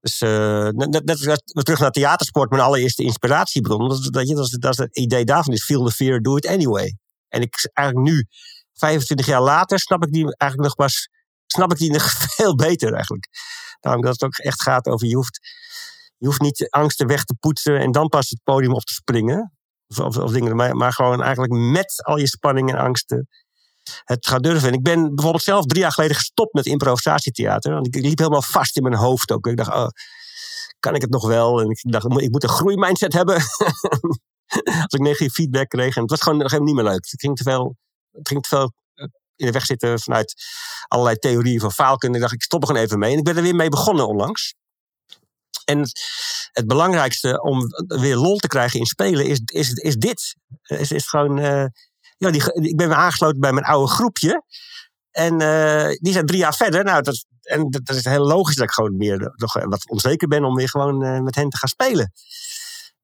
Dus 0.00 0.20
uh, 0.20 0.68
net, 0.68 1.04
net, 1.04 1.42
terug 1.64 1.80
naar 1.80 1.90
theatersport, 1.90 2.50
mijn 2.50 2.62
allereerste 2.62 3.02
inspiratiebron. 3.02 3.88
Dat, 3.88 4.02
dat, 4.02 4.26
dat, 4.26 4.56
dat 4.60 4.72
is 4.72 4.78
het 4.78 4.96
idee 4.96 5.24
daarvan 5.24 5.52
is 5.52 5.64
feel 5.64 5.84
the 5.84 5.92
fear, 5.92 6.20
do 6.20 6.36
it 6.36 6.46
anyway. 6.46 6.96
En 7.28 7.40
ik 7.42 7.70
eigenlijk 7.72 8.08
nu, 8.08 8.26
25 8.72 9.26
jaar 9.26 9.42
later, 9.42 9.78
snap 9.78 10.04
ik 10.04 10.12
die 10.12 10.36
eigenlijk 10.36 10.62
nog 10.70 10.74
pas, 10.74 11.08
snap 11.52 11.72
ik 11.72 11.78
die 11.78 11.92
nog 11.92 12.10
veel 12.36 12.54
beter 12.54 12.92
eigenlijk. 12.92 13.28
Daarom 13.80 14.02
dat 14.02 14.12
het 14.12 14.22
ook 14.22 14.36
echt 14.36 14.62
gaat 14.62 14.86
over 14.86 15.06
je 15.06 15.14
hoeft 15.14 15.40
je 16.18 16.26
hoeft 16.26 16.40
niet 16.40 16.66
angsten 16.70 17.06
weg 17.06 17.24
te 17.24 17.34
poetsen 17.40 17.78
en 17.80 17.92
dan 17.92 18.08
pas 18.08 18.28
het 18.28 18.40
podium 18.44 18.74
op 18.74 18.82
te 18.82 18.92
springen. 18.92 19.52
Of, 19.96 20.14
dingen, 20.14 20.56
maar, 20.56 20.76
maar, 20.76 20.92
gewoon 20.92 21.22
eigenlijk 21.22 21.52
met 21.52 22.04
al 22.04 22.16
je 22.16 22.26
spanning 22.26 22.70
en 22.70 22.78
angsten 22.78 23.28
het 24.04 24.26
gaat 24.26 24.42
durven. 24.42 24.68
En 24.68 24.74
ik 24.74 24.82
ben 24.82 25.14
bijvoorbeeld 25.14 25.42
zelf 25.42 25.64
drie 25.64 25.80
jaar 25.80 25.92
geleden 25.92 26.16
gestopt 26.16 26.52
met 26.52 26.66
improvisatietheater. 26.66 27.72
Want 27.72 27.86
ik 27.86 27.94
liep 27.94 28.18
helemaal 28.18 28.42
vast 28.42 28.76
in 28.76 28.82
mijn 28.82 28.94
hoofd 28.94 29.32
ook. 29.32 29.46
Ik 29.46 29.56
dacht, 29.56 29.74
oh, 29.74 29.88
kan 30.78 30.94
ik 30.94 31.00
het 31.00 31.10
nog 31.10 31.26
wel? 31.26 31.60
En 31.60 31.70
ik 31.70 31.78
dacht, 31.82 32.20
ik 32.20 32.30
moet 32.30 32.42
een 32.42 32.48
groeimindset 32.48 33.12
hebben. 33.12 33.34
Als 34.82 34.94
ik 34.94 35.00
negatieve 35.00 35.34
feedback 35.34 35.68
kreeg. 35.68 35.96
En 35.96 36.02
het 36.02 36.10
was 36.10 36.20
gewoon 36.20 36.40
helemaal 36.40 36.66
niet 36.66 36.74
meer 36.74 36.84
leuk. 36.84 37.06
Het 37.10 37.20
ging 37.20 37.36
te 37.36 37.42
veel, 37.42 37.76
het 38.12 38.28
ging 38.28 38.42
te 38.42 38.48
veel 38.48 38.72
in 39.38 39.46
de 39.46 39.52
weg 39.52 39.64
zitten 39.64 40.00
vanuit 40.00 40.34
allerlei 40.88 41.16
theorieën 41.16 41.60
van 41.60 41.72
faalkunde. 41.72 42.16
Ik 42.16 42.22
dacht, 42.22 42.34
ik 42.34 42.42
stop 42.42 42.60
er 42.60 42.66
gewoon 42.66 42.82
even 42.82 42.98
mee. 42.98 43.12
En 43.12 43.18
ik 43.18 43.24
ben 43.24 43.36
er 43.36 43.42
weer 43.42 43.54
mee 43.54 43.68
begonnen 43.68 44.08
onlangs. 44.08 44.54
En 45.64 45.78
het 46.52 46.66
belangrijkste 46.66 47.42
om 47.42 47.60
weer 47.86 48.16
lol 48.16 48.36
te 48.36 48.48
krijgen 48.48 48.80
in 48.80 48.86
spelen 48.86 49.26
is, 49.26 49.40
is, 49.44 49.72
is 49.72 49.96
dit. 49.96 50.36
Is, 50.62 50.92
is 50.92 51.06
gewoon, 51.06 51.38
uh, 51.38 51.64
ja, 52.16 52.30
die, 52.30 52.52
ik 52.52 52.76
ben 52.76 52.88
weer 52.88 52.96
aangesloten 52.96 53.40
bij 53.40 53.52
mijn 53.52 53.66
oude 53.66 53.92
groepje. 53.92 54.42
En 55.10 55.42
uh, 55.42 55.88
die 55.88 56.12
zijn 56.12 56.26
drie 56.26 56.38
jaar 56.38 56.54
verder. 56.54 56.84
Nou, 56.84 57.02
dat, 57.02 57.24
en 57.42 57.70
dat 57.70 57.96
is 57.96 58.04
heel 58.04 58.26
logisch 58.26 58.54
dat 58.54 58.64
ik 58.64 58.72
gewoon 58.72 58.96
meer 58.96 59.32
nog 59.34 59.52
wat 59.52 59.90
onzeker 59.90 60.28
ben 60.28 60.44
om 60.44 60.54
weer 60.54 60.68
gewoon 60.68 61.22
met 61.22 61.34
hen 61.34 61.48
te 61.48 61.56
gaan 61.56 61.68
spelen. 61.68 62.12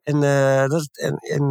En, 0.02 0.20
dat, 0.68 0.88
en, 0.92 1.16
en 1.16 1.48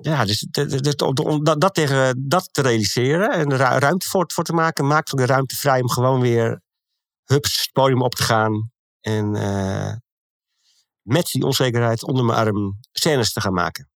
ja, 0.00 0.24
dus, 0.24 0.46
dat, 0.50 1.60
dat, 1.60 1.74
tegen, 1.74 2.24
dat 2.28 2.48
te 2.52 2.62
realiseren 2.62 3.30
en 3.30 3.50
er 3.50 3.58
ruimte 3.58 4.06
voor, 4.08 4.26
te 4.26 4.52
maken, 4.52 4.86
maakt 4.86 5.12
ook 5.12 5.18
de 5.18 5.26
ruimte 5.26 5.56
vrij 5.56 5.80
om 5.80 5.90
gewoon 5.90 6.20
weer 6.20 6.60
hups, 7.24 7.60
het 7.60 7.72
podium 7.72 8.02
op 8.02 8.14
te 8.14 8.22
gaan. 8.22 8.70
En 9.00 9.34
uh, 9.34 9.92
met 11.02 11.26
die 11.26 11.44
onzekerheid 11.44 12.04
onder 12.04 12.24
mijn 12.24 12.38
arm 12.38 12.78
scènes 12.92 13.32
te 13.32 13.40
gaan 13.40 13.52
maken. 13.52 13.90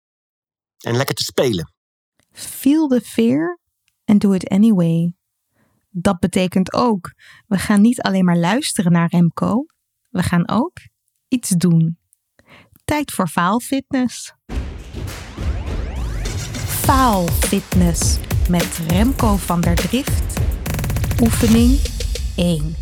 En 0.77 0.95
lekker 0.95 1.15
te 1.15 1.23
spelen. 1.23 1.73
Feel 2.31 2.87
the 2.87 3.01
fear 3.01 3.59
and 4.05 4.21
do 4.21 4.31
it 4.31 4.49
anyway. 4.49 5.13
Dat 5.89 6.19
betekent 6.19 6.73
ook, 6.73 7.13
we 7.47 7.57
gaan 7.57 7.81
niet 7.81 8.01
alleen 8.01 8.25
maar 8.25 8.37
luisteren 8.37 8.91
naar 8.91 9.09
Remco. 9.09 9.65
We 10.09 10.23
gaan 10.23 10.49
ook 10.49 10.77
iets 11.27 11.49
doen. 11.49 11.99
Tijd 12.85 13.11
voor 13.11 13.27
faalfitness. 13.27 14.33
Faalfitness 16.81 18.17
met 18.49 18.79
Remco 18.87 19.37
van 19.37 19.61
der 19.61 19.75
Drift. 19.75 20.39
Oefening 21.21 21.79
1 22.35 22.75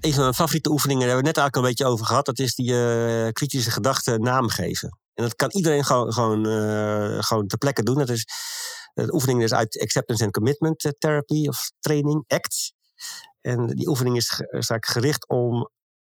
een 0.00 0.12
van 0.12 0.22
mijn 0.22 0.34
favoriete 0.34 0.70
oefeningen, 0.70 1.06
daar 1.06 1.14
hebben 1.14 1.32
we 1.32 1.38
net 1.38 1.38
eigenlijk 1.38 1.56
al 1.56 1.62
een 1.62 1.68
beetje 1.68 1.92
over 1.92 2.06
gehad. 2.06 2.26
Dat 2.26 2.38
is 2.38 2.54
die 2.54 2.72
uh, 2.72 3.28
kritische 3.28 3.70
gedachte 3.70 4.18
naam 4.18 4.48
geven. 4.48 4.98
En 5.14 5.22
dat 5.22 5.36
kan 5.36 5.50
iedereen 5.50 5.84
gewoon, 5.84 6.12
gewoon, 6.12 6.46
uh, 6.46 7.22
gewoon 7.22 7.46
ter 7.46 7.58
plekke 7.58 7.82
doen. 7.82 7.98
Dat 7.98 8.08
is, 8.08 8.26
de 8.94 9.14
oefening 9.14 9.42
is 9.42 9.52
uit 9.52 9.80
Acceptance 9.80 10.24
and 10.24 10.32
Commitment 10.32 10.84
eh, 10.84 10.90
Therapy 10.98 11.48
of 11.48 11.70
Training, 11.80 12.24
ACT. 12.26 12.72
En 13.40 13.66
die 13.66 13.88
oefening 13.88 14.16
is 14.16 14.30
eigenlijk 14.38 14.86
gericht 14.86 15.28
om 15.28 15.70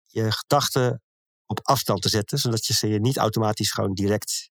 je 0.05 0.31
gedachten 0.31 1.01
op 1.45 1.59
afstand 1.63 2.01
te 2.01 2.09
zetten. 2.09 2.37
Zodat 2.37 2.65
je 2.65 2.73
ze 2.73 2.87
niet 2.87 3.17
automatisch 3.17 3.71
gewoon 3.71 3.93
direct 3.93 4.49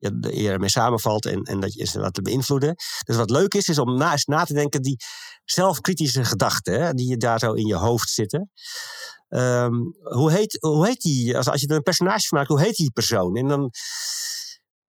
je 0.00 0.50
ermee 0.50 0.68
samenvalt 0.68 1.26
en, 1.26 1.42
en 1.42 1.60
dat 1.60 1.74
je 1.74 1.86
ze 1.86 1.98
laat 1.98 2.22
beïnvloeden. 2.22 2.74
Dus 3.04 3.16
wat 3.16 3.30
leuk 3.30 3.54
is, 3.54 3.68
is 3.68 3.78
om 3.78 3.96
na, 3.96 4.14
na 4.24 4.44
te 4.44 4.54
denken 4.54 4.82
die 4.82 4.96
zelfkritische 5.44 6.24
gedachten, 6.24 6.82
hè, 6.82 6.92
die 6.92 7.08
je 7.08 7.16
daar 7.16 7.38
zo 7.38 7.52
in 7.52 7.66
je 7.66 7.74
hoofd 7.74 8.08
zitten. 8.08 8.50
Um, 9.28 9.96
hoe, 10.00 10.32
heet, 10.32 10.56
hoe 10.60 10.86
heet 10.86 11.00
die, 11.00 11.36
als, 11.36 11.48
als 11.48 11.60
je 11.60 11.66
er 11.66 11.76
een 11.76 11.82
personage 11.82 12.26
van 12.28 12.38
maakt, 12.38 12.50
hoe 12.50 12.60
heet 12.60 12.76
die 12.76 12.92
persoon? 12.92 13.36
En 13.36 13.48
dan, 13.48 13.60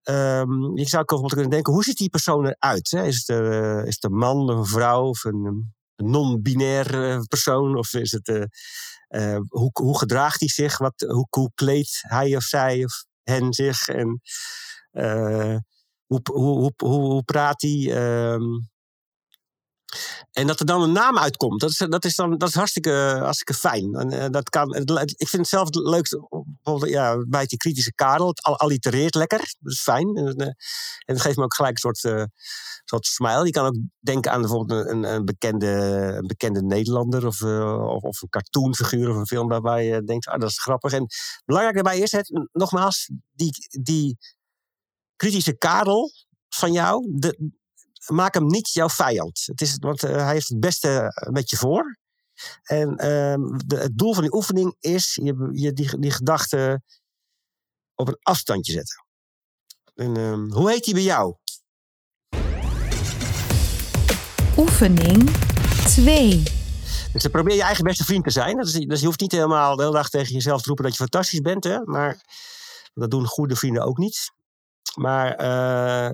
um, 0.03 0.77
je 0.77 0.87
zou 0.87 1.03
bijvoorbeeld 1.03 1.33
kunnen 1.33 1.49
denken, 1.49 1.73
hoe 1.73 1.83
ziet 1.83 1.97
die 1.97 2.09
persoon 2.09 2.45
eruit? 2.45 2.91
Hè? 2.91 3.05
Is, 3.05 3.23
het, 3.25 3.41
uh, 3.41 3.85
is 3.85 3.95
het 3.95 4.03
een 4.03 4.17
man, 4.17 4.49
een 4.49 4.65
vrouw 4.65 5.03
of 5.07 5.23
een, 5.23 5.73
non-binair 5.95 6.95
uh, 6.95 7.21
persoon? 7.27 7.77
Of 7.77 7.93
is 7.93 8.11
het, 8.11 8.27
uh, 9.07 9.37
hoe, 9.47 9.69
hoe 9.73 9.97
gedraagt 9.97 10.39
hij 10.39 10.49
zich? 10.49 10.77
Wat, 10.77 11.05
hoe, 11.07 11.27
hoe 11.29 11.51
kleedt 11.55 11.99
hij 12.01 12.35
of 12.35 12.43
zij 12.43 12.83
of 12.83 13.05
hen 13.23 13.53
zich? 13.53 13.87
En 13.87 14.21
hoe, 14.91 16.19
hoe, 16.23 16.73
hoe, 16.77 16.89
hoe, 16.89 17.23
praat 17.23 17.61
hij? 17.61 18.33
Um, 18.33 18.69
en 20.31 20.47
dat 20.47 20.59
er 20.59 20.65
dan 20.65 20.81
een 20.81 20.91
naam 20.91 21.17
uitkomt, 21.17 21.59
dat 21.59 21.69
is, 21.69 21.77
dat 21.77 22.05
is, 22.05 22.15
dan, 22.15 22.37
dat 22.37 22.49
is 22.49 22.55
hartstikke, 22.55 23.17
hartstikke 23.19 23.53
fijn. 23.53 23.95
En, 23.95 24.13
uh, 24.13 24.25
dat 24.29 24.49
kan, 24.49 24.75
ik 24.75 25.27
vind 25.27 25.31
het 25.31 25.47
zelf 25.47 25.65
het 25.65 25.75
leukste 25.75 26.27
ja, 26.85 27.25
bij 27.27 27.45
die 27.45 27.57
kritische 27.57 27.93
Karel. 27.93 28.27
Het 28.27 28.41
allitereert 28.41 29.15
lekker, 29.15 29.55
dat 29.59 29.73
is 29.73 29.81
fijn. 29.81 30.15
En, 30.15 30.41
uh, 30.41 30.47
en 30.47 30.55
het 31.05 31.21
geeft 31.21 31.37
me 31.37 31.43
ook 31.43 31.55
gelijk 31.55 31.73
een 31.73 31.93
soort, 31.93 32.03
uh, 32.03 32.23
soort 32.85 33.05
smile. 33.05 33.45
Je 33.45 33.51
kan 33.51 33.65
ook 33.65 33.77
denken 33.99 34.31
aan 34.31 34.41
bijvoorbeeld 34.41 34.87
een, 34.87 35.03
een, 35.03 35.25
bekende, 35.25 35.67
een 36.17 36.27
bekende 36.27 36.63
Nederlander 36.63 37.27
of, 37.27 37.41
of, 37.41 38.03
of, 38.03 38.21
een 38.21 38.29
cartoonfiguur 38.29 39.09
of 39.09 39.15
een 39.15 39.27
film 39.27 39.47
waarbij 39.47 39.85
je 39.85 40.03
denkt, 40.03 40.27
ah, 40.27 40.39
dat 40.39 40.49
is 40.49 40.59
grappig. 40.59 40.93
En 40.93 41.07
belangrijk 41.45 41.75
daarbij 41.75 41.99
is 41.99 42.11
het, 42.11 42.47
nogmaals, 42.51 43.11
die, 43.31 43.51
die 43.81 44.17
kritische 45.21 45.57
Karel 45.57 46.11
van 46.49 46.71
jou, 46.71 47.11
de, 47.13 47.51
maak 48.07 48.33
hem 48.33 48.45
niet 48.45 48.69
jouw 48.71 48.89
vijand. 48.89 49.43
Het 49.45 49.61
is, 49.61 49.75
want 49.79 50.03
uh, 50.03 50.11
hij 50.11 50.33
heeft 50.33 50.49
het 50.49 50.59
beste 50.59 50.89
eh, 50.89 51.31
met 51.31 51.49
je 51.49 51.57
voor. 51.57 51.97
En 52.63 52.89
uh, 52.89 53.57
de, 53.65 53.77
het 53.77 53.97
doel 53.97 54.13
van 54.13 54.23
die 54.23 54.33
oefening 54.33 54.75
is 54.79 55.19
je, 55.21 55.49
je 55.51 55.73
die, 55.73 55.99
die 55.99 56.11
gedachte 56.11 56.81
op 57.95 58.07
een 58.07 58.17
afstandje 58.21 58.71
zetten. 58.71 59.05
En, 59.95 60.17
uh, 60.17 60.53
hoe 60.55 60.69
heet 60.69 60.83
die 60.83 60.93
bij 60.93 61.03
jou? 61.03 61.35
Oefening 64.57 65.29
2. 65.85 66.43
Dus 67.13 67.21
dan 67.21 67.31
probeer 67.31 67.55
je 67.55 67.63
eigen 67.63 67.83
beste 67.83 68.03
vriend 68.03 68.23
te 68.23 68.29
zijn. 68.31 68.57
Dus, 68.57 68.73
dus 68.73 68.99
je 68.99 69.05
hoeft 69.05 69.21
niet 69.21 69.31
helemaal 69.31 69.75
de 69.75 69.81
hele 69.81 69.95
dag 69.95 70.09
tegen 70.09 70.33
jezelf 70.33 70.61
te 70.61 70.67
roepen 70.67 70.83
dat 70.85 70.93
je 70.93 70.99
fantastisch 70.99 71.41
bent. 71.41 71.63
Hè? 71.63 71.79
Maar 71.83 72.25
dat 72.93 73.11
doen 73.11 73.25
goede 73.25 73.55
vrienden 73.55 73.83
ook 73.83 73.97
niet. 73.97 74.39
Maar 74.95 75.41
uh, 75.41 76.11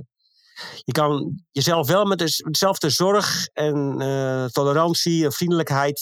je 0.83 0.91
kan 0.91 1.41
jezelf 1.51 1.87
wel 1.87 2.05
met 2.05 2.17
dezelfde 2.17 2.89
zorg 2.89 3.47
en 3.47 4.01
uh, 4.01 4.45
tolerantie 4.45 5.25
en 5.25 5.31
vriendelijkheid 5.31 6.01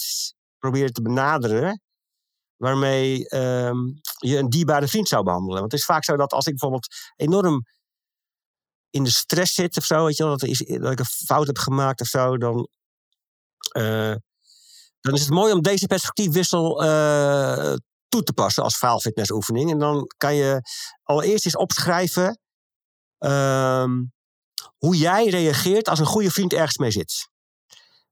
proberen 0.58 0.92
te 0.92 1.02
benaderen. 1.02 1.80
Waarmee 2.56 3.18
uh, 3.18 3.70
je 4.18 4.38
een 4.38 4.48
dierbare 4.48 4.88
vriend 4.88 5.08
zou 5.08 5.24
behandelen. 5.24 5.58
Want 5.58 5.72
het 5.72 5.80
is 5.80 5.86
vaak 5.86 6.04
zo 6.04 6.16
dat 6.16 6.32
als 6.32 6.46
ik 6.46 6.50
bijvoorbeeld 6.50 6.86
enorm 7.16 7.64
in 8.90 9.04
de 9.04 9.10
stress 9.10 9.54
zit 9.54 9.76
of 9.76 9.84
zo, 9.84 10.04
weet 10.04 10.16
je 10.16 10.22
wel, 10.22 10.36
dat, 10.36 10.48
is, 10.48 10.58
dat 10.58 10.92
ik 10.92 10.98
een 10.98 11.04
fout 11.04 11.46
heb 11.46 11.58
gemaakt 11.58 12.00
of 12.00 12.06
zo, 12.06 12.38
dan 12.38 12.68
uh, 13.76 14.14
dan 15.00 15.14
is 15.14 15.20
het 15.20 15.30
mooi 15.30 15.52
om 15.52 15.62
deze 15.62 15.86
perspectiefwissel 15.86 16.76
toe 18.08 18.22
te 18.22 18.32
passen 18.32 18.62
als 18.62 18.76
faalfitnessoefening. 18.76 19.70
En 19.70 19.78
dan 19.78 20.06
kan 20.16 20.34
je 20.34 20.60
allereerst 21.02 21.44
eens 21.44 21.56
opschrijven 21.56 22.40
uh, 23.18 23.84
hoe 24.76 24.96
jij 24.96 25.26
reageert 25.28 25.88
als 25.88 25.98
een 25.98 26.06
goede 26.06 26.30
vriend 26.30 26.52
ergens 26.52 26.76
mee 26.76 26.90
zit. 26.90 27.28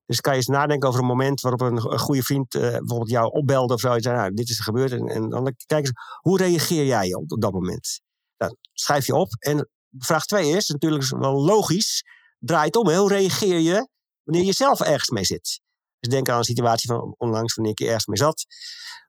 Dus 0.06 0.20
kan 0.20 0.32
je 0.32 0.38
eens 0.38 0.48
nadenken 0.48 0.88
over 0.88 1.00
een 1.00 1.06
moment 1.06 1.40
waarop 1.40 1.60
een, 1.60 1.98
goede 1.98 2.22
vriend 2.22 2.54
uh, 2.54 2.60
bijvoorbeeld 2.60 3.10
jou 3.10 3.32
opbelde 3.32 3.74
of 3.74 3.80
zo. 3.80 3.92
En 3.92 4.00
zei, 4.00 4.16
nou, 4.16 4.34
dit 4.34 4.48
is 4.48 4.58
er 4.58 4.64
gebeurd. 4.64 4.92
En, 4.92 5.28
dan 5.28 5.54
kijk 5.66 5.86
eens, 5.86 5.92
hoe 6.20 6.38
reageer 6.38 6.84
jij 6.84 7.14
op, 7.14 7.40
dat 7.40 7.52
moment? 7.52 8.00
Dan 8.36 8.56
schrijf 8.72 9.06
je 9.06 9.14
op. 9.14 9.28
En 9.38 9.68
vraag 9.98 10.24
twee 10.24 10.50
is, 10.50 10.68
natuurlijk 10.68 11.08
wel 11.08 11.44
logisch, 11.44 12.02
draai 12.38 12.66
het 12.66 12.76
om. 12.76 12.90
Hoe 12.90 13.08
reageer 13.08 13.58
je 13.58 13.88
wanneer 14.22 14.44
je 14.44 14.52
zelf 14.52 14.80
ergens 14.80 15.10
mee 15.10 15.24
zit? 15.24 15.60
Dus 15.98 16.12
denk 16.12 16.28
aan 16.28 16.38
een 16.38 16.44
situatie 16.44 16.88
van 16.88 17.14
onlangs 17.18 17.54
wanneer 17.54 17.72
ik 17.72 17.80
ergens 17.80 18.06
mee 18.06 18.18
zat. 18.18 18.44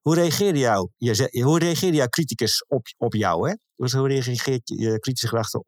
Hoe 0.01 0.15
reageerde, 0.15 0.59
jou, 0.59 0.89
je, 0.97 1.41
hoe 1.43 1.59
reageerde 1.59 1.97
jouw 1.97 2.07
criticus 2.07 2.65
op, 2.67 2.87
op 2.97 3.13
jou? 3.13 3.49
Hè? 3.49 3.55
Dus 3.75 3.93
hoe 3.93 4.07
reageert 4.07 4.61
je 4.63 4.99
kritische 4.99 5.27
gedachte 5.27 5.63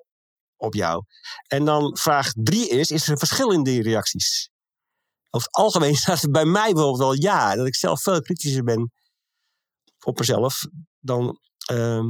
op 0.58 0.74
jou? 0.74 1.03
En 1.47 1.66
dan 1.66 1.97
vraag 1.97 2.32
drie 2.32 2.70
is, 2.70 2.89
is 2.89 3.05
er 3.05 3.12
een 3.12 3.18
verschil 3.18 3.51
in 3.51 3.64
die 3.64 3.82
reacties? 3.82 4.49
Over 5.30 5.47
het 5.47 5.55
algemeen 5.55 5.95
staat 6.03 6.22
het 6.22 6.32
bij 6.32 6.45
mij 6.45 6.74
bijvoorbeeld 6.74 6.97
wel 6.97 7.14
ja. 7.14 7.55
Dat 7.55 7.68
ik 7.68 7.76
zelf 7.76 8.01
veel 8.01 8.22
kritischer 8.22 8.64
ben 8.64 8.91
op 10.05 10.20
mezelf 10.20 10.66
dan 10.99 11.39
uh, 11.72 12.03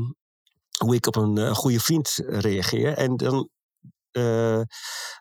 hoe 0.77 0.95
ik 0.95 1.07
op 1.07 1.15
een 1.15 1.39
uh, 1.39 1.53
goede 1.53 1.79
vriend 1.79 2.13
reageer. 2.15 2.93
En 2.93 3.15
dan 3.15 3.49
uh, 4.11 4.61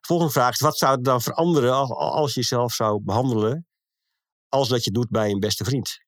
volgende 0.00 0.32
vraag 0.32 0.52
is: 0.52 0.60
wat 0.60 0.78
zou 0.78 0.96
er 0.96 1.02
dan 1.02 1.22
veranderen 1.22 1.74
als, 1.96 2.34
je 2.34 2.40
jezelf 2.40 2.72
zou 2.72 3.00
behandelen 3.02 3.66
als 4.48 4.68
dat 4.68 4.84
je 4.84 4.90
doet 4.90 5.10
bij 5.10 5.30
een 5.30 5.40
beste 5.40 5.64
vriend? 5.64 5.98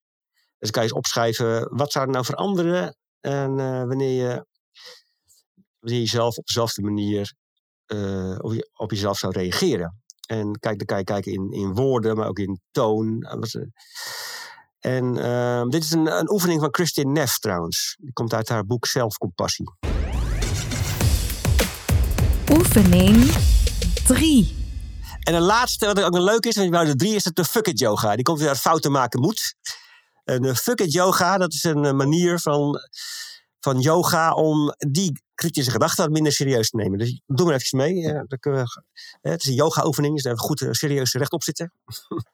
Dus 0.58 0.70
kan 0.70 0.82
je 0.82 0.88
eens 0.88 0.98
opschrijven: 0.98 1.76
wat 1.76 1.92
zou 1.92 2.04
er 2.06 2.12
nou 2.12 2.24
veranderen 2.24 2.96
en, 3.20 3.58
uh, 3.58 3.84
wanneer, 3.84 4.28
je, 4.28 4.46
wanneer 5.80 6.00
je 6.00 6.08
zelf 6.08 6.36
op 6.36 6.46
dezelfde 6.46 6.82
manier 6.82 7.34
op, 8.38 8.52
je, 8.52 8.70
op 8.74 8.90
jezelf 8.90 9.18
zou 9.18 9.32
reageren? 9.32 10.00
En 10.26 10.58
kijk, 10.58 10.78
dan 10.78 10.86
kan 10.86 10.98
je 10.98 11.04
kijken 11.04 11.32
in, 11.32 11.50
in 11.50 11.74
woorden, 11.74 12.16
maar 12.16 12.28
ook 12.28 12.38
in 12.38 12.60
toon. 12.70 13.26
En 14.78 15.16
uh, 15.16 15.62
dit 15.62 15.84
is 15.84 15.90
een, 15.90 16.18
een 16.18 16.30
oefening 16.30 16.60
van 16.60 16.74
Christine 16.74 17.12
Neff 17.12 17.38
trouwens. 17.38 17.96
Die 18.00 18.12
komt 18.12 18.34
uit 18.34 18.48
haar 18.48 18.66
boek 18.66 18.86
Zelfcompassie. 18.86 19.72
Oefening 22.50 23.32
3. 24.06 24.56
En 25.20 25.32
de 25.32 25.40
laatste, 25.40 25.86
wat 25.86 26.02
ook 26.02 26.14
een 26.14 26.22
leuk 26.22 26.46
is, 26.46 26.56
want 26.56 26.86
de 26.86 26.96
drie 26.96 27.14
is 27.14 27.24
het 27.24 27.36
de 27.36 27.44
fuck 27.44 27.66
it 27.66 27.78
yoga. 27.78 28.14
Die 28.14 28.24
komt 28.24 28.38
weer 28.38 28.48
uit 28.48 28.58
fouten 28.58 28.92
maken 28.92 29.20
moet. 29.20 29.54
En 30.24 30.42
de 30.42 30.54
fuck 30.54 30.80
it 30.80 30.92
yoga, 30.92 31.38
dat 31.38 31.52
is 31.52 31.64
een 31.64 31.96
manier 31.96 32.38
van, 32.38 32.78
van 33.68 33.80
yoga 33.80 34.32
om 34.32 34.74
die 34.78 35.22
kritische 35.34 35.70
gedachten 35.70 36.12
minder 36.12 36.32
serieus 36.32 36.70
te 36.70 36.76
nemen. 36.76 36.98
Dus 36.98 37.20
doe 37.26 37.46
maar 37.46 37.54
even 37.54 37.78
mee. 37.78 37.94
We, 38.02 38.64
het 39.20 39.40
is 39.40 39.46
een 39.46 39.54
yoga-oefening, 39.54 40.14
dus 40.14 40.24
even 40.24 40.38
goed 40.38 40.60
uh, 40.60 40.72
serieus 40.72 41.12
rechtop 41.12 41.42
zitten. 41.42 41.72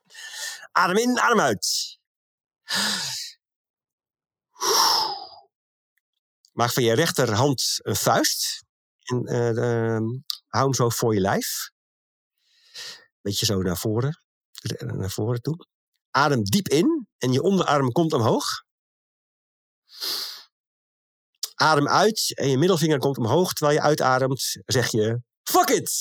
adem 0.82 0.97
in, 0.97 1.18
adem 1.18 1.41
uit. 1.41 1.99
Maak 6.53 6.72
van 6.72 6.82
je 6.82 6.93
rechterhand 6.93 7.78
een 7.82 7.97
vuist. 7.97 8.64
En 9.03 9.35
uh, 9.35 10.20
hou 10.47 10.64
hem 10.64 10.74
zo 10.74 10.89
voor 10.89 11.14
je 11.14 11.20
lijf. 11.20 11.70
Beetje 13.20 13.47
zo 13.47 13.62
naar 13.62 13.76
voren. 13.76 14.22
Naar 14.78 15.11
voren 15.11 15.41
toe. 15.41 15.66
Adem 16.11 16.45
diep 16.45 16.68
in 16.68 17.09
en 17.18 17.32
je 17.32 17.43
onderarm 17.43 17.93
komt 17.93 18.12
omhoog. 18.12 18.64
Adem 21.65 21.89
uit 21.89 22.33
en 22.35 22.49
je 22.49 22.59
middelvinger 22.59 22.99
komt 22.99 23.19
omhoog. 23.19 23.53
Terwijl 23.53 23.79
je 23.79 23.85
uitademt, 23.85 24.57
zeg 24.67 24.91
je: 24.91 25.21
Fuck 25.43 25.69
it! 25.69 25.93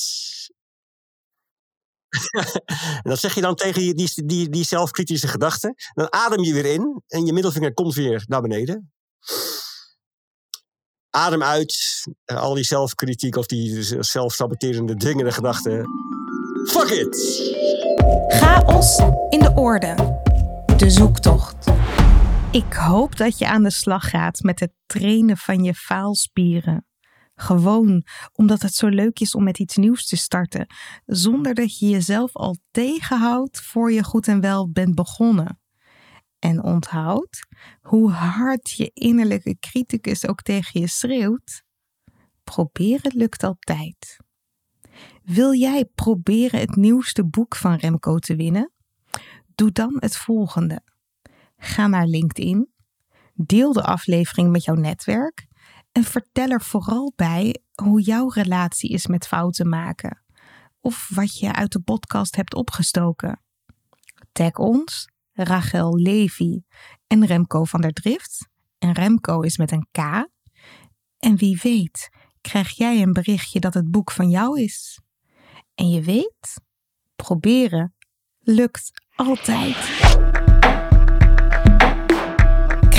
en 3.03 3.09
dat 3.09 3.19
zeg 3.19 3.35
je 3.35 3.41
dan 3.41 3.55
tegen 3.55 3.81
die, 3.81 3.93
die, 3.93 4.25
die, 4.25 4.49
die 4.49 4.65
zelfkritische 4.65 5.27
gedachten. 5.27 5.75
Dan 5.93 6.13
adem 6.13 6.43
je 6.43 6.53
weer 6.53 6.65
in 6.65 7.01
en 7.07 7.25
je 7.25 7.33
middelvinger 7.33 7.73
komt 7.73 7.93
weer 7.93 8.23
naar 8.27 8.41
beneden. 8.41 8.93
Adem 11.09 11.43
uit, 11.43 11.75
al 12.25 12.53
die 12.53 12.63
zelfkritiek 12.63 13.35
of 13.35 13.45
die 13.45 13.83
zelfsaboterende 14.03 14.95
dingen, 14.95 15.25
de 15.25 15.31
gedachten. 15.31 15.87
Fuck 16.65 16.89
it! 16.89 17.15
Chaos 18.27 18.99
in 19.29 19.39
de 19.39 19.51
orde. 19.55 20.21
De 20.77 20.89
zoektocht. 20.89 21.55
Ik 22.53 22.73
hoop 22.73 23.17
dat 23.17 23.37
je 23.37 23.47
aan 23.47 23.63
de 23.63 23.71
slag 23.71 24.09
gaat 24.09 24.41
met 24.41 24.59
het 24.59 24.73
trainen 24.85 25.37
van 25.37 25.63
je 25.63 25.73
faalspieren. 25.73 26.85
Gewoon 27.35 28.05
omdat 28.31 28.61
het 28.61 28.73
zo 28.73 28.87
leuk 28.87 29.19
is 29.19 29.35
om 29.35 29.43
met 29.43 29.59
iets 29.59 29.75
nieuws 29.75 30.05
te 30.05 30.17
starten, 30.17 30.67
zonder 31.05 31.53
dat 31.53 31.79
je 31.79 31.89
jezelf 31.89 32.35
al 32.35 32.57
tegenhoudt 32.71 33.61
voor 33.61 33.91
je 33.91 34.03
goed 34.03 34.27
en 34.27 34.41
wel 34.41 34.71
bent 34.71 34.95
begonnen. 34.95 35.59
En 36.39 36.63
onthoud, 36.63 37.47
hoe 37.81 38.11
hard 38.11 38.71
je 38.71 38.91
innerlijke 38.93 39.57
criticus 39.59 40.27
ook 40.27 40.41
tegen 40.41 40.79
je 40.79 40.87
schreeuwt, 40.87 41.63
proberen 42.43 43.11
lukt 43.15 43.43
altijd. 43.43 44.17
Wil 45.23 45.53
jij 45.53 45.85
proberen 45.85 46.59
het 46.59 46.75
nieuwste 46.75 47.25
boek 47.25 47.55
van 47.55 47.75
Remco 47.75 48.17
te 48.17 48.35
winnen? 48.35 48.71
Doe 49.55 49.71
dan 49.71 49.95
het 49.99 50.17
volgende. 50.17 50.92
Ga 51.63 51.87
naar 51.87 52.05
LinkedIn, 52.05 52.73
deel 53.33 53.73
de 53.73 53.83
aflevering 53.83 54.51
met 54.51 54.63
jouw 54.63 54.75
netwerk 54.75 55.47
en 55.91 56.03
vertel 56.03 56.47
er 56.47 56.61
vooral 56.61 57.13
bij 57.15 57.61
hoe 57.73 58.01
jouw 58.01 58.27
relatie 58.27 58.89
is 58.89 59.07
met 59.07 59.27
fouten 59.27 59.69
maken 59.69 60.23
of 60.81 61.09
wat 61.13 61.37
je 61.37 61.53
uit 61.53 61.71
de 61.71 61.79
podcast 61.79 62.35
hebt 62.35 62.53
opgestoken. 62.53 63.41
Tag 64.31 64.55
ons, 64.55 65.09
Rachel 65.31 65.97
Levy 65.97 66.61
en 67.07 67.25
Remco 67.25 67.63
van 67.63 67.81
der 67.81 67.93
Drift. 67.93 68.47
En 68.77 68.91
Remco 68.91 69.41
is 69.41 69.57
met 69.57 69.71
een 69.71 69.87
K. 69.91 69.97
En 71.17 71.35
wie 71.35 71.59
weet, 71.63 72.09
krijg 72.41 72.69
jij 72.69 73.01
een 73.01 73.13
berichtje 73.13 73.59
dat 73.59 73.73
het 73.73 73.91
boek 73.91 74.11
van 74.11 74.29
jou 74.29 74.61
is. 74.61 75.01
En 75.75 75.89
je 75.89 76.01
weet, 76.01 76.61
proberen 77.15 77.95
lukt 78.39 78.91
altijd. 79.15 80.31